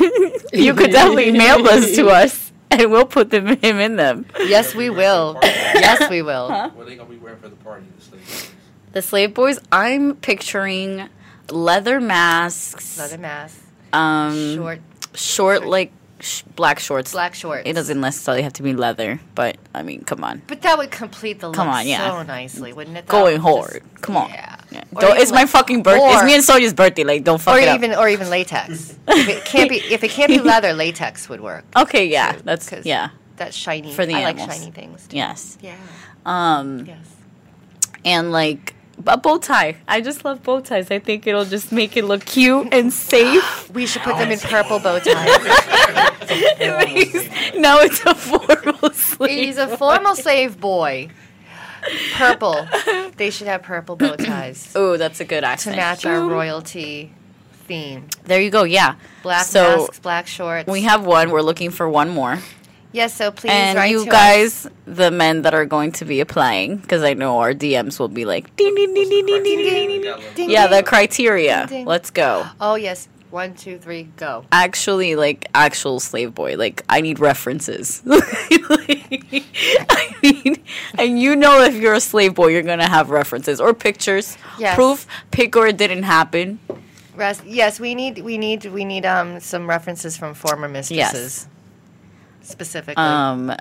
you 0.53 0.73
could 0.73 0.91
definitely 0.91 1.31
mail 1.43 1.63
those 1.63 1.95
to 1.95 2.09
us, 2.09 2.51
and 2.71 2.91
we'll 2.91 3.05
put 3.05 3.29
them 3.31 3.47
him 3.57 3.79
in 3.79 3.95
them. 3.95 4.25
Yes, 4.39 4.75
we 4.75 4.89
will. 4.89 5.39
yes, 5.43 6.09
we 6.09 6.21
will. 6.21 6.47
Huh? 6.49 6.69
What 6.73 6.83
are 6.83 6.89
they 6.89 6.95
gonna 6.95 7.09
be 7.09 7.17
wearing 7.17 7.39
for 7.39 7.49
the 7.49 7.55
party? 7.57 7.85
The 7.97 8.01
slave 8.03 8.53
The 8.91 9.01
slave 9.01 9.33
boys. 9.33 9.59
I'm 9.71 10.15
picturing 10.15 11.09
leather 11.49 11.99
masks, 11.99 12.97
Leather 12.97 13.17
mask, 13.17 13.59
um, 13.93 14.55
short, 14.55 14.81
short 15.15 15.65
like 15.65 15.91
sh- 16.19 16.43
black 16.55 16.79
shorts. 16.79 17.11
black 17.11 17.33
shorts. 17.35 17.63
It 17.65 17.73
doesn't 17.73 17.99
necessarily 17.99 18.43
have 18.43 18.53
to 18.53 18.63
be 18.63 18.73
leather, 18.73 19.19
but 19.35 19.57
I 19.73 19.83
mean, 19.83 20.03
come 20.03 20.23
on. 20.23 20.41
But 20.47 20.61
that 20.61 20.77
would 20.77 20.91
complete 20.91 21.39
the 21.39 21.47
look 21.47 21.55
Come 21.55 21.67
on, 21.69 21.87
yeah. 21.87 22.09
so 22.09 22.23
nicely, 22.23 22.73
wouldn't 22.73 22.97
it? 22.97 23.07
Going 23.07 23.39
hard. 23.39 23.81
Just- 23.83 24.01
Come 24.01 24.17
on. 24.17 24.29
Yeah. 24.29 24.55
Yeah. 24.71 24.83
Or 24.93 25.01
Don't, 25.01 25.09
even 25.11 25.21
it's 25.23 25.31
my 25.31 25.45
fucking 25.45 25.81
birthday. 25.83 26.05
It's 26.05 26.23
me 26.23 26.35
and 26.35 26.43
Sonia's 26.43 26.73
birthday. 26.75 27.03
Like, 27.03 27.23
don't 27.23 27.41
fuck 27.41 27.55
Or 27.55 27.59
it 27.59 27.67
up. 27.67 27.75
even, 27.75 27.95
or 27.95 28.07
even 28.07 28.29
latex. 28.29 28.95
if 29.07 29.27
it 29.27 29.43
can't 29.43 29.67
be, 29.69 29.77
if 29.77 30.03
it 30.03 30.11
can't 30.11 30.29
be 30.29 30.39
leather, 30.39 30.73
latex 30.73 31.27
would 31.27 31.41
work. 31.41 31.65
Okay, 31.75 32.05
yeah, 32.05 32.37
that's 32.43 32.69
'Cause- 32.69 32.85
yeah, 32.85 33.09
That's 33.37 33.55
shiny. 33.55 33.93
For 33.93 34.05
the 34.05 34.13
I 34.15 34.23
like 34.25 34.37
shiny 34.37 34.69
things. 34.71 35.07
Too. 35.07 35.17
yes. 35.17 35.57
Yeah. 35.61 35.75
Um, 36.25 36.85
Yes. 36.85 36.97
and 38.05 38.31
like 38.31 38.75
a 39.07 39.17
bow 39.17 39.37
tie. 39.37 39.75
I 39.87 40.01
just 40.01 40.23
love 40.25 40.43
bow 40.43 40.59
ties. 40.61 40.91
I 40.91 40.99
think 40.99 41.25
it'll 41.27 41.45
just 41.45 41.71
make 41.71 41.95
it 41.97 42.05
look 42.05 42.25
cute 42.25 42.67
and 42.73 42.91
safe. 42.93 43.69
We 43.73 43.85
should 43.85 44.01
put 44.01 44.17
them 44.17 44.31
in 44.31 44.39
purple 44.39 44.79
bow 44.79 44.99
ties. 44.99 45.09
It 46.31 46.77
makes- 46.77 47.55
now 47.57 47.79
it's 47.79 48.01
a 48.05 48.13
formal 48.13 48.91
sleeve. 48.91 49.29
He's 49.45 49.57
a 49.57 49.75
formal 49.77 50.15
slave 50.15 50.59
boy. 50.59 51.09
Purple. 52.13 52.67
They 53.17 53.29
should 53.31 53.47
have 53.47 53.63
purple 53.63 53.95
bow 53.95 54.15
ties 54.31 54.71
Oh, 54.75 54.95
that's 54.97 55.19
a 55.19 55.25
good 55.25 55.43
accent. 55.43 55.75
to 55.75 55.81
match 55.81 56.05
our 56.05 56.21
royalty 56.21 57.11
theme. 57.67 58.07
There 58.25 58.39
you 58.41 58.49
go. 58.49 58.63
Yeah. 58.63 58.95
Black 59.23 59.45
So, 59.45 59.77
masks, 59.77 59.99
black 59.99 60.25
shorts. 60.27 60.69
We 60.69 60.81
have 60.83 61.05
one. 61.05 61.29
We're 61.31 61.41
looking 61.41 61.69
for 61.71 61.89
one 61.89 62.09
more. 62.09 62.39
Yes, 62.91 63.13
so 63.13 63.29
please 63.31 63.51
and 63.51 63.77
write 63.77 63.91
you 63.91 64.03
to 64.05 64.09
guys, 64.09 64.67
the 64.85 65.11
men 65.11 65.43
that 65.43 65.53
are 65.53 65.65
going 65.65 65.91
to 65.93 66.05
be 66.05 66.21
applying, 66.21 66.77
because 66.77 67.03
I 67.03 67.13
know 67.13 67.37
our 67.39 67.53
DMs 67.53 67.99
will 67.99 68.07
be 68.07 68.25
like, 68.25 68.55
ding, 68.55 68.73
ding, 68.73 68.93
ding, 68.95 69.09
ding, 69.09 69.25
ding, 69.27 69.43
ding, 69.43 69.57
ding, 69.63 70.01
ding. 70.01 70.19
Ding, 70.35 70.49
Yeah, 70.49 70.65
the 70.67 70.81
criteria. 70.81 71.67
Ding, 71.67 71.79
ding. 71.79 71.85
Let's 71.85 72.09
go. 72.09 72.47
Oh 72.59 72.73
yes, 72.75 73.07
One, 73.29 73.53
two, 73.53 73.77
three, 73.77 74.09
go. 74.17 74.43
actually 74.51 75.15
like 75.15 75.47
actual 75.53 75.99
slave 75.99 76.33
boy. 76.33 76.55
Like 76.57 76.81
I 76.89 77.01
need 77.01 77.19
references. 77.19 78.01
I 78.09 80.15
mean, 80.23 80.55
and 80.97 81.19
you 81.19 81.35
know 81.35 81.61
if 81.63 81.75
you're 81.75 81.93
a 81.93 82.01
slave 82.01 82.33
boy, 82.35 82.47
you're 82.47 82.63
gonna 82.63 82.89
have 82.89 83.09
references 83.11 83.61
or 83.61 83.73
pictures, 83.75 84.35
Yes. 84.57 84.75
proof, 84.75 85.05
pick 85.31 85.55
or 85.55 85.67
it 85.67 85.77
didn't 85.77 86.03
happen. 86.03 86.59
Res- 87.15 87.41
yes, 87.45 87.79
we 87.79 87.93
need 87.95 88.19
we 88.23 88.37
need 88.37 88.65
we 88.65 88.83
need 88.85 89.05
um 89.05 89.39
some 89.39 89.67
references 89.69 90.17
from 90.17 90.33
former 90.33 90.67
mistresses. 90.67 91.47
Specifically. 92.49 92.95
Um, 93.03 93.55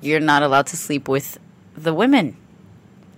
you're 0.00 0.20
not 0.20 0.42
allowed 0.42 0.66
to 0.68 0.76
sleep 0.76 1.08
with 1.08 1.38
the 1.76 1.92
women. 1.94 2.36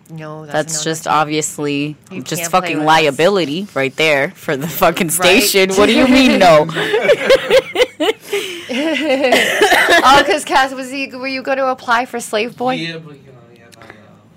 no, 0.09 0.47
that's, 0.47 0.53
That's 0.53 0.74
no, 0.78 0.91
just 0.91 1.05
that's- 1.05 1.20
obviously 1.20 1.97
You 2.12 2.22
just 2.22 2.51
fucking 2.51 2.78
with 2.78 2.82
us. 2.87 2.87
liability 2.87 3.66
right 3.74 3.95
there 3.97 4.30
for 4.30 4.57
the 4.57 4.68
fucking 4.82 5.09
Right. 5.09 5.43
station. 5.43 5.70
What 5.74 5.87
do 5.87 5.95
you 5.97 6.07
mean 6.09 6.39
no? 6.39 6.66
oh, 8.78 10.22
because 10.24 10.45
Cass 10.45 10.72
was 10.72 10.91
he? 10.91 11.09
Were 11.09 11.26
you 11.26 11.43
going 11.43 11.59
to 11.59 11.66
apply 11.68 12.07
for 12.07 12.20
slave 12.20 12.57
boy? 12.57 12.74
Yeah, 12.74 12.99
but 12.99 13.16
yeah, 13.16 13.22
no, 13.26 13.32
no. 13.32 13.36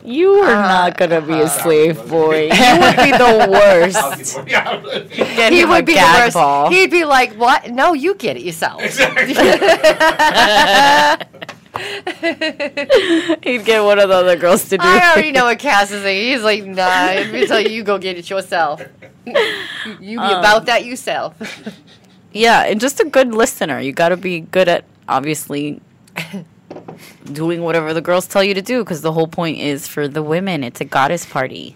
You 0.03 0.31
are 0.43 0.55
Uh, 0.55 0.61
not 0.67 0.97
gonna 0.97 1.21
be 1.21 1.33
a 1.33 1.43
uh, 1.43 1.47
slave 1.49 2.07
boy. 2.07 2.49
You 2.53 2.79
would 2.79 2.95
be 2.97 3.11
the 3.11 3.25
I'll 3.25 3.45
be 3.47 3.51
worst. 3.51 4.45
Get 4.45 5.53
He 5.57 5.65
would 5.65 5.85
be 5.85 5.93
the 5.93 6.15
worst. 6.19 6.33
ball. 6.35 6.69
He'd 6.69 6.91
be 6.91 7.05
like, 7.05 7.33
"What? 7.35 7.69
No, 7.71 7.93
you 7.93 8.15
get 8.15 8.37
it 8.37 8.43
yourself." 8.43 8.81
Exactly. 8.81 9.33
He'd 13.43 13.65
get 13.65 13.83
one 13.83 13.99
of 13.99 14.09
the 14.09 14.15
other 14.15 14.35
girls 14.35 14.67
to 14.69 14.77
do 14.77 14.83
I 14.85 14.97
it. 14.97 15.03
already 15.13 15.31
know 15.31 15.45
what 15.45 15.59
Cass 15.59 15.91
is 15.91 16.01
saying. 16.01 16.33
He's 16.33 16.43
like, 16.43 16.65
"Nah, 16.65 17.13
let 17.19 17.31
me 17.31 17.45
tell 17.45 17.59
you, 17.59 17.69
you 17.69 17.83
go 17.83 17.97
get 17.97 18.17
it 18.17 18.29
yourself. 18.29 18.81
you 19.25 19.33
you 19.99 20.17
be 20.17 20.23
Um, 20.23 20.39
about 20.39 20.65
that 20.65 20.85
yourself." 20.85 21.35
Yeah, 22.31 22.63
and 22.65 22.79
just 22.79 22.99
a 22.99 23.05
good 23.05 23.33
listener. 23.33 23.79
You 23.79 23.91
got 23.91 24.09
to 24.09 24.17
be 24.17 24.41
good 24.41 24.67
at 24.67 24.83
obviously 25.07 25.81
doing 27.31 27.61
whatever 27.61 27.93
the 27.93 28.01
girls 28.01 28.27
tell 28.27 28.43
you 28.43 28.53
to 28.53 28.61
do 28.61 28.83
because 28.83 29.01
the 29.01 29.11
whole 29.13 29.27
point 29.27 29.57
is 29.59 29.87
for 29.87 30.07
the 30.07 30.21
women. 30.23 30.63
It's 30.63 30.81
a 30.81 30.85
goddess 30.85 31.25
party. 31.25 31.75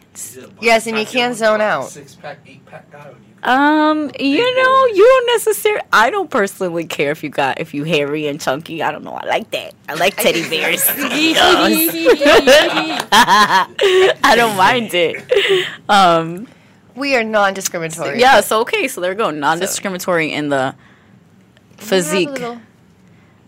Yes, 0.61 0.87
and 0.87 0.97
you 0.97 1.05
can't 1.05 1.35
zone 1.35 1.61
out. 1.61 1.89
Six 1.89 2.15
pack, 2.15 2.39
eight 2.45 2.65
pack 2.65 2.91
guy. 2.91 3.13
Um, 3.45 4.09
you 4.19 4.55
know, 4.55 4.85
you 4.85 5.03
don't 5.05 5.27
necessarily. 5.27 5.81
I 5.91 6.09
don't 6.09 6.29
personally 6.29 6.85
care 6.85 7.11
if 7.11 7.23
you 7.23 7.29
got 7.29 7.59
if 7.59 7.73
you 7.73 7.83
hairy 7.83 8.27
and 8.27 8.39
chunky. 8.39 8.81
I 8.81 8.89
don't 8.91 9.03
know. 9.03 9.11
I 9.13 9.25
like 9.25 9.51
that. 9.51 9.73
I 9.89 9.95
like 9.95 10.15
teddy 10.15 10.47
bears. 10.49 10.81
I 13.11 14.33
don't 14.37 14.55
mind 14.55 14.93
it. 14.93 15.67
Um, 15.89 16.47
we 16.95 17.15
are 17.15 17.23
non-discriminatory. 17.23 18.19
yeah. 18.19 18.39
So 18.41 18.61
okay. 18.61 18.87
So 18.87 19.01
there 19.01 19.11
we 19.11 19.15
go. 19.17 19.29
Non-discriminatory 19.31 20.31
in 20.31 20.49
the 20.49 20.73
You 20.75 20.81
have 21.75 21.79
a 21.79 21.81
physique 21.85 22.29
little- 22.29 22.61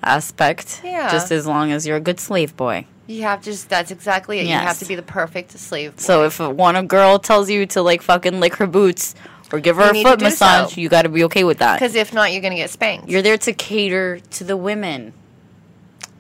aspect. 0.06 0.82
Yeah. 0.84 1.12
Just 1.12 1.32
as 1.32 1.46
long 1.46 1.72
as 1.72 1.86
you're 1.86 1.98
a 1.98 2.02
good 2.02 2.20
slave 2.20 2.56
boy. 2.56 2.86
You 3.08 3.24
have 3.24 3.42
to 3.42 3.52
just, 3.52 3.70
that's 3.70 3.92
exactly 3.92 4.40
it. 4.40 4.46
You 4.48 4.54
have 4.54 4.80
to 4.80 4.86
be 4.86 4.96
the 4.96 5.04
perfect 5.04 5.52
slave. 5.52 6.00
So 6.00 6.24
if 6.24 6.40
one 6.40 6.76
a 6.76 6.84
girl 6.84 7.20
tells 7.20 7.50
you 7.50 7.66
to 7.68 7.82
like 7.82 8.02
fucking 8.02 8.40
lick 8.40 8.56
her 8.56 8.66
boots 8.68 9.14
or 9.52 9.60
give 9.60 9.76
her 9.76 9.94
You 9.94 10.02
a 10.02 10.04
foot 10.04 10.22
massage, 10.22 10.74
so. 10.74 10.82
you 10.82 10.90
got 10.90 11.04
to 11.04 11.10
be 11.10 11.24
okay 11.26 11.44
with 11.44 11.60
that. 11.60 11.76
Because 11.80 11.94
if 11.96 12.14
not, 12.14 12.32
you're 12.32 12.42
going 12.42 12.54
to 12.54 12.58
get 12.58 12.72
spanked. 12.72 13.08
You're 13.08 13.22
there 13.22 13.38
to 13.38 13.54
cater 13.54 14.20
to 14.20 14.44
the 14.44 14.58
women. 14.58 15.14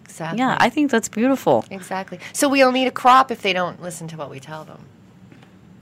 exactly. 0.03 0.37
Yeah, 0.39 0.57
I 0.59 0.69
think 0.69 0.91
that's 0.91 1.09
beautiful. 1.09 1.65
Exactly. 1.71 2.19
So 2.33 2.49
we'll 2.49 2.71
need 2.71 2.87
a 2.87 2.91
crop 2.91 3.31
if 3.31 3.41
they 3.41 3.53
don't 3.53 3.81
listen 3.81 4.07
to 4.09 4.17
what 4.17 4.29
we 4.29 4.39
tell 4.39 4.63
them. 4.63 4.85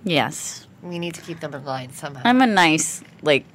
Yes. 0.06 0.68
We 0.82 1.00
need 1.00 1.16
to 1.16 1.22
keep 1.22 1.42
them 1.42 1.54
in 1.54 1.66
line 1.66 1.92
somehow. 1.92 2.22
I'm 2.26 2.42
a 2.42 2.48
nice, 2.48 3.02
like, 3.22 3.46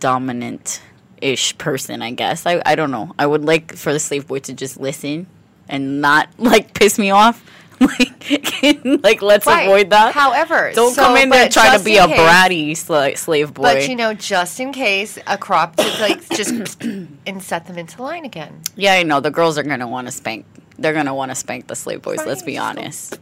dominant 0.00 0.80
ish 1.20 1.56
person, 1.58 2.02
I 2.02 2.10
guess. 2.12 2.46
I, 2.46 2.62
I 2.64 2.74
don't 2.74 2.90
know. 2.90 3.14
I 3.18 3.26
would 3.26 3.44
like 3.44 3.74
for 3.76 3.92
the 3.92 4.00
slave 4.00 4.26
boy 4.26 4.40
to 4.40 4.52
just 4.52 4.78
listen 4.78 5.26
and 5.68 6.00
not, 6.00 6.28
like, 6.38 6.74
piss 6.74 6.98
me 6.98 7.10
off. 7.10 7.44
like, 7.80 8.30
like, 9.02 9.20
let's 9.20 9.44
Right. 9.46 9.64
avoid 9.64 9.90
that. 9.90 10.14
However, 10.14 10.72
don't 10.74 10.94
so- 10.94 11.02
come 11.02 11.16
in 11.18 11.28
there 11.28 11.48
trying 11.50 11.78
to 11.78 11.84
be 11.84 11.98
a 11.98 12.06
case- 12.06 12.18
bratty 12.18 12.70
sla- 12.72 13.16
slave 13.18 13.52
boy. 13.52 13.62
But 13.64 13.88
you 13.88 13.96
know, 13.96 14.14
just 14.14 14.58
in 14.60 14.72
case, 14.72 15.18
a 15.26 15.36
crop 15.36 15.76
to 15.76 15.82
like 16.00 16.26
just 16.30 16.82
and 17.26 17.42
set 17.42 17.66
them 17.66 17.76
into 17.76 18.02
line 18.02 18.24
again. 18.24 18.62
Yeah, 18.76 18.94
I 18.94 19.02
know. 19.02 19.20
The 19.20 19.30
girls 19.30 19.58
are 19.58 19.62
gonna 19.62 19.86
want 19.88 20.06
to 20.06 20.10
spank. 20.12 20.46
They're 20.78 20.94
gonna 20.94 21.14
want 21.14 21.32
to 21.32 21.34
spank 21.34 21.66
the 21.66 21.76
slave 21.76 22.00
boys. 22.00 22.24
Let's 22.24 22.42
be 22.42 22.56
honest. 22.56 23.18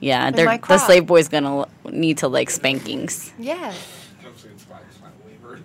Yeah, 0.00 0.32
they're, 0.32 0.58
the 0.58 0.78
slave 0.78 1.06
boys 1.06 1.28
gonna 1.28 1.66
need 1.88 2.18
to 2.18 2.28
like 2.28 2.50
spankings. 2.50 3.32
Yes. 3.38 3.76
I'm 4.26 4.36
saying 4.36 4.54
it's 4.54 4.64
fine, 4.64 4.80
it's 4.88 4.96
fine, 4.96 5.12
waiver. 5.24 5.60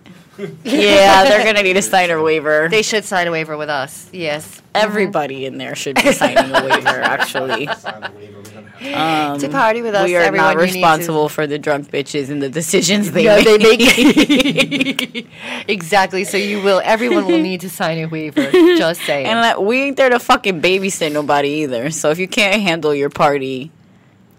Yeah, 0.64 1.24
they're 1.24 1.44
gonna 1.44 1.62
need 1.62 1.74
to 1.74 1.82
sign 1.94 2.10
a 2.10 2.22
waiver. 2.22 2.68
They 2.70 2.82
should 2.82 3.04
sign 3.04 3.26
a 3.26 3.30
waiver 3.30 3.56
with 3.56 3.68
us. 3.68 4.08
Yes. 4.12 4.62
Everybody 4.74 5.44
in 5.46 5.58
there 5.58 5.74
should 5.74 5.96
be 5.96 6.12
signing 6.12 6.54
a 6.54 6.62
waiver. 6.64 6.88
Actually, 7.02 7.66
Sign 7.66 8.00
the 8.00 8.10
waiver, 8.16 8.38
we're 8.38 8.90
gonna 8.92 9.32
um, 9.32 9.38
To 9.40 9.48
party 9.48 9.82
with 9.82 9.94
us, 9.94 10.04
we 10.06 10.14
are 10.14 10.20
everyone, 10.20 10.54
not 10.56 10.60
you 10.62 10.66
to- 10.68 10.72
responsible 10.74 11.28
for 11.28 11.46
the 11.48 11.58
drunk 11.58 11.90
bitches 11.90 12.28
and 12.30 12.40
the 12.40 12.48
decisions 12.48 13.10
they 13.10 13.24
Yeah, 13.24 13.42
they 13.42 13.58
make. 13.58 13.80
make 13.80 15.26
exactly. 15.68 16.22
So 16.24 16.36
you 16.36 16.62
will. 16.62 16.80
Everyone 16.84 17.26
will 17.26 17.40
need 17.40 17.62
to 17.62 17.70
sign 17.70 17.98
a 17.98 18.06
waiver. 18.06 18.50
Just 18.52 19.00
saying. 19.02 19.26
and 19.26 19.40
like, 19.40 19.58
we 19.58 19.80
ain't 19.82 19.96
there 19.96 20.10
to 20.10 20.20
fucking 20.20 20.60
babysit 20.62 21.12
nobody 21.12 21.48
either. 21.64 21.90
So 21.90 22.10
if 22.10 22.18
you 22.20 22.28
can't 22.28 22.62
handle 22.62 22.94
your 22.94 23.10
party, 23.10 23.72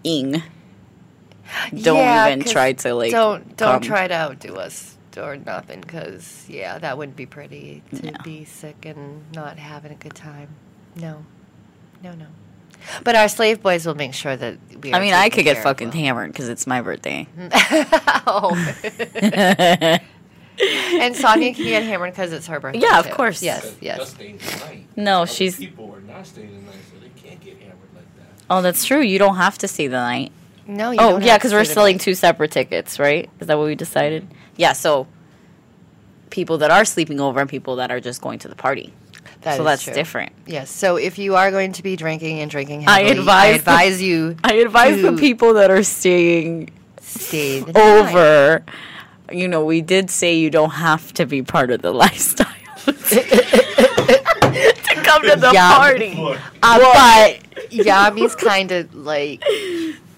ing, 0.04 0.42
don't 1.74 1.96
Yeah, 1.98 2.28
even 2.28 2.42
'cause 2.44 2.52
try 2.52 2.72
to 2.72 2.94
like. 2.94 3.10
don't 3.10 3.56
don't 3.58 3.72
come. 3.72 3.82
try 3.82 4.08
to 4.08 4.14
outdo 4.14 4.54
us 4.54 4.96
or 5.20 5.36
nothing, 5.36 5.80
because 5.80 6.44
yeah, 6.48 6.78
that 6.78 6.96
wouldn't 6.98 7.16
be 7.16 7.26
pretty 7.26 7.82
to 7.96 8.10
No. 8.12 8.18
be 8.24 8.44
sick 8.44 8.84
and 8.86 9.22
not 9.34 9.58
having 9.58 9.92
a 9.92 9.96
good 9.96 10.14
time. 10.14 10.48
No, 10.96 11.24
no, 12.02 12.12
no. 12.14 12.26
But 13.04 13.14
our 13.14 13.28
slave 13.28 13.62
boys 13.62 13.84
will 13.86 13.94
make 13.94 14.14
sure 14.14 14.34
that 14.36 14.56
we. 14.82 14.92
Are 14.92 14.96
I 14.96 15.00
mean, 15.00 15.12
I 15.12 15.28
could 15.28 15.44
get 15.44 15.62
fucking 15.62 15.88
well. 15.88 15.96
hammered 15.98 16.32
because 16.32 16.48
it's 16.48 16.66
my 16.66 16.80
birthday. 16.80 17.26
oh. 18.26 18.54
and 20.60 21.16
Sonia 21.16 21.54
can 21.54 21.64
get 21.64 21.82
hammered 21.84 22.12
because 22.12 22.32
it's 22.32 22.46
her 22.46 22.60
birthday. 22.60 22.80
Yeah, 22.80 22.98
of 22.98 23.06
too. 23.06 23.12
course. 23.14 23.42
Yes, 23.42 23.62
Just 23.64 23.82
yes. 23.82 24.10
staying 24.10 24.38
no, 24.96 25.22
Other 25.22 25.32
she's. 25.32 25.56
people 25.56 25.92
are 25.94 26.00
not 26.00 26.26
staying 26.26 26.48
the 26.54 26.62
night, 26.70 26.80
so 26.90 26.98
they 27.00 27.08
can't 27.20 27.40
get 27.40 27.58
hammered 27.58 27.76
like 27.94 28.04
that. 28.16 28.44
Oh, 28.50 28.62
that's 28.62 28.84
true. 28.84 29.00
You 29.00 29.18
don't 29.18 29.36
have 29.36 29.58
to 29.58 29.68
see 29.68 29.86
the 29.86 29.96
night. 29.96 30.32
No, 30.66 30.90
you 30.90 30.98
Oh, 31.00 31.10
don't 31.12 31.22
yeah, 31.24 31.36
because 31.36 31.52
we're 31.52 31.64
selling 31.64 31.94
night. 31.96 32.02
two 32.02 32.14
separate 32.14 32.50
tickets, 32.52 32.98
right? 32.98 33.28
Is 33.40 33.46
that 33.48 33.58
what 33.58 33.66
we 33.66 33.74
decided? 33.74 34.26
Yeah. 34.60 34.74
So 34.74 35.06
people 36.30 36.58
that 36.58 36.70
are 36.70 36.84
sleeping 36.84 37.18
over 37.20 37.40
and 37.40 37.48
people 37.50 37.76
that 37.76 37.90
are 37.90 38.00
just 38.00 38.20
going 38.20 38.38
to 38.40 38.48
the 38.48 38.54
party. 38.54 38.92
That 39.42 39.56
so 39.56 39.62
is 39.62 39.66
that's 39.66 39.82
true. 39.84 39.94
different. 39.94 40.32
Yes. 40.46 40.70
So 40.70 40.96
if 40.96 41.18
you 41.18 41.34
are 41.36 41.50
going 41.50 41.72
to 41.72 41.82
be 41.82 41.96
drinking 41.96 42.40
and 42.40 42.50
drinking 42.50 42.86
I 42.86 43.00
heavily, 43.04 43.18
advise 43.20 43.44
I 43.44 43.50
the- 43.52 43.58
advise 43.58 44.02
you 44.02 44.36
I 44.44 44.52
advise 44.66 45.00
the 45.02 45.12
people 45.16 45.54
that 45.54 45.70
are 45.70 45.82
staying 45.82 46.70
stay 47.00 47.60
the 47.60 47.72
night. 47.72 47.80
over. 48.14 48.64
You 49.32 49.48
know, 49.48 49.64
we 49.64 49.80
did 49.80 50.10
say 50.10 50.34
you 50.36 50.50
don't 50.50 50.70
have 50.70 51.12
to 51.14 51.24
be 51.26 51.42
part 51.42 51.70
of 51.70 51.80
the 51.82 51.92
lifestyle 52.04 52.46
to 52.86 52.92
come 55.04 55.22
to 55.22 55.36
the 55.36 55.50
Yeah. 55.54 55.76
party. 55.76 56.14
Look, 56.14 56.38
Uh, 56.62 56.78
but 56.78 57.72
Yami's 57.72 58.34
kind 58.36 58.72
of 58.72 58.94
like 58.94 59.42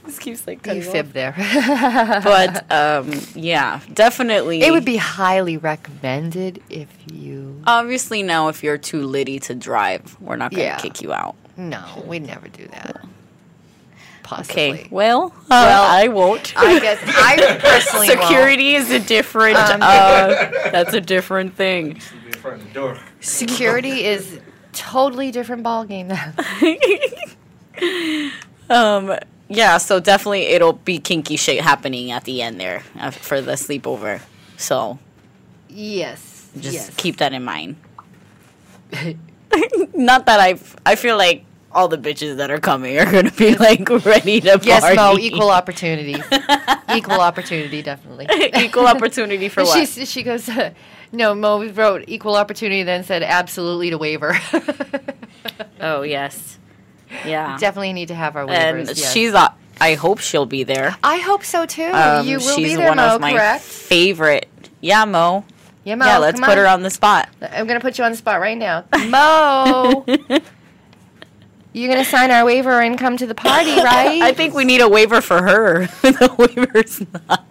this 0.05 0.18
keeps 0.18 0.46
like 0.46 0.59
you 0.66 0.82
cutting 0.82 0.86
off. 0.86 0.92
fib 0.92 1.12
there. 1.12 1.32
But 2.24 2.70
um, 2.72 3.12
yeah, 3.34 3.80
definitely. 3.92 4.62
it 4.62 4.70
would 4.72 4.84
be 4.84 4.96
highly 4.96 5.57
recommended 5.57 6.62
if 6.68 6.88
you. 7.12 7.62
obviously 7.66 8.22
now 8.22 8.48
if 8.48 8.62
you're 8.62 8.78
too 8.78 9.03
litty 9.03 9.38
to 9.40 9.55
drive, 9.55 10.16
we're 10.20 10.36
not 10.36 10.50
gonna 10.50 10.62
Yeah. 10.64 10.78
kick 10.78 11.03
you 11.03 11.12
out. 11.12 11.36
No, 11.57 11.84
we'd 12.07 12.26
never 12.26 12.48
do 12.48 12.66
that. 12.68 13.05
Possibly. 14.22 14.70
Okay. 14.70 14.88
Well, 14.90 15.32
uh, 15.36 15.40
Well, 15.50 15.90
I 15.90 16.09
won't. 16.09 16.55
I 16.57 16.78
guess 16.78 16.98
I 17.07 17.59
personally 17.61 18.09
won't. 18.09 18.20
Security 18.22 18.74
is 18.76 18.90
a 18.90 19.00
different. 19.00 19.57
Um, 19.59 19.82
uh, 19.82 20.26
that's 20.70 20.94
a 20.94 21.00
different 21.00 21.55
thing. 21.55 22.00
sleep 22.00 22.26
in 22.26 22.32
front 22.34 22.61
of 22.62 22.68
the 22.68 22.72
door. 22.72 22.98
Security 23.20 24.05
is 24.05 24.40
totally 24.72 25.30
different 25.32 25.64
ballgame. 25.64 26.11
um. 28.70 29.18
Yeah. 29.53 29.78
So 29.78 30.00
definitely, 30.00 30.42
it'll 30.46 30.74
be 30.74 30.98
kinky 30.98 31.36
shit 31.36 31.61
happening 31.61 32.11
at 32.11 32.24
the 32.24 32.42
end 32.42 32.61
there 32.61 32.82
uh, 32.98 33.11
for 33.11 33.40
the 33.40 33.53
sleepover. 33.53 34.20
So 34.57 34.98
yes. 35.68 36.50
just 36.55 36.74
yes. 36.74 36.90
keep 36.96 37.18
that 37.18 37.32
in 37.32 37.44
mind. 37.44 37.76
Not 39.94 40.26
that 40.26 40.40
I. 40.40 40.59
I 40.84 40.96
feel 40.96 41.16
like 41.16 41.44
all 41.74 41.88
the 41.88 41.98
bitches 41.98 42.36
that 42.36 42.50
are 42.50 42.61
coming 42.61 42.98
are 42.98 43.11
gonna 43.11 43.30
be 43.30 43.57
like 43.57 43.88
ready 44.05 44.40
to 44.40 44.50
party. 44.50 44.66
Yes, 44.66 44.96
Mo. 44.96 45.16
Equal 45.18 45.50
opportunity. 45.61 46.16
equal 46.94 47.20
opportunity, 47.20 47.82
definitely. 47.82 48.28
equal 48.57 48.86
opportunity 48.86 49.48
for 49.48 49.64
what? 49.64 49.88
She, 49.88 50.05
she 50.05 50.22
goes, 50.22 50.48
uh, 50.48 50.72
no, 51.12 51.34
Mo 51.34 51.66
wrote 51.70 52.05
equal 52.07 52.36
opportunity, 52.36 52.82
then 52.82 53.05
said 53.05 53.22
absolutely 53.22 53.90
to 53.90 53.98
waiver. 53.98 54.38
oh 55.80 56.03
yes. 56.03 56.59
Yeah. 57.27 57.57
Definitely 57.59 57.93
need 57.93 58.09
to 58.09 58.15
have 58.15 58.37
our 58.37 58.47
waivers. 58.47 58.89
and 58.89 58.89
yes. 58.89 59.13
she's. 59.13 59.35
Uh, 59.35 59.49
I 59.81 59.95
hope 59.95 60.21
she'll 60.21 60.47
be 60.47 60.65
there. 60.65 60.97
I 61.03 61.19
hope 61.19 61.45
so 61.45 61.67
too. 61.67 61.85
Um, 61.85 62.27
you 62.27 62.39
will 62.39 62.57
be 62.57 62.75
there, 62.77 62.89
one 62.89 62.97
Mo, 62.99 63.17
of 63.17 63.21
my 63.21 63.33
correct? 63.33 63.63
favorite 63.65 64.49
Yeah, 64.81 65.05
Mo. 65.05 65.45
Yeah, 65.85 65.97
Mo. 65.97 66.05
yeah, 66.07 66.19
let's 66.19 66.39
put 66.41 66.57
her 66.59 66.67
on 66.67 66.83
the 66.83 66.91
spot. 66.91 67.29
I'm 67.41 67.67
gonna 67.67 67.81
put 67.81 67.99
you 67.99 68.05
on 68.05 68.13
the 68.13 68.17
spot 68.17 68.41
right 68.41 68.57
now, 68.57 68.85
Mo. 69.09 70.05
You're 71.73 71.89
gonna 71.91 72.05
sign 72.05 72.31
our 72.31 72.45
waiver 72.45 72.81
and 72.81 72.99
come 72.99 73.17
to 73.17 73.27
the 73.27 73.35
party, 73.35 73.75
right? 73.77 74.21
I 74.23 74.33
think 74.33 74.55
we 74.55 74.65
need 74.65 74.81
a 74.83 74.89
waiver 74.89 75.21
for 75.21 75.43
her. 75.43 75.87
the 76.03 76.35
waiver's 76.39 77.01
not. 77.29 77.47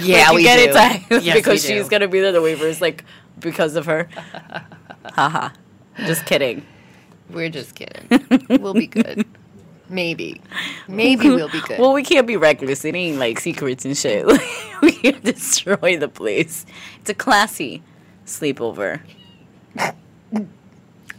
Yeah, 0.00 0.28
Like, 0.28 0.34
we 0.36 0.42
get 0.42 0.56
do. 0.56 1.16
it? 1.16 1.22
Yes, 1.22 1.36
because 1.36 1.64
she's 1.64 1.88
gonna 1.88 2.08
be 2.08 2.20
there. 2.20 2.32
The 2.32 2.42
waiver 2.42 2.66
is 2.66 2.80
like 2.80 3.04
because 3.38 3.76
of 3.76 3.86
her. 3.86 4.08
Haha. 5.14 5.50
Just 5.98 6.24
kidding. 6.26 6.66
We're 7.30 7.50
just 7.50 7.74
kidding. 7.74 8.36
we'll 8.60 8.74
be 8.74 8.86
good. 8.86 9.26
Maybe. 9.90 10.40
Maybe 10.86 11.30
we'll 11.30 11.48
be 11.48 11.60
good. 11.60 11.78
Well, 11.78 11.92
we 11.92 12.02
can't 12.02 12.26
be 12.26 12.36
reckless. 12.36 12.84
It 12.84 12.94
ain't 12.94 13.18
like 13.18 13.40
secrets 13.40 13.84
and 13.84 13.96
shit. 13.96 14.26
we 14.82 14.92
can't 14.92 15.22
destroy 15.24 15.96
the 15.96 16.08
place. 16.08 16.66
It's 17.00 17.10
a 17.10 17.14
classy 17.14 17.82
sleepover. 18.26 19.00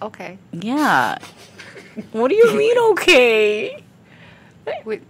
okay. 0.01 0.37
Yeah. 0.51 1.17
What 2.11 2.29
do 2.29 2.35
you 2.35 2.55
mean, 2.55 2.77
okay? 2.91 3.83
We, 4.85 5.01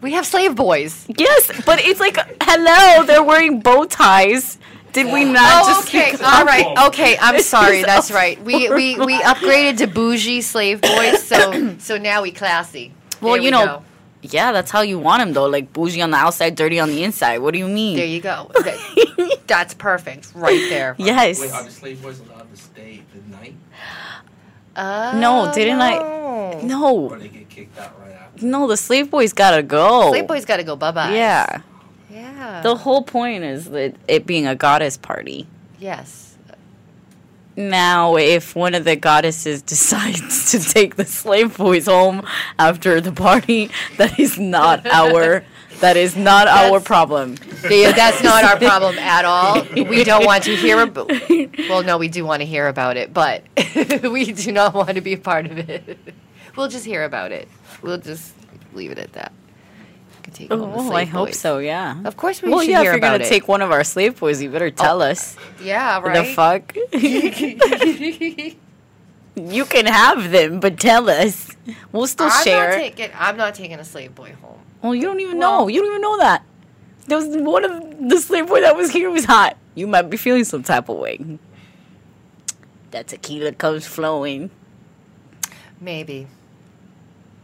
we 0.00 0.12
have 0.12 0.26
slave 0.26 0.56
boys. 0.56 1.06
Yes, 1.16 1.50
but 1.64 1.80
it's 1.80 2.00
like, 2.00 2.16
hello, 2.42 3.04
they're 3.06 3.22
wearing 3.22 3.60
bow 3.60 3.84
ties. 3.84 4.58
Did 4.94 5.12
we 5.12 5.24
not 5.24 5.64
Oh, 5.64 5.68
just 5.68 5.88
okay. 5.88 6.12
become- 6.12 6.34
All 6.34 6.44
right. 6.44 6.86
Okay. 6.88 7.18
I'm 7.20 7.40
sorry. 7.42 7.82
That's 7.82 8.10
right. 8.10 8.40
We, 8.42 8.68
we 8.70 8.98
we 8.98 9.18
upgraded 9.20 9.78
to 9.78 9.86
bougie 9.86 10.40
slave 10.40 10.80
boys, 10.80 11.22
so 11.22 11.76
so 11.78 11.98
now 11.98 12.22
we 12.22 12.30
classy. 12.30 12.92
Well, 13.20 13.32
There 13.34 13.42
you 13.42 13.46
we 13.46 13.50
know, 13.50 13.66
go. 13.66 13.82
Yeah, 14.22 14.52
that's 14.52 14.70
how 14.70 14.80
you 14.80 14.98
want 14.98 15.20
him 15.22 15.32
though. 15.34 15.46
Like 15.46 15.72
bougie 15.72 16.00
on 16.00 16.10
the 16.10 16.16
outside, 16.16 16.54
dirty 16.54 16.80
on 16.80 16.88
the 16.88 17.02
inside. 17.04 17.38
What 17.38 17.52
do 17.52 17.58
you 17.58 17.68
mean? 17.68 17.96
There 17.96 18.06
you 18.06 18.20
go. 18.20 18.50
That- 18.64 19.40
that's 19.46 19.74
perfect. 19.74 20.32
Right 20.34 20.64
there. 20.70 20.94
yes. 20.98 21.38
Wait, 21.40 21.52
are 21.52 21.62
the 21.64 21.70
slave 21.70 22.00
boys 22.02 22.20
allowed 22.20 22.50
to 22.50 22.56
stay 22.56 23.02
the 23.12 23.36
night, 23.36 23.54
Uh, 24.76 25.12
No, 25.18 25.52
didn't 25.54 25.80
I- 25.80 25.98
no. 25.98 26.60
no, 26.62 26.96
or 27.10 27.18
they 27.18 27.28
get 27.28 27.48
kicked 27.50 27.78
out 27.78 27.92
right 28.00 28.12
after? 28.12 28.46
no. 28.46 28.66
The 28.66 28.76
slave 28.76 29.10
boys 29.10 29.32
gotta 29.32 29.62
go. 29.62 30.10
Slave 30.10 30.26
boys 30.26 30.44
got 30.44 30.56
to 30.58 30.64
go 30.64 30.76
bye 30.76 30.90
bye. 30.92 31.14
Yeah. 31.14 31.60
Yeah. 32.14 32.60
The 32.62 32.76
whole 32.76 33.02
point 33.02 33.42
is 33.44 33.70
that 33.70 33.96
it 34.06 34.24
being 34.26 34.46
a 34.46 34.54
goddess 34.54 34.96
party. 34.96 35.46
yes. 35.78 36.20
Now, 37.56 38.16
if 38.16 38.56
one 38.56 38.74
of 38.74 38.82
the 38.84 38.96
goddesses 38.96 39.62
decides 39.74 40.50
to 40.50 40.58
take 40.58 40.96
the 40.96 41.04
slave 41.04 41.56
boys 41.56 41.86
home 41.86 42.26
after 42.58 43.00
the 43.00 43.12
party, 43.12 43.70
that 43.96 44.18
is 44.18 44.38
not 44.40 44.84
our 44.86 45.44
that 45.80 45.96
is 45.96 46.16
not 46.16 46.48
our 46.48 46.80
problem. 46.80 47.36
Yeah, 47.70 47.92
that's 47.92 48.24
not 48.24 48.42
our 48.42 48.56
problem 48.58 48.98
at 48.98 49.24
all. 49.24 49.64
We 49.74 50.02
don't 50.02 50.24
want 50.24 50.42
to 50.44 50.56
hear 50.56 50.80
about. 50.80 51.10
Well, 51.68 51.84
no, 51.84 51.96
we 51.96 52.08
do 52.08 52.24
want 52.24 52.40
to 52.40 52.46
hear 52.46 52.66
about 52.66 52.96
it, 52.96 53.14
but 53.14 53.44
we 54.02 54.32
do 54.32 54.50
not 54.50 54.74
want 54.74 54.90
to 54.96 55.00
be 55.00 55.12
a 55.12 55.18
part 55.18 55.46
of 55.46 55.56
it. 55.58 55.98
We'll 56.56 56.68
just 56.68 56.84
hear 56.84 57.04
about 57.04 57.30
it. 57.30 57.48
We'll 57.82 57.98
just 57.98 58.34
leave 58.72 58.90
it 58.90 58.98
at 58.98 59.12
that. 59.12 59.32
Can 60.24 60.32
take 60.32 60.48
Oh, 60.50 60.90
I 60.92 61.04
hope 61.04 61.34
so. 61.34 61.58
Yeah. 61.58 62.00
Of 62.04 62.16
course, 62.16 62.40
we 62.40 62.50
well, 62.50 62.60
should 62.60 62.70
yeah. 62.70 62.78
If 62.80 62.84
you're 62.84 62.94
about 62.96 63.12
gonna 63.20 63.24
it. 63.24 63.28
take 63.28 63.46
one 63.46 63.60
of 63.62 63.70
our 63.70 63.84
slave 63.84 64.18
boys, 64.18 64.42
you 64.42 64.50
better 64.50 64.70
tell 64.70 65.02
oh, 65.02 65.10
us. 65.10 65.36
yeah, 65.62 66.00
right. 66.00 66.26
The 66.26 66.34
fuck. 66.34 66.74
you 69.36 69.64
can 69.66 69.86
have 69.86 70.30
them, 70.30 70.60
but 70.60 70.78
tell 70.80 71.10
us. 71.10 71.50
We'll 71.92 72.06
still 72.06 72.28
I'm 72.30 72.44
share. 72.44 72.70
not 72.70 72.76
taking. 72.76 73.10
I'm 73.18 73.36
not 73.36 73.54
taking 73.54 73.78
a 73.78 73.84
slave 73.84 74.14
boy 74.14 74.34
home. 74.40 74.58
well, 74.82 74.94
you 74.94 75.02
don't 75.02 75.20
even 75.20 75.38
Well- 75.38 75.60
know. 75.60 75.68
You 75.68 75.80
don't 75.82 75.90
even 75.90 76.02
know 76.02 76.18
that. 76.18 76.44
There 77.06 77.18
was 77.18 77.26
one 77.28 77.64
of 77.64 78.08
the 78.08 78.18
slave 78.18 78.46
boy 78.46 78.62
that 78.62 78.76
was 78.76 78.90
here 78.90 79.10
was 79.10 79.26
hot. 79.26 79.58
You 79.74 79.86
might 79.86 80.08
be 80.08 80.16
feeling 80.16 80.44
some 80.44 80.62
type 80.62 80.88
of 80.88 80.96
way. 80.96 81.38
That 82.92 83.08
tequila 83.08 83.52
comes 83.52 83.86
flowing. 83.86 84.48
Maybe. 85.80 86.28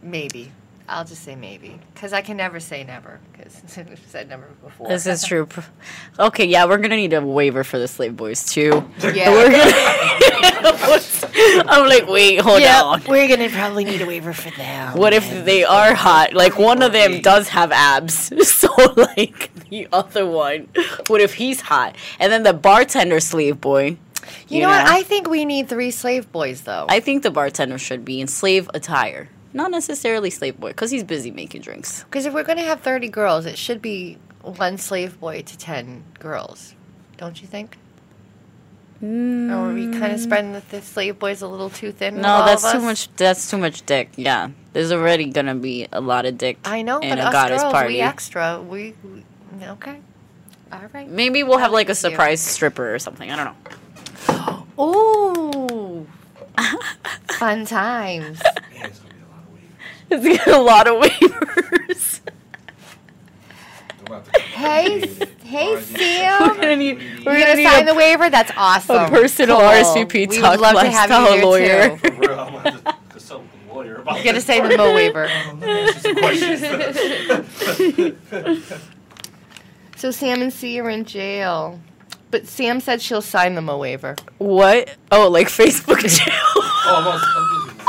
Maybe. 0.01 0.51
I'll 0.91 1.05
just 1.05 1.23
say 1.23 1.35
maybe, 1.35 1.79
because 1.93 2.11
I 2.11 2.21
can 2.21 2.35
never 2.37 2.59
say 2.59 2.83
never, 2.83 3.19
because 3.31 3.61
I've 3.77 3.99
said 4.07 4.29
never 4.29 4.47
before. 4.63 4.87
This 4.87 5.07
is 5.07 5.23
true. 5.23 5.47
Okay, 6.19 6.45
yeah, 6.45 6.65
we're 6.65 6.77
gonna 6.77 6.97
need 6.97 7.13
a 7.13 7.25
waiver 7.25 7.63
for 7.63 7.79
the 7.79 7.87
slave 7.87 8.15
boys 8.15 8.45
too. 8.45 8.85
Yeah. 9.01 9.31
We're 9.31 9.49
gonna. 9.49 9.71
I'm 11.67 11.87
like, 11.87 12.07
wait, 12.07 12.39
hold 12.41 12.61
on. 12.61 13.01
we're 13.07 13.27
gonna 13.27 13.49
probably 13.49 13.85
need 13.85 14.01
a 14.01 14.05
waiver 14.05 14.33
for 14.33 14.51
them. 14.51 14.97
What 14.97 15.13
if 15.13 15.45
they 15.45 15.63
are 15.63 15.95
hot? 15.95 16.33
Like 16.33 16.59
one 16.59 16.83
of 16.83 16.91
them 16.91 17.21
does 17.21 17.47
have 17.49 17.71
abs, 17.71 18.31
so 18.47 18.69
like 18.95 19.49
the 19.69 19.87
other 19.91 20.27
one. 20.27 20.67
What 21.07 21.21
if 21.21 21.35
he's 21.35 21.61
hot? 21.61 21.95
And 22.19 22.31
then 22.31 22.43
the 22.43 22.53
bartender 22.53 23.19
slave 23.19 23.61
boy. 23.61 23.97
You, 24.47 24.61
know, 24.61 24.67
what? 24.67 24.87
I 24.87 25.03
think 25.03 25.29
we 25.29 25.45
need 25.45 25.69
three 25.69 25.91
slave 25.91 26.31
boys, 26.31 26.61
though. 26.61 26.85
I 26.89 26.99
think 26.99 27.23
the 27.23 27.31
bartender 27.31 27.77
should 27.77 28.05
be 28.05 28.21
in 28.21 28.27
slave 28.27 28.69
attire, 28.73 29.29
not 29.53 29.71
necessarily 29.71 30.29
slave 30.29 30.59
boy, 30.59 30.69
because 30.69 30.91
he's 30.91 31.03
busy 31.03 31.31
making 31.31 31.61
drinks. 31.61 32.03
Because 32.05 32.25
if 32.25 32.33
we're 32.33 32.43
gonna 32.43 32.63
have 32.63 32.81
thirty 32.81 33.09
girls, 33.09 33.45
it 33.45 33.57
should 33.57 33.81
be 33.81 34.17
one 34.41 34.77
slave 34.77 35.19
boy 35.19 35.41
to 35.43 35.57
ten 35.57 36.03
girls. 36.19 36.75
Don't 37.17 37.41
you 37.41 37.47
think? 37.47 37.77
Or 39.03 39.07
are 39.07 39.73
we 39.73 39.85
kind 39.85 40.13
of 40.13 40.19
mm. 40.19 40.23
spreading 40.23 40.53
the, 40.53 40.61
the 40.69 40.79
slave 40.81 41.17
boys 41.17 41.41
a 41.41 41.47
little 41.47 41.71
too 41.71 41.91
thin? 41.91 42.15
with 42.15 42.23
No, 42.23 42.29
all 42.29 42.45
that's 42.45 42.63
of 42.63 42.71
too 42.71 42.77
us? 42.77 42.83
much. 42.83 43.15
That's 43.15 43.49
too 43.49 43.57
much 43.57 43.83
dick. 43.85 44.09
Yeah, 44.15 44.51
there's 44.73 44.91
already 44.91 45.25
gonna 45.31 45.55
be 45.55 45.87
a 45.91 45.99
lot 46.01 46.25
of 46.25 46.37
dick. 46.37 46.59
I 46.65 46.83
know, 46.83 46.99
in 46.99 47.09
but 47.09 47.17
a 47.17 47.23
us 47.23 47.33
goddess 47.33 47.61
girls, 47.63 47.73
party. 47.73 47.93
we 47.95 48.01
extra. 48.01 48.61
We, 48.61 48.93
we 49.03 49.23
okay. 49.65 49.99
All 50.71 50.81
right. 50.93 51.09
Maybe 51.09 51.41
we'll 51.43 51.57
have 51.57 51.71
like 51.71 51.89
a 51.89 51.95
Thank 51.95 52.11
you. 52.11 52.15
surprise 52.15 52.41
stripper 52.41 52.93
or 52.93 52.99
something. 52.99 53.31
I 53.31 53.35
don't 53.35 53.55
know. 54.37 54.67
Ooh, 54.83 56.07
fun 57.39 57.65
times. 57.65 58.39
Man, 60.11 60.25
it's 60.25 60.45
gonna 60.45 60.47
be 60.47 60.51
a 60.51 60.61
lot 60.61 60.87
of 60.87 61.01
waivers. 61.01 61.89
It's 61.89 62.19
got 62.19 62.33
a 62.35 63.01
lot 63.01 63.27
of 63.27 63.81
waivers. 63.81 63.99
I'm 63.99 64.05
about 64.07 64.25
to 64.33 64.39
Hey, 64.41 65.07
hey, 65.43 65.81
Sam. 65.81 66.49
We're 66.49 66.55
gonna 66.55 66.75
need. 66.75 66.99
You're 67.01 67.17
We're 67.19 67.23
gonna 67.33 67.39
gonna 67.45 67.55
need 67.55 67.65
sign 67.67 67.83
a, 67.83 67.85
the 67.85 67.95
waiver. 67.95 68.29
That's 68.29 68.51
awesome. 68.57 69.05
a 69.05 69.09
personal 69.09 69.57
Cool. 69.57 69.65
RSVP 69.67 70.27
We 70.29 70.39
talk 70.39 70.51
would 70.51 70.59
love 70.61 70.75
to 70.81 70.89
have 70.91 71.09
you 71.09 71.25
here 71.33 71.43
lawyer. 71.45 71.97
Too. 71.97 72.11
For 72.11 72.19
real, 72.21 72.39
I'm 72.39 72.53
gonna 72.53 72.71
have 72.71 72.83
to 72.83 72.93
consult 73.09 73.41
with 73.43 73.51
lawyer 73.73 73.95
about 73.97 74.15
You're 74.15 74.23
gonna 74.25 74.35
this. 74.35 74.45
say 74.45 74.59
the 74.67 74.77
Mo 74.77 74.93
waiver. 74.93 75.27
Um, 75.29 75.59
let 75.61 75.67
me 75.67 75.81
ask 75.81 75.95
you 75.95 76.01
some 76.01 76.15
questions. 76.15 76.61
So 79.97 80.09
Sam 80.11 80.41
and 80.41 80.51
C 80.51 80.79
are 80.79 80.89
in 80.89 81.05
jail, 81.05 81.79
but 82.31 82.47
Sam 82.47 82.79
said 82.79 83.01
she'll 83.01 83.21
sign 83.21 83.53
the 83.55 83.61
Mo 83.61 83.77
waiver. 83.77 84.15
What? 84.39 84.95
Oh, 85.11 85.29
like 85.29 85.47
Facebook 85.47 85.99
jail. 85.99 86.33
oh, 86.55 87.19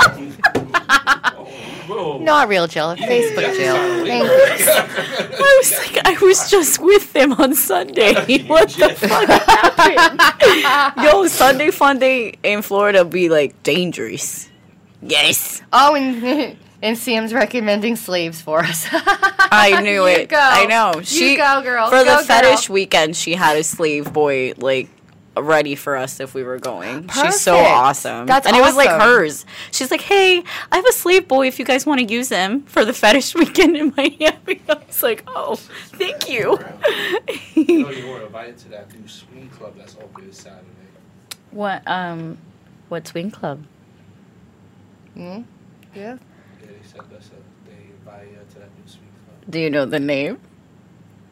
I'm 0.05 0.33
about- 0.35 1.35
oh, 1.39 1.42
whoa. 1.89 2.19
Not 2.19 2.49
real 2.49 2.67
jail, 2.67 2.95
Facebook 2.97 3.55
jail. 3.57 3.75
Thank 4.05 4.25
waiver. 4.25 5.39
I 5.45 5.61
was 5.63 5.73
like, 5.79 6.07
I 6.07 6.17
was 6.25 6.51
just 6.51 6.81
with 6.81 7.13
them 7.13 7.33
on 7.35 7.55
Sunday. 7.55 8.15
What 8.47 8.69
the 8.71 8.91
fuck 8.95 9.29
happened? 9.29 11.05
Yo, 11.05 11.27
Sunday 11.27 11.71
fun 11.71 11.99
day 11.99 12.35
in 12.43 12.63
Florida 12.63 13.05
be 13.05 13.29
like 13.29 13.63
dangerous. 13.63 14.49
Yes, 15.03 15.63
Oh, 15.73 15.95
and 15.97 16.57
and 16.83 16.97
Sam's 16.99 17.33
recommending 17.35 17.97
slaves 17.97 18.41
for 18.41 18.61
us. 18.61 18.87
I 18.91 19.81
knew 19.83 20.03
You 20.03 20.07
it. 20.07 20.29
go. 20.29 20.39
I 20.41 20.67
know. 20.67 20.93
You 20.99 21.05
She 21.05 21.37
go, 21.37 21.61
girl. 21.63 21.89
for 21.91 22.05
Go, 22.05 22.19
the 22.19 22.25
fetish 22.25 22.69
weekend. 22.71 23.17
She 23.17 23.35
had 23.35 23.57
a 23.57 23.65
slave 23.65 24.13
boy 24.13 24.53
like 24.59 24.89
ready 25.37 25.75
for 25.75 25.97
us 25.97 26.21
if 26.21 26.35
we 26.35 26.43
were 26.43 26.59
going. 26.59 27.09
She's 27.09 27.41
so 27.41 27.57
awesome. 27.57 28.27
That's 28.27 28.47
and 28.47 28.57
it 28.57 28.61
was 28.61 28.77
like 28.77 28.91
hers. 28.91 29.47
She's 29.71 29.91
like, 29.91 30.03
"Hey, 30.03 30.43
I 30.71 30.77
have 30.77 30.87
a 30.87 30.93
slave 30.93 31.29
boy. 31.29 31.47
If 31.47 31.59
you 31.59 31.65
guys 31.65 31.87
want 31.87 32.01
to 32.01 32.07
use 32.13 32.29
him 32.29 32.63
for 32.63 32.85
the 32.85 32.93
fetish 32.93 33.35
weekend 33.43 33.77
in 33.77 33.95
Miami." 33.97 34.61
I 34.69 34.81
was 34.87 35.03
like, 35.03 35.25
"Oh, 35.27 35.57
thank 35.57 36.29
you." 36.29 36.59
You 37.55 37.83
know 37.85 37.91
you 37.91 38.07
were 38.09 38.23
invited 38.23 38.59
to 38.59 38.69
that 38.71 38.93
new 38.99 39.09
swing 39.09 39.49
club 39.51 39.75
that's 39.77 39.97
open 39.97 40.27
this 40.27 40.39
Saturday. 40.39 40.67
What 41.51 41.83
um, 41.87 42.39
what 42.89 43.07
swing 43.07 43.31
club? 43.31 43.65
Hmm? 45.15 45.21
Yeah. 45.21 45.43
Yeah, 45.95 46.17
they 46.61 46.75
said 46.85 47.03
that's 47.11 47.29
a, 47.29 47.69
they 47.69 47.77
invited 47.99 48.31
you 48.31 48.37
to 48.37 48.59
that 48.61 48.69
new 48.79 48.87
swing 48.87 49.09
club. 49.27 49.51
Do 49.51 49.61
you 49.61 49.71
know 49.71 49.85
the 49.85 50.01
name? 50.01 50.39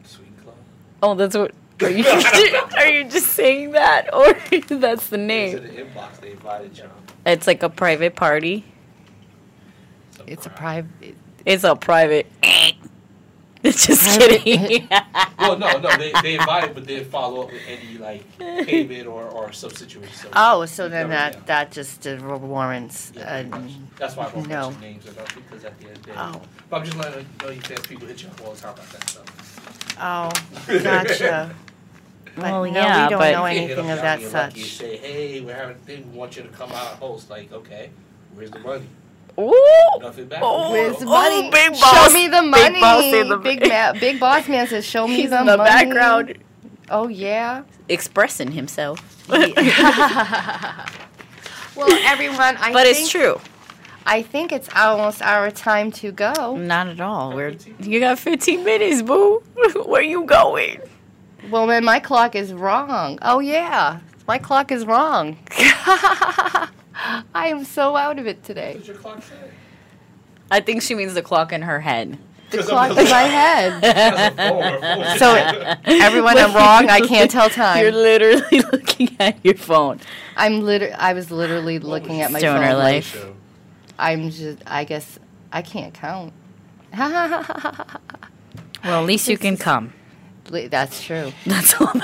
Swing 0.03 0.33
club. 0.43 0.55
Oh, 1.01 1.15
that's 1.15 1.35
what. 1.35 1.53
Are 1.81 1.89
you 1.89 2.05
are 2.77 2.87
you 2.87 3.03
just 3.09 3.27
saying 3.27 3.71
that, 3.71 4.13
or 4.13 4.33
that's 4.79 5.07
the 5.09 5.17
name? 5.17 5.53
said 5.57 5.63
the 5.75 5.81
inbox 5.83 6.19
they 6.19 6.31
invited 6.31 6.77
you. 6.77 6.89
It's 7.25 7.47
like 7.47 7.63
a 7.63 7.69
private 7.69 8.15
party. 8.15 8.65
It's 10.27 10.45
a 10.45 10.49
private. 10.49 11.15
It's 11.45 11.63
a 11.63 11.75
private. 11.75 12.27
It's 13.63 13.85
just 13.87 14.17
Private- 14.17 14.41
kidding. 14.43 14.87
Well, 15.37 15.57
no, 15.57 15.77
no, 15.79 15.95
they, 15.97 16.11
they 16.23 16.33
invited, 16.35 16.73
but 16.73 16.85
they 16.85 16.95
didn't 16.97 17.11
follow 17.11 17.43
up 17.43 17.51
with 17.51 17.61
any 17.67 17.97
like 17.99 18.23
payment 18.37 19.07
or 19.07 19.23
or 19.25 19.51
some 19.51 19.69
situation. 19.71 20.13
So 20.15 20.29
Oh, 20.35 20.65
so 20.65 20.89
then 20.89 21.09
Yeah. 21.09 21.29
that 21.31 21.45
that 21.47 21.71
just 21.71 22.05
uh, 22.07 22.17
warrants. 22.41 23.11
Yeah, 23.15 23.21
Uh, 23.23 23.43
pretty 23.43 23.49
much. 23.49 23.71
That's 23.97 24.15
why 24.15 24.25
I 24.25 24.33
won't 24.33 24.47
no. 24.47 24.63
mention 24.71 24.81
names 24.81 25.05
or 25.07 25.13
nothing 25.13 25.43
because 25.47 25.65
at 25.65 25.77
the 25.79 25.85
end 25.87 25.97
of 25.97 26.03
the 26.03 26.09
day. 26.11 26.17
Oh. 26.17 26.41
But 26.69 26.77
I'm 26.77 26.85
just 26.85 26.97
letting 26.97 27.19
you 27.19 27.45
know 27.47 27.51
you 27.53 27.61
said 27.61 27.83
people 27.83 28.07
hit 28.07 28.23
you 28.23 28.29
up 28.29 28.41
all 28.45 28.53
the 28.53 28.61
time 28.61 28.73
about 28.73 28.89
that 28.89 29.09
stuff. 29.09 29.97
oh, 29.99 30.79
gotcha. 30.79 31.55
But 32.35 32.43
Well, 32.43 32.63
no, 32.65 32.71
yeah, 32.71 33.05
we 33.05 33.09
don't 33.09 33.19
but- 33.19 33.31
know 33.33 33.45
You 33.45 33.57
anything 33.63 33.89
of 33.89 34.01
that 34.01 34.19
and 34.21 34.31
Lucky 34.33 34.59
and 34.61 34.69
such. 34.69 34.71
Say, 34.77 34.97
hey, 34.97 35.41
we're 35.41 35.53
having 35.55 35.75
a 35.75 35.79
thing. 35.79 36.11
We 36.11 36.17
want 36.17 36.35
you 36.37 36.43
to 36.43 36.49
come 36.49 36.71
out 36.71 36.91
and 36.91 36.99
host. 36.99 37.29
Like, 37.29 37.51
okay, 37.51 37.89
where's 38.33 38.51
the 38.51 38.59
money? 38.59 38.85
Ooh. 39.39 39.53
Nothing 40.01 40.27
back. 40.27 40.41
Oh, 40.43 40.71
Where's 40.71 40.97
the 40.97 41.05
oh, 41.05 41.09
money? 41.09 41.49
big 41.51 41.73
Show 41.75 41.81
boss. 41.81 42.13
me 42.13 42.27
the 42.27 42.41
Big 42.41 42.51
money. 42.51 42.79
boss 42.81 43.03
the- 43.29 43.37
big, 43.37 43.67
ma- 43.67 43.93
big 43.93 44.19
boss 44.19 44.47
man 44.47 44.67
says, 44.67 44.85
"Show 44.85 45.07
me 45.07 45.15
He's 45.15 45.29
the 45.29 45.39
in 45.39 45.45
the 45.45 45.57
background 45.57 46.37
Oh 46.89 47.07
yeah. 47.07 47.63
expressing 47.87 48.51
himself. 48.51 48.99
well, 49.29 49.47
everyone, 52.05 52.57
I 52.57 52.71
but 52.73 52.83
think, 52.83 52.97
it's 52.99 53.09
true. 53.09 53.39
I 54.05 54.21
think 54.21 54.51
it's 54.51 54.67
almost 54.75 55.21
our 55.21 55.49
time 55.51 55.91
to 55.93 56.11
go. 56.11 56.55
Not 56.57 56.87
at 56.87 56.99
all. 56.99 57.33
We're 57.33 57.55
you 57.79 57.99
got 57.99 58.19
15 58.19 58.63
minutes, 58.63 59.01
boo. 59.01 59.41
Where 59.85 60.01
you 60.01 60.25
going? 60.25 60.81
Well, 61.49 61.67
then 61.67 61.83
my 61.83 61.99
clock 61.99 62.35
is 62.35 62.53
wrong. 62.53 63.17
Oh 63.21 63.39
yeah, 63.39 63.99
my 64.27 64.37
clock 64.37 64.71
is 64.71 64.85
wrong. 64.85 65.37
I 65.57 66.67
am 67.47 67.65
so 67.65 67.95
out 67.95 68.19
of 68.19 68.27
it 68.27 68.43
today. 68.43 68.73
What's 68.75 68.87
your 68.87 68.97
clock 68.97 69.23
say? 69.23 69.35
I 70.51 70.59
think 70.59 70.81
she 70.81 70.95
means 70.95 71.13
the 71.13 71.21
clock 71.21 71.51
in 71.51 71.61
her 71.63 71.79
head. 71.79 72.17
The 72.51 72.63
clock 72.63 72.89
in 72.91 73.09
my 73.09 73.23
head. 73.23 74.35
Phone. 74.37 75.15
So 75.17 75.33
everyone, 75.85 76.37
I'm 76.37 76.53
wrong. 76.53 76.89
I 76.89 76.99
can't 76.99 77.31
tell 77.31 77.49
time. 77.49 77.81
You're 77.81 77.91
literally 77.93 78.59
looking 78.71 79.15
at 79.19 79.43
your 79.43 79.55
phone. 79.55 79.99
I'm 80.35 80.61
liter- 80.61 80.93
I 80.97 81.13
was 81.13 81.31
literally 81.31 81.79
looking 81.79 82.21
at 82.21 82.31
my 82.31 82.39
Stoner 82.39 82.67
phone. 82.67 82.77
life. 82.77 83.05
Show. 83.13 83.35
I'm 83.97 84.29
just. 84.29 84.59
I 84.67 84.83
guess 84.83 85.17
I 85.53 85.61
can't 85.61 85.93
count. 85.93 86.33
Well, 86.97 89.01
at 89.01 89.05
least 89.05 89.27
you 89.29 89.37
can 89.37 89.55
come. 89.57 89.93
That's 90.51 91.03
true. 91.03 91.31
That's 91.45 91.79
all. 91.79 91.87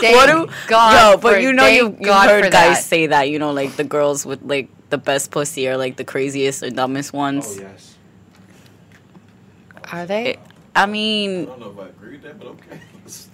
Thank 0.00 0.16
what 0.16 0.26
do 0.26 0.48
God 0.68 1.12
Yo, 1.12 1.16
but 1.18 1.34
for- 1.34 1.38
you 1.40 1.52
know 1.52 1.66
you 1.66 1.96
you 2.00 2.12
heard 2.12 2.50
guys 2.52 2.76
that. 2.78 2.84
say 2.84 3.06
that, 3.08 3.28
you 3.30 3.38
know, 3.38 3.52
like 3.52 3.76
the 3.76 3.84
girls 3.84 4.24
with 4.26 4.42
like 4.42 4.68
the 4.90 4.98
best 4.98 5.30
pussy 5.30 5.68
are 5.68 5.76
like 5.76 5.96
the 5.96 6.04
craziest 6.04 6.62
or 6.62 6.70
dumbest 6.70 7.12
ones. 7.12 7.56
Oh 7.58 7.62
yes. 7.62 7.96
Are 9.92 10.06
they? 10.06 10.30
It- 10.30 10.40
I 10.74 10.86
mean, 10.86 11.42
I 11.42 11.44
don't 11.46 11.60
know 11.60 11.70
if 11.70 11.78
I 11.78 11.88
agree 11.88 12.12
with 12.12 12.22
that, 12.22 12.38
but 12.38 12.48
okay. 12.48 12.80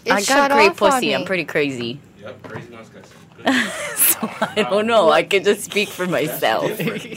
It 0.04 0.12
I 0.12 0.22
got 0.22 0.50
great 0.52 0.76
pussy. 0.76 1.14
I'm 1.14 1.24
pretty 1.24 1.44
crazy. 1.44 2.00
Yep. 2.20 2.42
Crazy 2.44 2.70
nice 2.70 2.88
guys. 2.88 3.08
so 3.96 4.28
I 4.40 4.66
don't 4.70 4.86
know. 4.86 5.10
I 5.10 5.24
can 5.24 5.42
just 5.42 5.64
speak 5.64 5.88
for 5.88 6.06
myself. 6.06 6.68
That's 6.68 6.78
different. 6.78 7.16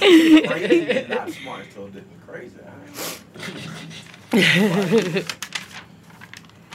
crazy 0.49 0.89
and 0.89 1.09
not 1.09 1.29
smart, 1.29 1.65
so 1.75 1.85
different. 1.87 2.25
Crazy. 2.27 2.55
I 4.33 4.39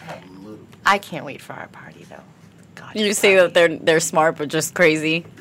have 0.05 0.25
a 0.25 0.33
little. 0.41 0.59
I 0.91 0.99
can't 0.99 1.25
wait 1.25 1.41
for 1.41 1.53
our 1.53 1.69
party 1.69 2.05
though. 2.11 2.25
God, 2.75 2.97
You 2.97 3.13
say 3.15 3.37
that 3.37 3.55
they're 3.55 3.77
they're 3.77 4.01
smart 4.01 4.37
but 4.39 4.49
just 4.49 4.75
crazy. 4.75 5.25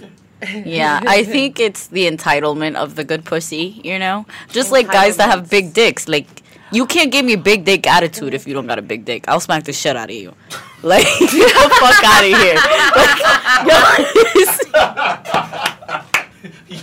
Yeah, 0.63 1.01
I 1.05 1.25
think 1.25 1.59
it's 1.59 1.87
the 1.87 2.07
entitlement 2.09 2.75
of 2.75 2.95
the 2.95 3.03
good 3.03 3.25
pussy, 3.25 3.81
you 3.83 3.99
know? 3.99 4.25
Just 4.47 4.71
like 4.71 4.87
guys 4.89 5.17
that 5.17 5.29
have 5.29 5.49
big 5.49 5.73
dicks. 5.73 6.07
Like 6.07 6.27
you 6.71 6.85
can't 6.85 7.11
give 7.11 7.25
me 7.25 7.35
big 7.35 7.65
dick 7.65 7.85
attitude 7.85 8.33
if 8.33 8.47
you 8.47 8.53
don't 8.53 8.65
got 8.65 8.79
a 8.79 8.81
big 8.81 9.03
dick. 9.03 9.25
I'll 9.27 9.41
smack 9.41 9.65
the 9.65 9.73
shit 9.73 9.97
out 9.97 10.09
of 10.09 10.15
you. 10.15 10.33
Like 10.81 11.03
get 11.19 11.29
the 11.29 11.69
fuck 11.81 12.03
out 12.05 12.23
of 12.23 12.31
here. 12.39 12.55
Like, 12.95 14.07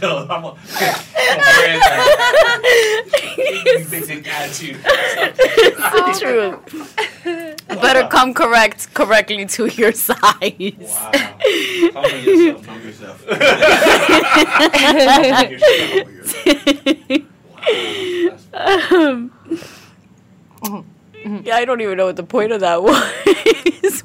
yo, 0.02 0.06
Yo, 0.06 0.26
I'm 0.28 0.44
a, 0.44 0.48
I'm 0.52 0.60
a 2.60 3.88
big 3.88 4.06
dick 4.06 4.28
attitude. 4.28 4.76
it's 4.84 6.20
true. 7.68 7.76
Better 7.80 8.06
come 8.08 8.34
correct 8.34 8.92
correctly 8.94 9.46
to 9.46 9.66
your 9.66 9.92
size. 9.92 10.16
Wow. 10.20 11.12
Humble 11.94 12.10
yourself. 12.20 12.66
Numb 12.66 12.82
yourself. 12.82 13.26
um, 18.54 19.32
yeah, 21.44 21.56
I 21.56 21.64
don't 21.64 21.80
even 21.80 21.96
know 21.96 22.06
what 22.06 22.16
the 22.16 22.22
point 22.22 22.52
of 22.52 22.60
that 22.60 22.82
was. 22.82 24.04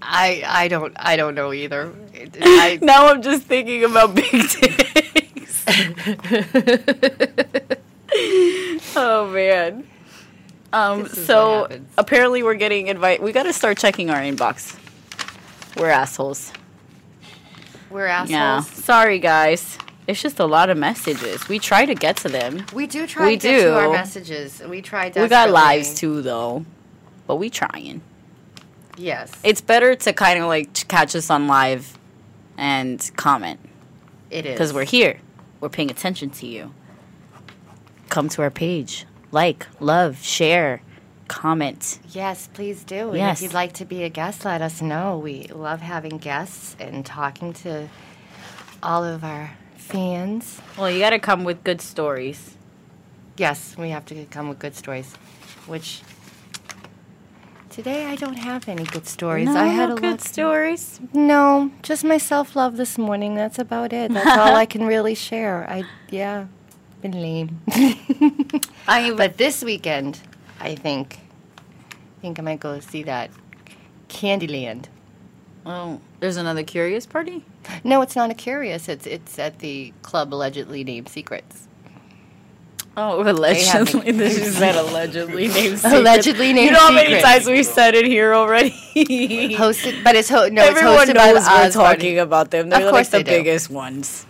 I 0.00 0.42
I 0.46 0.68
don't 0.68 0.94
I 0.96 1.16
don't 1.16 1.34
know 1.34 1.52
either. 1.52 1.92
I, 2.40 2.78
now 2.80 3.08
I'm 3.08 3.22
just 3.22 3.44
thinking 3.44 3.84
about 3.84 4.14
big 4.14 4.30
dicks. 4.30 5.64
oh 8.96 9.28
man. 9.32 9.86
Um, 10.72 11.02
This 11.02 11.12
is 11.12 11.18
what 11.18 11.26
so 11.26 11.80
apparently 11.98 12.42
we're 12.42 12.54
getting 12.54 12.86
invite. 12.88 13.22
We 13.22 13.32
got 13.32 13.44
to 13.44 13.52
start 13.52 13.78
checking 13.78 14.10
our 14.10 14.20
inbox. 14.20 14.78
We're 15.76 15.90
assholes. 15.90 16.52
we're 17.90 18.06
assholes. 18.06 18.30
Yeah. 18.30 18.60
Sorry 18.62 19.18
guys. 19.18 19.78
It's 20.06 20.20
just 20.20 20.40
a 20.40 20.46
lot 20.46 20.68
of 20.70 20.76
messages. 20.76 21.48
We 21.48 21.58
try 21.58 21.86
to 21.86 21.94
get 21.94 22.16
to 22.18 22.28
them. 22.28 22.66
We 22.74 22.86
do 22.86 23.06
try 23.06 23.26
We 23.26 23.36
to 23.38 23.48
get 23.48 23.60
to 23.62 23.74
our 23.74 23.86
do. 23.86 23.92
messages. 23.92 24.60
We 24.66 24.82
try. 24.82 25.10
To. 25.10 25.22
We 25.22 25.28
got 25.28 25.50
lives 25.50 25.94
too 25.94 26.22
though. 26.22 26.64
But 27.26 27.36
we 27.36 27.50
trying. 27.50 28.00
Yes, 28.98 29.32
It's 29.42 29.62
better 29.62 29.94
to 29.94 30.12
kind 30.12 30.38
of 30.38 30.46
like 30.48 30.74
catch 30.88 31.16
us 31.16 31.30
on 31.30 31.46
live 31.46 31.98
and 32.58 33.10
comment 33.16 33.58
it 34.30 34.44
is 34.44 34.52
because 34.52 34.72
we're 34.74 34.84
here. 34.84 35.18
We're 35.60 35.70
paying 35.70 35.90
attention 35.90 36.28
to 36.30 36.46
you. 36.46 36.74
Come 38.10 38.28
to 38.30 38.42
our 38.42 38.50
page. 38.50 39.06
Like, 39.32 39.66
love, 39.80 40.22
share, 40.22 40.82
comment. 41.26 41.98
Yes, 42.10 42.48
please 42.52 42.84
do. 42.84 43.08
And 43.08 43.16
Yes. 43.18 43.38
if 43.38 43.42
you'd 43.44 43.54
like 43.54 43.72
to 43.74 43.84
be 43.84 44.02
a 44.04 44.08
guest, 44.10 44.44
let 44.44 44.60
us 44.62 44.80
know. 44.82 45.16
We 45.18 45.44
love 45.48 45.80
having 45.80 46.18
guests 46.18 46.76
and 46.78 47.04
talking 47.04 47.52
to 47.64 47.88
all 48.82 49.02
of 49.04 49.24
our 49.24 49.52
fans. 49.76 50.60
Well, 50.76 50.90
you 50.90 50.98
got 51.00 51.10
to 51.10 51.18
come 51.18 51.44
with 51.44 51.64
good 51.64 51.80
stories. 51.80 52.56
Yes, 53.38 53.74
we 53.78 53.88
have 53.90 54.04
to 54.06 54.26
come 54.26 54.48
with 54.50 54.58
good 54.58 54.76
stories, 54.76 55.14
which 55.66 56.02
today 57.70 58.04
I 58.06 58.16
don't 58.16 58.36
have 58.36 58.68
any 58.68 58.84
good 58.84 59.06
stories. 59.06 59.48
I 59.48 59.66
had 59.68 59.90
a 59.90 59.94
good 59.94 60.10
lot. 60.10 60.20
stories. 60.20 61.00
No, 61.14 61.70
just 61.82 62.04
my 62.04 62.18
self 62.18 62.54
love 62.54 62.76
this 62.76 62.98
morning. 62.98 63.34
That's 63.34 63.58
about 63.58 63.94
it. 63.94 64.12
That's 64.12 64.36
all 64.38 64.54
I 64.54 64.66
can 64.66 64.84
really 64.86 65.14
share. 65.14 65.66
I 65.68 65.84
yeah, 66.10 66.46
been 67.02 67.20
lame. 67.20 67.60
I 68.88 69.12
but 69.16 69.36
this 69.36 69.62
weekend, 69.62 70.20
I 70.60 70.74
think, 70.76 71.18
I 71.90 72.20
think 72.20 72.38
I 72.38 72.42
might 72.42 72.60
go 72.60 72.80
see 72.80 73.02
that 73.04 73.30
Candyland. 74.08 74.86
oh, 75.66 76.00
there's 76.20 76.36
another 76.36 76.62
curious 76.62 77.04
party. 77.06 77.44
No, 77.84 78.02
it's 78.02 78.16
not 78.16 78.30
a 78.30 78.34
curious. 78.34 78.88
It's 78.88 79.06
it's 79.06 79.38
at 79.38 79.58
the 79.58 79.92
club 80.02 80.32
allegedly 80.34 80.84
named 80.84 81.08
Secrets. 81.08 81.68
Oh, 82.96 83.22
allegedly. 83.22 84.12
This 84.12 84.36
is 84.38 84.56
said 84.62 84.76
allegedly 84.76 85.48
named. 85.48 85.78
Secrets. 85.78 85.94
Allegedly 85.94 86.52
named 86.52 86.66
You 86.66 86.72
know 86.72 86.78
how 86.80 86.92
many 86.92 87.14
Secrets. 87.14 87.24
times 87.24 87.46
we've 87.46 87.64
said 87.66 87.94
it 87.94 88.04
here 88.06 88.34
already. 88.34 88.70
Hosted, 89.56 90.04
but 90.04 90.14
it's 90.14 90.28
ho- 90.28 90.48
no, 90.48 90.62
Everyone 90.62 90.94
it's 91.08 91.10
hosted 91.10 91.14
by 91.14 91.28
the 91.28 91.34
knows 91.40 91.46
we're 91.48 91.66
Oz 91.66 91.74
Party. 91.76 91.98
talking 91.98 92.18
about 92.18 92.50
them. 92.50 92.68
They're 92.68 92.86
Of 92.86 92.92
like 92.92 93.08
the 93.08 93.18
they 93.18 93.22
do. 93.22 93.30
biggest 93.30 93.70
ones. 93.70 94.26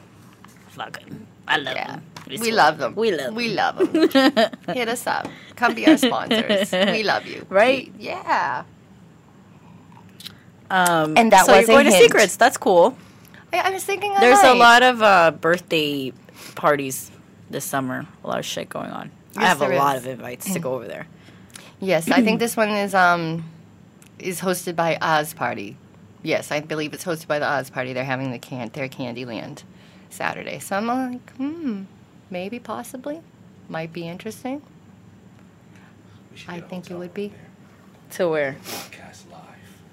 Fucking, 0.78 1.26
I 1.48 1.56
love 1.56 1.74
Yeah. 1.74 1.86
them. 1.96 2.02
It's 2.28 2.40
We 2.40 2.48
cool. 2.48 2.56
love 2.56 2.78
them. 2.78 2.94
We 2.94 3.10
love 3.12 3.34
We 3.34 3.54
them. 3.54 3.56
love 3.56 3.92
them. 3.92 4.50
Hit 4.74 4.88
us 4.88 5.06
up. 5.06 5.28
Come 5.56 5.74
be 5.74 5.86
our 5.86 5.96
sponsors. 5.98 6.70
We 6.72 7.02
love 7.12 7.26
you. 7.26 7.44
Right? 7.48 7.92
We- 7.98 8.04
yeah. 8.06 8.64
Um, 10.70 11.16
And 11.18 11.30
that 11.32 11.46
so 11.46 11.52
was 11.52 11.68
you're 11.68 11.76
going 11.76 11.84
to 11.86 11.90
hint. 11.92 12.02
secrets. 12.04 12.36
That's 12.36 12.56
cool. 12.56 12.96
I, 13.52 13.58
I 13.58 13.70
was 13.70 13.84
thinking. 13.84 14.14
There's 14.20 14.42
a 14.42 14.54
lot 14.54 14.82
of 14.82 15.02
uh, 15.02 15.32
birthday 15.32 16.12
parties 16.54 17.10
this 17.50 17.64
summer. 17.64 18.06
A 18.24 18.26
lot 18.28 18.38
of 18.38 18.44
shit 18.46 18.68
going 18.68 18.90
on. 18.90 19.10
I 19.36 19.46
have 19.46 19.60
a 19.62 19.66
there 19.68 19.78
lot 19.78 19.96
of 19.96 20.06
invites 20.06 20.52
to 20.52 20.58
go 20.58 20.74
over 20.74 20.86
there. 20.86 21.06
Yes, 21.80 22.10
I 22.10 22.22
think 22.22 22.38
this 22.38 22.56
one 22.56 22.68
is 22.70 22.94
um 22.94 23.44
is 24.18 24.40
hosted 24.40 24.76
by 24.76 24.96
Oz 25.02 25.34
Party. 25.34 25.76
Yes, 26.22 26.52
I 26.52 26.60
believe 26.60 26.94
it's 26.94 27.04
hosted 27.04 27.26
by 27.26 27.38
the 27.38 27.46
Oz 27.50 27.68
Party. 27.70 27.92
They're 27.92 28.04
having 28.04 28.30
the 28.30 28.38
can 28.38 28.70
their 28.72 28.88
Candyland 28.88 29.64
Saturday. 30.08 30.58
So 30.60 30.76
I'm 30.76 30.86
like, 30.86 31.36
hmm, 31.36 31.82
maybe, 32.32 32.58
possibly, 32.58 33.20
might 33.68 33.92
be 33.92 34.08
interesting. 34.08 34.62
We 36.32 36.38
should 36.38 36.50
I 36.50 36.54
get 36.56 36.64
a 36.64 36.68
think 36.68 36.84
it 36.86 36.88
hotel 36.88 36.98
would 37.00 37.14
be. 37.14 37.32
To 38.12 38.28
where? 38.28 38.56
Podcast 38.64 39.30
live. 39.30 39.38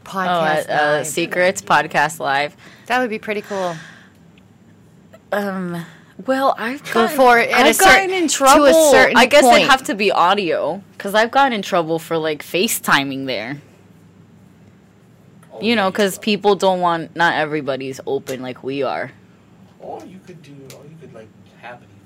Oh, 0.06 0.10
Podcast 0.10 0.70
at 0.70 0.70
uh, 0.70 0.84
live. 0.98 1.08
Secrets 1.08 1.62
Podcast 1.62 2.20
Live. 2.20 2.56
That 2.88 3.00
would 3.00 3.10
be 3.10 3.20
pretty 3.20 3.42
cool. 3.42 3.76
Um. 5.32 5.86
Well, 6.26 6.54
I've 6.58 6.84
gotten, 6.92 7.16
Before- 7.16 7.40
at 7.40 7.50
a 7.50 7.56
I've 7.70 7.76
cer- 7.78 7.86
gotten 7.86 8.10
in 8.10 8.28
to 8.28 8.44
a 8.44 8.48
trouble. 8.48 8.92
certain 8.92 9.16
I 9.16 9.26
guess 9.26 9.44
point. 9.44 9.58
it'd 9.60 9.70
have 9.70 9.84
to 9.84 9.96
be 9.96 10.12
audio 10.12 10.84
because 10.98 11.16
I've 11.16 11.32
gotten 11.32 11.54
in 11.54 11.62
trouble 11.62 11.98
for 11.98 12.18
like 12.18 12.44
FaceTiming 12.44 13.26
there. 13.26 13.62
Oh, 15.54 15.62
You 15.62 15.78
know, 15.78 15.86
yeah, 15.86 15.90
because 15.92 16.16
so- 16.16 16.22
people 16.22 16.56
don't 16.56 16.82
want. 16.82 17.16
Not 17.16 17.36
everybody's 17.36 18.02
open 18.06 18.42
like 18.42 18.64
we 18.64 18.84
are. 18.84 19.12
Or 19.80 20.04
you 20.06 20.20
could 20.26 20.42
do, 20.44 20.52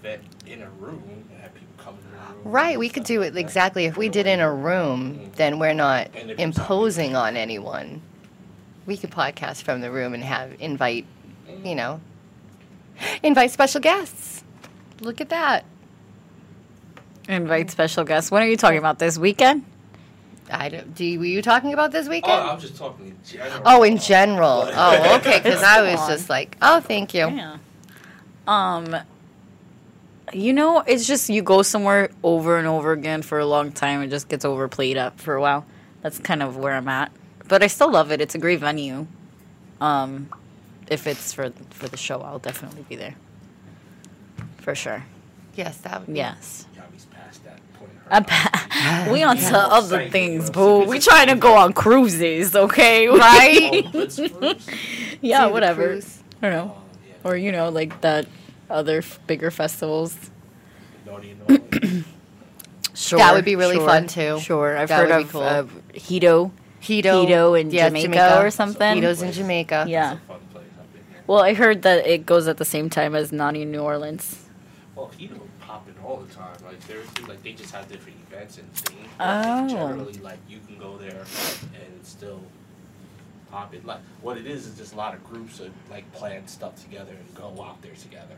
or 0.06 0.10
you 0.10 0.18
could 0.18 0.22
like 0.22 0.22
have 0.22 0.22
an 0.22 0.22
event 0.22 0.24
in 0.48 0.62
a 0.62 0.70
room 0.70 1.04
and 1.32 1.42
have 1.42 1.54
people 1.54 1.68
come 1.78 1.96
in 1.98 2.12
the 2.12 2.34
room. 2.34 2.42
Right, 2.44 2.80
we 2.80 2.90
could 2.90 3.04
do 3.04 3.22
it 3.22 3.36
exactly. 3.38 3.86
If 3.86 3.98
we 3.98 4.10
did 4.10 4.28
in 4.28 4.40
a 4.40 4.54
room, 4.54 5.32
then 5.36 5.60
we're 5.60 5.74
not 5.74 6.08
And 6.08 6.32
if 6.32 6.40
it's- 6.40 6.40
imposing 6.40 7.16
on 7.16 7.36
anyone. 7.36 8.02
We 8.86 8.98
could 8.98 9.12
podcast 9.12 9.62
from 9.64 9.80
the 9.82 9.90
room 9.90 10.14
and 10.14 10.24
have 10.24 10.52
invite, 10.60 11.06
you 11.64 11.74
know, 11.76 12.02
invite 13.24 13.52
special 13.52 13.80
guests. 13.80 14.44
Look 15.00 15.22
at 15.22 15.30
that. 15.30 15.64
Invite 17.30 17.72
special 17.72 18.04
guests. 18.04 18.30
When 18.30 18.44
are 18.44 18.48
you 18.48 18.58
talking 18.58 18.78
about 18.78 19.00
this 19.00 19.18
weekend? 19.18 19.64
I 20.52 20.68
don't, 20.68 20.94
do 20.94 21.06
you, 21.06 21.20
were 21.20 21.26
you 21.26 21.42
talking 21.42 21.72
about 21.72 21.92
this 21.94 22.10
weekend? 22.10 22.34
Oh, 22.34 22.36
weekend? 22.36 22.52
I'm 22.52 22.60
just 22.60 22.76
talking 22.76 23.08
in 23.08 23.18
general. 23.26 23.62
Oh, 23.66 23.84
in 23.84 23.98
general. 23.98 24.70
Oh, 24.74 25.16
okay. 25.18 25.40
Because 25.42 25.64
I 25.64 25.82
was 25.82 26.06
just 26.10 26.30
like, 26.30 26.58
oh, 26.62 26.82
thank 26.82 27.14
you. 27.14 27.30
Yeah. 27.30 27.58
Um, 28.46 28.94
you 30.32 30.54
know, 30.54 30.80
it's 30.86 31.06
just 31.08 31.30
you 31.30 31.42
go 31.42 31.62
somewhere 31.62 32.10
over 32.24 32.58
and 32.58 32.68
over 32.68 32.92
again 32.92 33.22
for 33.22 33.40
a 33.40 33.46
long 33.46 33.72
time. 33.72 34.02
It 34.02 34.10
just 34.10 34.30
gets 34.30 34.46
overplayed 34.46 34.98
up 34.98 35.20
for 35.20 35.36
a 35.36 35.42
while. 35.42 35.66
That's 36.02 36.20
kind 36.20 36.42
of 36.42 36.58
where 36.58 36.74
I'm 36.74 36.88
at. 36.88 37.12
But 37.48 37.62
I 37.64 37.68
still 37.68 37.92
love 37.92 38.12
it. 38.12 38.22
It's 38.22 38.36
a 38.36 38.38
great 38.38 38.60
venue. 38.60 39.08
Um, 39.82 40.30
if 40.88 41.08
it's 41.08 41.34
for 41.34 41.50
for 41.72 41.88
the 41.88 41.98
show, 41.98 42.22
I'll 42.22 42.40
definitely 42.40 42.86
be 42.88 42.96
there. 42.96 43.16
For 44.58 44.76
sure. 44.76 45.04
Yes, 45.56 45.78
that 45.80 46.00
would 46.02 46.08
be. 46.08 46.14
Yes. 46.14 46.66
Yami's 46.76 47.06
past 47.06 47.44
that 47.44 47.60
point. 47.74 47.92
I'm 48.10 48.24
pa- 48.24 49.08
we 49.12 49.24
on 49.24 49.38
to 49.38 49.58
other 49.58 50.10
things, 50.10 50.50
bro. 50.50 50.84
boo. 50.84 50.90
We 50.90 51.00
trying 51.00 51.28
to 51.28 51.36
go 51.36 51.56
on 51.56 51.74
cruises, 51.74 52.56
okay? 52.56 53.08
Right? 53.10 53.86
Oh, 53.94 54.00
it's 54.00 54.18
fruits? 54.20 54.68
yeah, 55.22 55.46
whatever. 55.48 56.00
I 56.42 56.50
don't 56.50 56.52
know. 56.52 56.78
Oh. 57.26 57.30
Or 57.30 57.38
you 57.38 57.52
know, 57.52 57.70
like 57.70 58.02
that 58.02 58.26
other 58.70 59.00
f- 59.00 59.20
bigger 59.28 59.52
festivals. 59.52 60.18
Naughty 61.06 61.32
and 61.32 61.48
naughty. 61.50 62.04
Sure, 62.96 63.18
That 63.20 63.34
would 63.34 63.46
be 63.46 63.56
really 63.56 63.76
sure, 63.78 63.88
fun, 63.88 64.08
too. 64.08 64.40
Sure, 64.40 64.78
I've 64.78 64.90
That 64.90 65.10
heard 65.10 65.22
of 65.24 65.32
cool. 65.32 65.42
uh, 65.42 65.64
Hedo. 65.94 66.52
Hedo. 66.82 67.26
Hedo 67.26 67.60
in 67.60 67.72
Jamaica 67.72 68.40
or 68.40 68.52
something? 68.52 68.98
Hedo's 69.02 69.22
in 69.22 69.32
Jamaica. 69.32 69.86
Yeah. 69.88 70.14
It's 70.14 70.22
a 70.22 70.26
fun 70.28 70.40
place. 70.52 70.64
I've 70.80 70.94
been 70.94 71.02
there. 71.12 71.24
Well, 71.26 71.40
I 71.42 71.54
heard 71.56 71.82
that 71.84 72.06
it 72.06 72.26
goes 72.26 72.48
at 72.48 72.58
the 72.58 72.66
same 72.66 72.90
time 72.90 73.16
as 73.16 73.32
Nani 73.32 73.64
in 73.64 73.72
New 73.72 73.80
Orleans. 73.82 74.46
Well, 74.96 75.10
Hedo 75.20 75.40
popping 75.60 75.96
all 76.06 76.18
the 76.18 76.32
time. 76.34 76.56
Like 76.64 76.86
there's 76.88 77.08
like 77.28 77.42
they 77.42 77.54
just 77.54 77.74
have 77.74 77.88
different 77.90 78.18
events 78.32 78.58
and 78.60 78.72
things. 78.74 79.08
Oh. 79.20 79.68
Generally, 79.70 80.14
like 80.20 80.38
you 80.48 80.60
can 80.68 80.78
go 80.78 80.98
there 80.98 81.10
and 81.74 81.94
it's 82.00 82.10
still 82.10 82.42
popping. 83.50 83.82
Like 83.86 84.00
what 84.22 84.38
it 84.38 84.46
is 84.46 84.68
is 84.68 84.78
just 84.78 84.94
a 84.94 84.98
lot 84.98 85.16
of 85.16 85.24
groups 85.24 85.58
that 85.58 85.72
like 85.90 86.12
plan 86.14 86.48
stuff 86.48 86.80
together 86.84 87.14
and 87.14 87.34
go 87.36 87.64
out 87.64 87.82
there 87.82 87.94
together, 87.96 88.36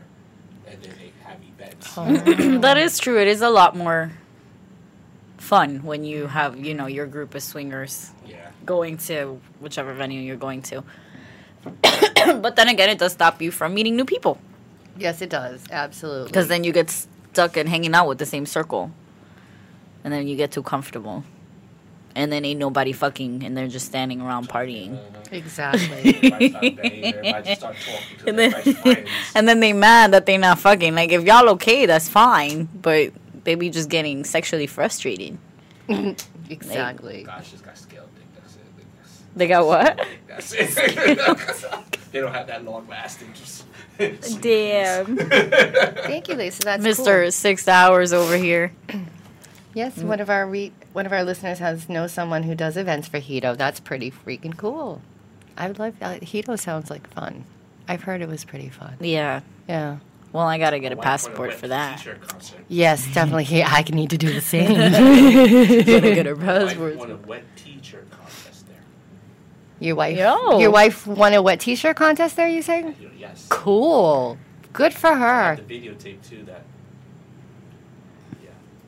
and 0.66 0.82
then 0.82 0.92
they 0.98 1.12
have 1.24 1.38
events. 1.42 1.94
Oh. 1.96 2.58
that 2.60 2.76
is 2.78 2.98
true. 2.98 3.20
It 3.20 3.28
is 3.28 3.42
a 3.42 3.50
lot 3.50 3.76
more 3.76 4.12
fun 5.38 5.82
when 5.84 6.04
you 6.04 6.26
have, 6.26 6.58
you 6.58 6.74
know, 6.74 6.86
your 6.86 7.06
group 7.06 7.34
of 7.34 7.42
swingers 7.42 8.10
Yeah. 8.26 8.50
going 8.64 8.96
to 9.08 9.40
whichever 9.60 9.94
venue 9.94 10.20
you're 10.20 10.36
going 10.36 10.62
to. 10.62 10.82
but 11.82 12.56
then 12.56 12.68
again, 12.68 12.88
it 12.90 12.98
does 12.98 13.12
stop 13.12 13.40
you 13.42 13.50
from 13.50 13.74
meeting 13.74 13.96
new 13.96 14.04
people 14.04 14.38
Yes, 14.98 15.20
it 15.20 15.30
does. 15.30 15.62
Absolutely. 15.70 16.28
because 16.28 16.48
then 16.48 16.64
you 16.64 16.72
get 16.72 16.88
stuck 16.90 17.56
in 17.56 17.66
hanging 17.66 17.94
out 17.94 18.08
with 18.08 18.18
the 18.18 18.24
same 18.26 18.46
circle, 18.46 18.90
and 20.04 20.12
then 20.12 20.26
you 20.26 20.36
get 20.36 20.50
too 20.52 20.62
comfortable, 20.62 21.22
and 22.16 22.32
then 22.32 22.44
ain't 22.46 22.58
nobody 22.58 22.92
fucking, 22.92 23.44
and 23.44 23.54
they're 23.56 23.68
just 23.68 23.86
standing 23.86 24.20
around 24.22 24.48
partying. 24.48 24.98
Exactly. 25.30 26.14
Everybody 26.16 26.48
start 26.48 26.76
banging, 26.76 27.04
everybody 27.14 27.44
just 27.44 27.60
start 27.60 27.76
talking 27.76 28.18
to 28.18 28.28
And 28.28 28.38
then, 28.38 29.06
and 29.34 29.46
then 29.48 29.60
they 29.60 29.72
mad 29.74 30.12
that 30.12 30.24
they 30.24 30.38
not 30.38 30.58
fucking. 30.58 30.94
Like 30.94 31.12
if 31.12 31.24
y'all 31.24 31.48
okay, 31.50 31.84
that's 31.86 32.08
fine. 32.08 32.68
But 32.80 33.12
they 33.44 33.54
be 33.54 33.68
just 33.70 33.90
getting 33.90 34.24
sexually 34.24 34.66
frustrated. 34.66 35.36
exactly. 36.48 37.22
Gosh, 37.24 37.50
just 37.50 37.64
got 37.64 37.76
scaled. 37.76 38.08
That's 38.34 38.56
it. 38.56 38.60
That's- 38.96 39.22
They 39.36 39.46
got 39.46 39.66
what? 39.66 40.06
That's 40.26 40.52
it. 40.56 41.98
they 42.12 42.20
don't 42.20 42.32
have 42.32 42.46
that 42.46 42.64
long 42.64 42.88
lasting. 42.88 43.28
Just 43.34 43.64
Damn. 44.40 45.16
Thank 45.16 46.28
you, 46.28 46.34
Lisa. 46.34 46.62
That's 46.62 46.82
Mister 46.82 47.24
cool. 47.24 47.30
Six 47.30 47.68
Hours 47.68 48.12
over 48.12 48.36
here. 48.36 48.72
Yes, 49.76 49.98
mm. 49.98 50.04
one 50.04 50.20
of 50.20 50.30
our 50.30 50.46
re- 50.46 50.72
one 50.94 51.04
of 51.04 51.12
our 51.12 51.22
listeners 51.22 51.58
has 51.58 51.86
know 51.88 52.06
someone 52.06 52.44
who 52.44 52.54
does 52.54 52.78
events 52.78 53.08
for 53.08 53.18
Hedo. 53.20 53.54
That's 53.56 53.78
pretty 53.78 54.10
freaking 54.10 54.56
cool. 54.56 55.02
I 55.54 55.68
would 55.68 55.78
love 55.78 55.98
that. 55.98 56.22
Hedo 56.22 56.58
sounds 56.58 56.88
like 56.90 57.06
fun. 57.12 57.44
I've 57.86 58.02
heard 58.04 58.22
it 58.22 58.28
was 58.28 58.42
pretty 58.44 58.70
fun. 58.70 58.96
Yeah. 59.00 59.42
Yeah. 59.68 59.98
Well, 60.32 60.46
I 60.46 60.56
gotta 60.58 60.78
get 60.80 60.92
a 60.92 60.96
My 60.96 61.00
wife 61.00 61.04
went 61.04 61.36
passport 61.36 61.52
for 61.54 61.68
that. 61.68 62.02
Yes, 62.68 63.04
definitely. 63.12 63.44
He- 63.44 63.62
I 63.62 63.82
need 63.92 64.08
to 64.10 64.18
do 64.18 64.32
the 64.32 64.40
same. 64.54 64.74
Gotta 64.74 66.00
get 66.14 66.26
a 66.26 66.34
My 66.36 66.46
wife 66.64 66.68
passport. 66.68 66.96
won 66.96 67.10
a 67.10 67.16
wet 67.16 67.44
T-shirt 67.56 68.10
contest 68.10 68.66
there. 68.68 68.76
Your 69.78 69.96
wife. 69.96 70.16
Yo. 70.16 70.58
Your 70.58 70.70
wife 70.70 71.06
won 71.06 71.34
a 71.34 71.42
wet 71.42 71.60
T-shirt 71.60 71.96
contest 71.96 72.36
there. 72.36 72.48
You 72.48 72.62
say? 72.62 72.94
You 73.00 73.10
Yes. 73.18 73.46
Cool. 73.50 74.38
Good 74.72 74.94
for 74.94 75.08
I 75.10 75.18
her. 75.54 75.56
the 75.56 75.62
videotape 75.80 76.26
too. 76.28 76.42
That. 76.44 76.62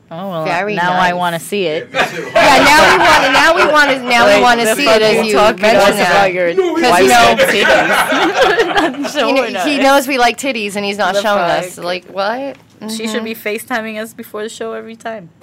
Yeah. 0.09 0.23
Oh 0.23 0.29
well. 0.29 0.45
Very 0.45 0.75
now 0.75 0.93
I 0.93 1.13
want 1.13 1.35
to 1.35 1.39
see 1.39 1.65
it. 1.65 1.89
Yeah. 1.93 2.01
Now 2.03 2.85
we 2.85 2.97
want. 2.97 3.23
to 3.25 3.31
Now 3.31 3.55
we 3.55 3.65
want 3.71 3.89
to. 3.91 3.99
Now 4.09 4.35
we 4.35 4.41
want 4.41 4.59
to 4.61 4.75
see 4.75 4.85
it 4.87 5.01
as 5.01 5.15
you 5.17 5.23
you 5.31 5.33
talking 5.33 5.61
mention 5.61 5.95
that. 5.97 6.11
about 6.11 6.33
your 6.33 6.47
Because, 6.49 6.99
you 6.99 7.07
know, 7.09 7.35
titties. 7.37 9.09
He, 9.09 9.09
Showing 9.19 9.35
kn- 9.35 9.55
us. 9.55 9.65
he 9.65 9.77
knows 9.77 10.07
we 10.07 10.17
like 10.17 10.37
titties 10.37 10.75
and 10.75 10.83
he's 10.85 10.97
not 10.97 11.13
The 11.15 11.21
showing 11.21 11.43
us. 11.43 11.75
fuck? 11.75 11.85
Like 11.85 12.05
what? 12.05 12.57
She 12.89 13.07
should 13.07 13.23
be 13.23 13.33
mm-hmm. 13.35 13.47
FaceTiming 13.73 14.01
us 14.01 14.13
before 14.13 14.43
the 14.43 14.49
show 14.49 14.73
every 14.73 14.95
time. 14.95 15.29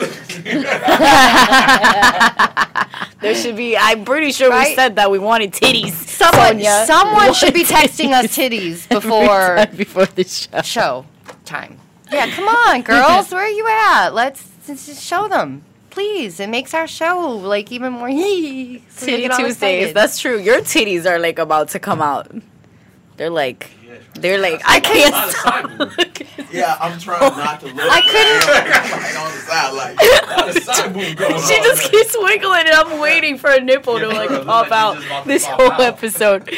there 3.20 3.34
should 3.34 3.56
be. 3.56 3.76
I'm 3.76 4.04
pretty 4.04 4.32
sure 4.32 4.50
we 4.56 4.74
said 4.74 4.96
that 4.96 5.10
we 5.10 5.18
wanted 5.18 5.52
titties. 5.52 5.92
Someone, 5.92 6.48
Sonia. 6.48 6.84
someone 6.86 7.34
should 7.34 7.54
be 7.54 7.62
What 7.64 7.74
texting 7.74 8.12
us 8.12 8.26
titties 8.36 8.86
titties 8.86 8.88
before 8.88 9.56
time 9.56 9.76
before 9.76 10.06
the 10.06 10.24
show. 10.24 10.62
show 10.62 11.06
time. 11.44 11.78
Yeah, 12.12 12.30
come 12.34 12.48
on, 12.48 12.82
girls. 12.82 13.30
Where 13.32 13.42
are 13.42 13.48
you 13.48 13.66
at? 13.68 14.10
Let's, 14.10 14.42
let's 14.42 14.55
just 14.66 15.02
show 15.02 15.28
them, 15.28 15.62
please. 15.90 16.40
It 16.40 16.48
makes 16.48 16.74
our 16.74 16.86
show 16.86 17.18
like 17.28 17.70
even 17.72 17.92
more. 17.94 18.08
Titty 18.08 18.82
Titty 18.96 19.28
Tuesdays. 19.28 19.94
That's 19.94 20.18
true. 20.18 20.38
Your 20.38 20.60
titties 20.60 21.06
are 21.06 21.18
like 21.18 21.38
about 21.38 21.68
to 21.70 21.78
come 21.78 22.02
out. 22.02 22.30
They're 23.16 23.30
like. 23.30 23.70
Yeah. 23.86 23.94
They're 24.14 24.38
like. 24.40 24.60
I 24.64 24.80
can't 24.80 25.14
stop. 25.30 25.70
Yeah, 26.52 26.76
I'm 26.80 26.98
trying 26.98 27.20
not 27.20 27.60
to 27.60 27.66
look. 27.66 27.76
I 27.78 28.00
couldn't- 28.00 28.46
like 29.02 29.16
on 29.20 29.30
the 29.32 29.40
side, 29.40 29.72
like. 29.74 29.96
Not 30.26 30.48
a 30.48 30.60
side 30.66 30.92
boob 30.92 31.16
going 31.16 31.40
She 31.42 31.56
just 31.62 31.90
keeps 31.90 32.16
wiggling, 32.18 32.60
and 32.66 32.70
I'm 32.70 32.98
waiting 32.98 33.36
for 33.38 33.50
a 33.50 33.60
nipple 33.60 33.98
to 33.98 34.08
like 34.08 34.28
bro, 34.28 34.44
pop 34.44 34.70
out 34.72 34.96
she's 34.96 35.04
just 35.04 35.08
about 35.08 35.22
to 35.22 35.28
this 35.28 35.46
pop 35.46 35.60
whole 35.60 35.72
out. 35.72 35.80
episode. 35.80 36.48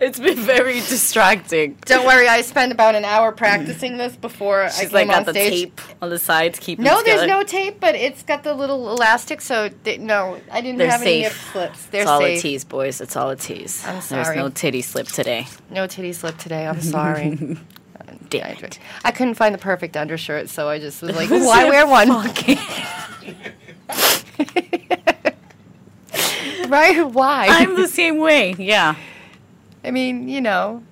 it's 0.00 0.18
been 0.20 0.36
very 0.38 0.74
distracting. 0.74 1.76
Don't 1.86 2.06
worry, 2.06 2.28
I 2.28 2.42
spent 2.42 2.72
about 2.72 2.94
an 2.94 3.04
hour 3.04 3.32
practicing 3.32 3.96
this 3.96 4.16
before 4.16 4.62
I 4.64 4.70
came 4.70 4.90
like 4.92 5.08
on 5.08 5.14
got 5.14 5.26
the 5.26 5.32
stage. 5.32 5.50
tape 5.52 5.80
on 6.02 6.10
the 6.10 6.18
sides, 6.18 6.58
keeping 6.58 6.84
No, 6.84 7.02
there's 7.02 7.20
together. 7.22 7.26
no 7.26 7.42
tape, 7.44 7.80
but 7.80 7.94
it's 7.94 8.22
got 8.22 8.42
the 8.42 8.54
little 8.54 8.90
elastic. 8.90 9.40
So 9.40 9.70
th- 9.84 10.00
no, 10.00 10.38
I 10.50 10.60
didn't 10.60 10.78
They're 10.78 10.90
have 10.90 11.02
any 11.02 11.22
nip 11.22 11.32
safe. 11.32 11.50
slips. 11.52 11.86
They're 11.86 12.02
It's 12.02 12.10
all 12.10 12.20
safe. 12.20 12.38
a 12.38 12.42
tease, 12.42 12.64
boys. 12.64 13.00
It's 13.00 13.16
all 13.16 13.30
a 13.30 13.36
tease. 13.36 13.84
I'm 13.86 14.00
There's 14.08 14.36
no 14.36 14.48
titty 14.50 14.82
slip 14.84 15.08
today. 15.08 15.46
No 15.70 15.86
titty 15.86 16.12
slip 16.12 16.38
today. 16.38 16.66
I'm 16.66 16.80
sorry. 16.96 17.58
Damn 18.30 18.46
I, 18.46 18.50
it. 18.50 18.78
I 19.04 19.10
couldn't 19.10 19.34
find 19.34 19.54
the 19.54 19.58
perfect 19.58 19.96
undershirt, 19.96 20.48
so 20.48 20.68
I 20.68 20.78
just 20.78 21.02
was 21.02 21.14
like, 21.16 21.30
"Why 21.30 21.68
wear 21.68 21.86
one?" 21.86 22.08
right? 26.68 27.02
Why? 27.04 27.46
I'm 27.48 27.76
the 27.76 27.88
same 27.88 28.18
way. 28.18 28.54
Yeah. 28.58 28.96
I 29.84 29.90
mean, 29.90 30.28
you 30.28 30.40
know, 30.40 30.82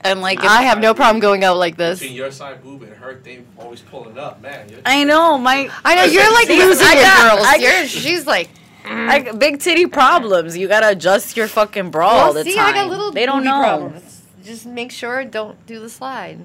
And 0.00 0.20
like, 0.20 0.40
I 0.42 0.62
have 0.62 0.80
no 0.80 0.94
problem 0.94 1.20
going 1.20 1.44
out 1.44 1.56
like 1.56 1.76
this. 1.76 2.00
Between 2.00 2.16
your 2.16 2.30
side 2.30 2.62
boob 2.62 2.82
and 2.82 2.92
her 2.94 3.14
thing 3.16 3.46
always 3.58 3.80
pulling 3.82 4.18
up, 4.18 4.40
man. 4.40 4.68
I 4.84 5.04
know 5.04 5.38
my 5.38 5.70
I 5.84 5.94
know 5.94 6.04
you're 6.04 6.32
like 6.32 6.48
losing 6.48 6.86
I 6.86 6.92
your 6.94 7.02
got- 7.02 7.36
girls. 7.36 7.46
I- 7.46 7.56
You're, 7.56 7.86
she's 7.86 8.26
like, 8.26 8.50
Mm. 8.86 9.08
I, 9.08 9.32
big 9.32 9.60
titty 9.60 9.86
problems. 9.86 10.56
You 10.56 10.68
gotta 10.68 10.88
adjust 10.90 11.36
your 11.36 11.48
fucking 11.48 11.90
bra 11.90 12.08
all 12.08 12.32
the 12.32 12.44
see, 12.44 12.54
time. 12.54 12.68
I 12.68 12.72
got 12.72 12.88
little 12.88 13.10
they 13.12 13.26
don't 13.26 13.44
know. 13.44 13.60
problems. 13.60 14.22
Just 14.44 14.64
make 14.66 14.92
sure 14.92 15.24
don't 15.24 15.64
do 15.66 15.80
the 15.80 15.88
slide. 15.90 16.38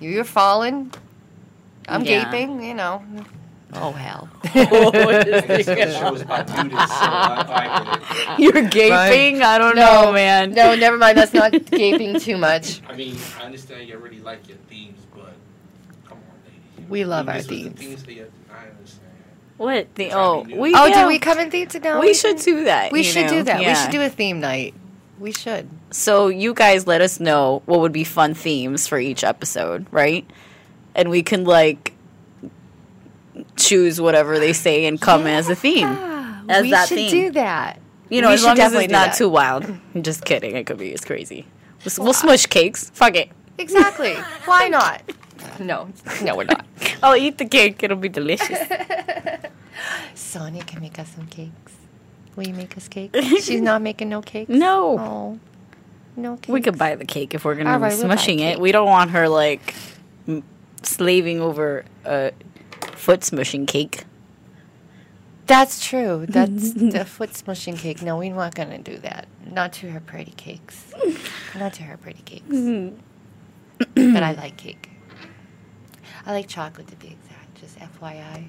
You- 0.00 0.10
You're 0.10 0.24
falling. 0.24 0.92
I'm 1.88 2.02
Yeah. 2.04 2.24
gaping. 2.24 2.62
You 2.62 2.74
know. 2.74 3.02
Oh 3.74 3.92
hell. 3.92 4.30
Oh, 4.54 4.88
I 4.94 5.22
guess 5.24 5.66
the 5.66 5.92
show 5.92 6.14
is 6.14 6.22
about 6.22 6.48
nudity, 6.56 6.74
so 6.76 6.82
I, 6.82 7.44
I 7.50 7.98
get 7.98 8.38
it. 8.38 8.42
You're 8.54 8.62
gaping. 8.68 9.42
I 9.42 9.58
don't 9.58 9.76
know, 9.76 10.10
man. 10.10 10.52
No, 10.52 10.74
never 10.74 10.96
mind. 10.96 11.18
That's 11.18 11.34
not 11.34 11.52
gaping 11.70 12.18
too 12.18 12.38
much. 12.38 12.80
I 12.88 12.94
mean, 12.96 13.16
I 13.38 13.44
understand 13.44 13.86
you 13.88 13.94
already 13.94 14.20
like 14.20 14.48
your 14.48 14.56
themes, 14.70 15.00
but 15.14 15.34
come 16.08 16.16
on, 16.16 16.34
ladies. 16.46 16.88
We 16.90 17.04
love 17.04 17.26
This 17.26 17.30
our 17.32 17.36
was 17.38 17.46
the 17.46 17.62
themes. 17.64 17.78
themes 17.78 18.02
that 18.04 18.12
you- 18.14 18.32
I 18.50 18.68
understand. 18.70 19.07
What 19.58 19.94
the? 19.96 20.12
Oh, 20.12 20.42
we. 20.42 20.72
Oh, 20.74 20.86
yeah, 20.86 21.02
did 21.02 21.08
we 21.08 21.18
come 21.18 21.38
in 21.38 21.50
theater 21.50 21.80
now? 21.80 22.00
We 22.00 22.14
should 22.14 22.38
do 22.38 22.64
that. 22.64 22.92
We 22.92 23.02
should 23.02 23.26
know? 23.26 23.28
do 23.28 23.42
that. 23.42 23.58
We 23.58 23.74
should 23.74 23.90
do 23.90 24.00
a 24.00 24.08
theme 24.08 24.40
night. 24.40 24.72
We 25.18 25.32
should. 25.32 25.68
So 25.90 26.28
you 26.28 26.54
guys 26.54 26.86
let 26.86 27.00
us 27.00 27.18
know 27.18 27.62
what 27.66 27.80
would 27.80 27.92
be 27.92 28.04
fun 28.04 28.34
themes 28.34 28.86
for 28.86 28.98
each 28.98 29.24
episode, 29.24 29.86
right? 29.90 30.28
And 30.94 31.10
we 31.10 31.22
can 31.22 31.44
like 31.44 31.92
choose 33.56 34.00
whatever 34.00 34.38
they 34.38 34.52
say 34.52 34.86
and 34.86 35.00
come 35.00 35.26
as 35.26 35.48
a 35.48 35.54
theme. 35.54 35.88
As 36.48 36.62
we 36.62 36.70
that 36.70 36.88
should 36.88 36.96
theme. 36.96 37.10
do 37.10 37.30
that. 37.32 37.80
You 38.08 38.22
know, 38.22 38.28
We 38.28 38.34
as 38.34 38.44
long 38.44 38.58
as 38.58 38.72
it's 38.72 38.90
not 38.92 39.08
that. 39.08 39.16
too 39.16 39.28
wild. 39.28 39.64
I'm 39.64 40.02
just 40.02 40.24
kidding. 40.24 40.56
It 40.56 40.66
could 40.66 40.78
be 40.78 40.94
as 40.94 41.04
crazy. 41.04 41.46
We'll, 41.84 42.04
we'll 42.06 42.14
smush 42.14 42.46
cakes. 42.46 42.90
Fuck 42.94 43.16
it. 43.16 43.30
Exactly. 43.58 44.14
Why 44.44 44.68
not? 44.68 45.02
No, 45.58 45.88
no, 46.22 46.36
we're 46.36 46.44
not. 46.44 46.64
I'll 47.02 47.16
eat 47.16 47.38
the 47.38 47.44
cake. 47.44 47.82
It'll 47.82 47.96
be 47.96 48.08
delicious. 48.08 48.58
Sonia 50.14 50.62
can 50.64 50.80
make 50.80 50.98
us 50.98 51.10
some 51.14 51.26
cakes. 51.26 51.72
Will 52.36 52.46
you 52.46 52.54
make 52.54 52.76
us 52.76 52.88
cake? 52.88 53.14
She's 53.40 53.60
not 53.60 53.82
making 53.82 54.08
no 54.08 54.22
cakes. 54.22 54.48
No. 54.48 54.98
Oh, 54.98 55.38
no 56.16 56.36
cake. 56.36 56.52
We 56.52 56.60
could 56.60 56.78
buy 56.78 56.94
the 56.94 57.04
cake 57.04 57.34
if 57.34 57.44
we're 57.44 57.54
gonna 57.54 57.70
All 57.70 57.78
be 57.78 57.82
right, 57.84 57.96
we'll 57.98 58.08
smushing 58.08 58.40
it. 58.40 58.60
We 58.60 58.72
don't 58.72 58.86
want 58.86 59.10
her 59.10 59.28
like 59.28 59.74
m- 60.26 60.44
slaving 60.82 61.40
over 61.40 61.84
a 62.04 62.32
foot 62.92 63.20
smushing 63.20 63.66
cake. 63.66 64.04
That's 65.46 65.84
true. 65.84 66.26
That's 66.28 66.74
the 66.74 67.04
foot 67.04 67.30
smushing 67.30 67.76
cake. 67.78 68.02
No, 68.02 68.18
we're 68.18 68.34
not 68.34 68.54
gonna 68.54 68.78
do 68.78 68.98
that. 68.98 69.26
Not 69.50 69.72
to 69.74 69.90
her 69.90 70.00
pretty 70.00 70.32
cakes. 70.32 70.92
not 71.58 71.72
to 71.74 71.82
her 71.84 71.96
pretty 71.96 72.22
cakes. 72.22 72.46
Mm-hmm. 72.48 74.12
but 74.14 74.22
I 74.22 74.32
like 74.32 74.56
cake. 74.56 74.90
I 76.26 76.32
like 76.32 76.48
chocolate 76.48 76.88
to 76.88 76.96
be 76.96 77.08
exact. 77.08 77.54
Just 77.60 77.78
FYI, 77.78 78.48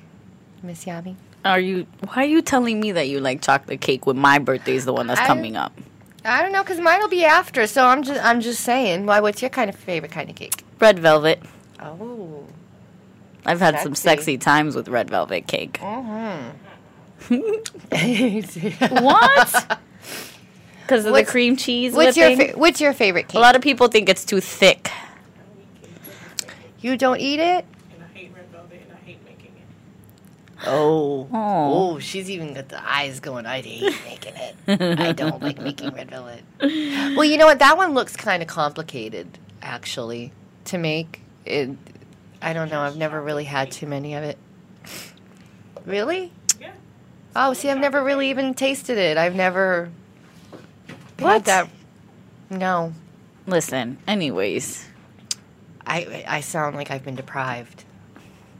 Miss 0.63 0.85
Yami. 0.85 1.15
Are 1.45 1.59
you? 1.59 1.87
Why 2.07 2.23
are 2.23 2.27
you 2.27 2.41
telling 2.41 2.79
me 2.79 2.91
that 2.91 3.07
you 3.07 3.19
like 3.19 3.41
chocolate 3.41 3.81
cake 3.81 4.05
when 4.05 4.17
my 4.17 4.39
birthday 4.39 4.75
is 4.75 4.85
the 4.85 4.93
one 4.93 5.07
that's 5.07 5.21
I- 5.21 5.27
coming 5.27 5.55
up? 5.55 5.73
I 6.25 6.41
don't 6.41 6.51
know, 6.51 6.63
cause 6.65 6.81
mine 6.81 6.99
will 6.99 7.07
be 7.07 7.23
after. 7.23 7.65
So 7.65 7.85
I'm 7.85 8.03
just, 8.03 8.21
I'm 8.23 8.41
just 8.41 8.61
saying. 8.61 9.05
Why? 9.05 9.21
What's 9.21 9.41
your 9.41 9.49
kind 9.49 9.69
of 9.69 9.75
favorite 9.77 10.11
kind 10.11 10.29
of 10.29 10.35
cake? 10.35 10.63
Red 10.79 10.99
velvet. 10.99 11.41
Oh. 11.79 12.43
I've 13.45 13.61
had 13.61 13.79
some 13.79 13.95
Sexy. 13.95 14.33
sexy 14.33 14.37
times 14.37 14.75
with 14.75 14.89
red 14.89 15.09
velvet 15.09 15.47
cake. 15.47 15.79
Mm-hmm. 15.79 16.49
what? 19.03 19.79
Because 20.81 21.05
of 21.05 21.13
the 21.13 21.23
cream 21.23 21.55
cheese. 21.55 21.93
what's 21.93 22.17
your 22.17 22.35
fa- 22.35 22.53
What's 22.57 22.81
your 22.81 22.93
favorite 22.93 23.27
cake? 23.27 23.35
A 23.37 23.39
lot 23.39 23.55
of 23.55 23.61
people 23.61 23.89
think 23.89 24.09
it's 24.09 24.25
too 24.25 24.41
thick. 24.41 24.89
You 26.81 26.97
don't 26.97 27.19
eat 27.19 27.39
it. 27.39 27.65
And 27.93 28.03
I 28.03 28.17
hate 28.17 28.31
red 28.35 28.47
velvet 28.51 28.81
and 28.81 28.91
I 28.91 29.05
hate 29.05 29.23
making 29.25 29.51
it. 29.57 30.67
Oh. 30.67 31.27
Oh. 31.31 31.93
Oh, 31.93 31.99
she's 31.99 32.29
even 32.29 32.53
got 32.53 32.69
the 32.69 32.81
eyes 32.89 33.19
going. 33.19 33.45
I 33.45 33.61
hate 33.61 33.93
making 34.05 34.33
it. 34.35 34.99
I 34.99 35.11
don't 35.13 35.41
like 35.41 35.59
making 35.61 35.91
red 35.91 36.09
velvet. 36.09 36.43
Well, 36.61 37.25
you 37.25 37.37
know 37.37 37.45
what? 37.45 37.59
That 37.59 37.77
one 37.77 37.93
looks 37.93 38.15
kind 38.15 38.41
of 38.41 38.47
complicated, 38.47 39.37
actually, 39.61 40.31
to 40.65 40.77
make. 40.77 41.21
It. 41.45 41.69
I 42.41 42.53
don't 42.53 42.69
know. 42.69 42.81
I've 42.81 42.97
never 42.97 43.21
really 43.21 43.45
had 43.45 43.71
too 43.71 43.87
many 43.87 44.13
of 44.15 44.23
it. 44.23 44.37
Really? 45.85 46.31
Yeah. 46.59 46.71
Oh, 47.35 47.53
see, 47.53 47.69
I've 47.69 47.79
never 47.79 48.03
really 48.03 48.29
even 48.29 48.53
tasted 48.53 48.97
it. 48.97 49.17
I've 49.17 49.35
never 49.35 49.89
What? 51.19 51.31
had 51.33 51.45
that. 51.45 51.69
No, 52.51 52.93
Listen, 53.47 53.97
anyways, 54.07 54.87
I 55.89 56.23
I 56.27 56.39
sound 56.41 56.75
like 56.75 56.91
I've 56.91 57.03
been 57.03 57.15
deprived. 57.15 57.83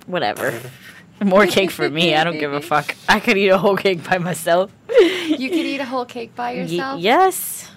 whatever. 0.08 0.60
More 1.22 1.46
cake 1.46 1.70
for 1.72 1.90
me. 1.90 2.16
I 2.16 2.24
don't 2.24 2.40
give 2.40 2.54
a 2.54 2.62
fuck. 2.62 2.96
I 3.10 3.20
could 3.20 3.38
eat 3.38 3.50
a 3.50 3.58
whole 3.58 3.76
cake 3.76 4.08
by 4.10 4.18
myself. 4.20 4.72
You 4.90 5.50
could 5.50 5.66
eat 5.66 5.80
a 5.82 5.86
whole 5.86 6.06
cake 6.06 6.34
by 6.36 6.52
Ye- 6.54 6.62
yourself. 6.62 7.02
yes. 7.02 7.70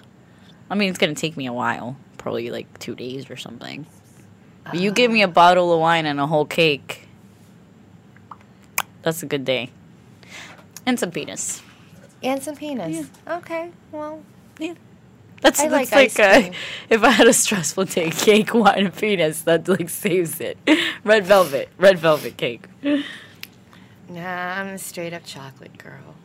I 0.69 0.75
mean, 0.75 0.89
it's 0.89 0.97
gonna 0.97 1.13
take 1.13 1.35
me 1.37 1.45
a 1.45 1.53
while, 1.53 1.97
probably 2.17 2.49
like 2.49 2.79
two 2.79 2.95
days 2.95 3.29
or 3.29 3.35
something. 3.37 3.85
But 4.63 4.75
you 4.75 4.91
give 4.91 5.11
me 5.11 5.21
a 5.23 5.27
bottle 5.27 5.73
of 5.73 5.79
wine 5.81 6.05
and 6.05 6.19
a 6.21 6.25
whole 6.27 6.45
cake. 6.45 7.07
That's 9.01 9.21
a 9.21 9.25
good 9.25 9.43
day. 9.45 9.69
And 10.85 10.97
some 10.99 11.11
penis. 11.11 11.61
And 12.23 12.41
some 12.41 12.55
penis. 12.55 13.07
Okay. 13.27 13.71
Well, 13.91 14.23
That's, 15.43 15.59
I 15.59 15.67
that's 15.67 15.91
like 15.91 16.17
like, 16.17 16.43
cream. 16.43 16.53
if 16.89 17.03
I 17.03 17.09
had 17.09 17.27
a 17.27 17.33
stressful 17.33 17.85
day, 17.85 18.09
cake, 18.11 18.53
wine, 18.53 18.85
and 18.85 18.95
penis, 18.95 19.41
that 19.41 19.67
like 19.67 19.89
saves 19.89 20.39
it. 20.39 20.57
Red 21.03 21.25
velvet, 21.25 21.67
red 21.77 21.99
velvet 21.99 22.37
cake. 22.37 22.63
nah, 22.81 24.21
I'm 24.21 24.67
a 24.67 24.77
straight 24.77 25.13
up 25.13 25.25
chocolate 25.25 25.77
girl. 25.77 26.15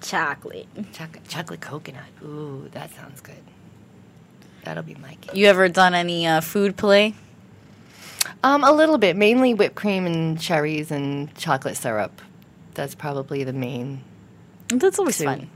Chocolate. 0.00 0.66
Chocolate, 0.94 1.28
chocolate 1.28 1.60
coconut. 1.60 2.04
Ooh, 2.24 2.68
that 2.72 2.90
sounds 2.94 3.20
good. 3.20 3.34
That'll 4.64 4.82
be 4.82 4.94
my 4.94 5.16
cake. 5.20 5.34
You 5.34 5.46
ever 5.46 5.68
done 5.68 5.92
any 5.92 6.26
uh, 6.26 6.40
food 6.40 6.78
play? 6.78 7.14
Um, 8.42 8.64
a 8.64 8.72
little 8.72 8.96
bit, 8.96 9.14
mainly 9.14 9.52
whipped 9.52 9.74
cream 9.74 10.06
and 10.06 10.40
cherries 10.40 10.90
and 10.90 11.34
chocolate 11.34 11.76
syrup. 11.76 12.22
That's 12.72 12.94
probably 12.94 13.44
the 13.44 13.52
main. 13.52 14.02
That's 14.68 14.98
always 14.98 15.18
Two. 15.18 15.24
fun. 15.24 15.50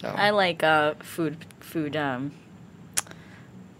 So 0.00 0.08
I 0.14 0.30
like 0.30 0.62
uh, 0.62 0.94
food, 1.00 1.38
food, 1.60 1.96
um, 1.96 2.32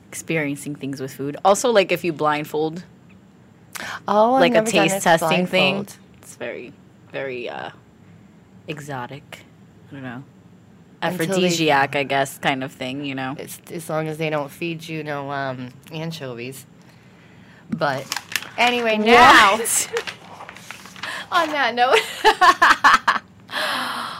experiencing 0.08 0.74
things 0.74 1.00
with 1.00 1.12
food. 1.12 1.36
Also, 1.44 1.70
like 1.70 1.92
if 1.92 2.04
you 2.04 2.12
blindfold, 2.12 2.84
oh, 4.08 4.32
like 4.32 4.54
a 4.54 4.62
taste 4.62 5.02
testing 5.02 5.46
thing. 5.46 5.86
It's 6.18 6.36
very, 6.36 6.72
very 7.12 7.48
uh, 7.48 7.70
exotic. 8.66 9.44
I 9.90 9.94
don't 9.94 10.02
know. 10.02 10.24
Until 11.02 11.26
they- 11.26 11.32
Aphrodisiac, 11.46 11.94
I 11.94 12.02
guess, 12.04 12.38
kind 12.38 12.64
of 12.64 12.72
thing. 12.72 13.04
You 13.04 13.14
know. 13.14 13.36
It's, 13.38 13.60
as 13.70 13.90
long 13.90 14.08
as 14.08 14.16
they 14.16 14.30
don't 14.30 14.50
feed 14.50 14.88
you 14.88 15.04
no 15.04 15.30
um, 15.30 15.68
anchovies. 15.92 16.64
But 17.68 18.06
anyway, 18.56 18.96
now 18.96 19.52
on 21.30 21.50
that 21.50 21.74
note, 21.74 22.00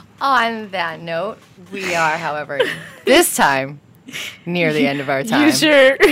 on 0.21 0.71
that 0.71 1.01
note, 1.01 1.39
we 1.73 1.95
are, 1.95 2.17
however, 2.17 2.61
this 3.05 3.35
time 3.37 3.81
near 4.45 4.73
the 4.73 4.87
end 4.87 5.01
of 5.01 5.09
our 5.09 5.23
time. 5.33 5.47
You 5.47 5.53
sure? 5.53 5.97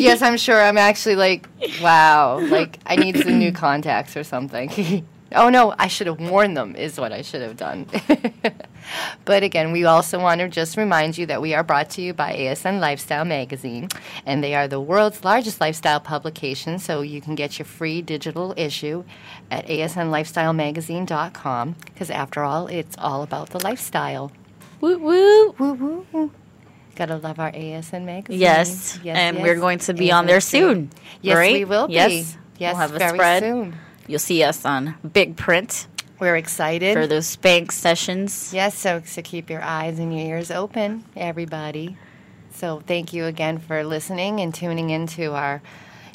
Yes, 0.00 0.22
I'm 0.22 0.38
sure. 0.38 0.58
I'm 0.58 0.78
actually 0.78 1.16
like, 1.16 1.46
wow, 1.82 2.38
like 2.40 2.78
I 2.86 2.96
need 2.96 3.18
some 3.18 3.38
new 3.38 3.52
contacts 3.52 4.16
or 4.16 4.24
something. 4.24 5.06
oh 5.34 5.48
no, 5.48 5.74
I 5.78 5.88
should 5.88 6.06
have 6.06 6.20
warned 6.20 6.56
them, 6.56 6.76
is 6.76 6.98
what 6.98 7.12
I 7.12 7.22
should 7.22 7.42
have 7.42 7.56
done. 7.56 7.86
but 9.24 9.42
again, 9.42 9.72
we 9.72 9.84
also 9.84 10.18
want 10.18 10.40
to 10.40 10.48
just 10.48 10.76
remind 10.76 11.16
you 11.18 11.26
that 11.26 11.40
we 11.42 11.54
are 11.54 11.62
brought 11.62 11.90
to 11.90 12.02
you 12.02 12.12
by 12.14 12.32
ASN 12.34 12.80
Lifestyle 12.80 13.24
Magazine, 13.24 13.88
and 14.26 14.42
they 14.42 14.54
are 14.54 14.66
the 14.68 14.80
world's 14.80 15.24
largest 15.24 15.60
lifestyle 15.60 16.00
publication, 16.00 16.78
so 16.78 17.02
you 17.02 17.20
can 17.20 17.34
get 17.34 17.58
your 17.58 17.66
free 17.66 18.02
digital 18.02 18.54
issue 18.56 19.04
at 19.50 19.66
asnlifestylemagazine.com, 19.66 21.76
because 21.86 22.10
after 22.10 22.42
all, 22.42 22.66
it's 22.66 22.96
all 22.98 23.22
about 23.22 23.50
the 23.50 23.62
lifestyle. 23.62 24.32
woo 24.80 24.98
woo. 24.98 25.54
Woo 25.58 26.06
woo. 26.12 26.30
Gotta 26.96 27.16
love 27.16 27.38
our 27.38 27.52
ASN 27.52 28.04
magazine. 28.04 28.40
Yes, 28.40 28.98
yes 29.02 29.16
and 29.16 29.40
we're 29.40 29.56
going 29.56 29.78
to 29.80 29.94
be 29.94 30.12
on 30.12 30.26
there 30.26 30.38
ASN. 30.38 30.50
soon. 30.50 30.90
Yes, 31.22 31.36
right? 31.36 31.52
we 31.54 31.64
will 31.64 31.86
be. 31.86 31.94
Yes, 31.94 32.36
Yes, 32.58 32.74
we'll 32.74 32.80
have 32.80 32.94
a 32.94 32.98
very 32.98 33.16
spread. 33.16 33.42
soon. 33.42 33.74
You'll 34.10 34.18
see 34.18 34.42
us 34.42 34.64
on 34.64 34.96
big 35.12 35.36
print 35.36 35.86
We're 36.18 36.36
excited. 36.36 36.94
for 36.94 37.06
those 37.06 37.36
Spanx 37.36 37.72
sessions. 37.72 38.52
yes, 38.52 38.74
so 38.76 39.00
so 39.06 39.22
keep 39.22 39.48
your 39.48 39.62
eyes 39.62 39.98
and 40.00 40.12
your 40.16 40.26
ears 40.26 40.50
open, 40.50 41.04
everybody. 41.16 41.96
So 42.52 42.82
thank 42.86 43.12
you 43.12 43.24
again 43.26 43.58
for 43.58 43.84
listening 43.84 44.40
and 44.40 44.52
tuning 44.54 44.90
into 44.90 45.32
our 45.32 45.62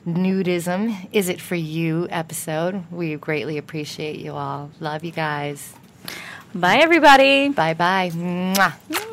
nudism. 0.06 1.08
Is 1.12 1.30
it 1.30 1.40
for 1.42 1.56
you 1.56 2.08
episode? 2.12 2.84
We 2.92 3.16
greatly 3.16 3.58
appreciate 3.58 4.20
you 4.20 4.34
all. 4.34 4.70
Love 4.80 5.04
you 5.04 5.12
guys. 5.12 5.74
Bye, 6.54 6.78
everybody. 6.78 7.50
Bye 7.50 7.74
bye. 7.74 8.12
Mwah. 8.14 9.12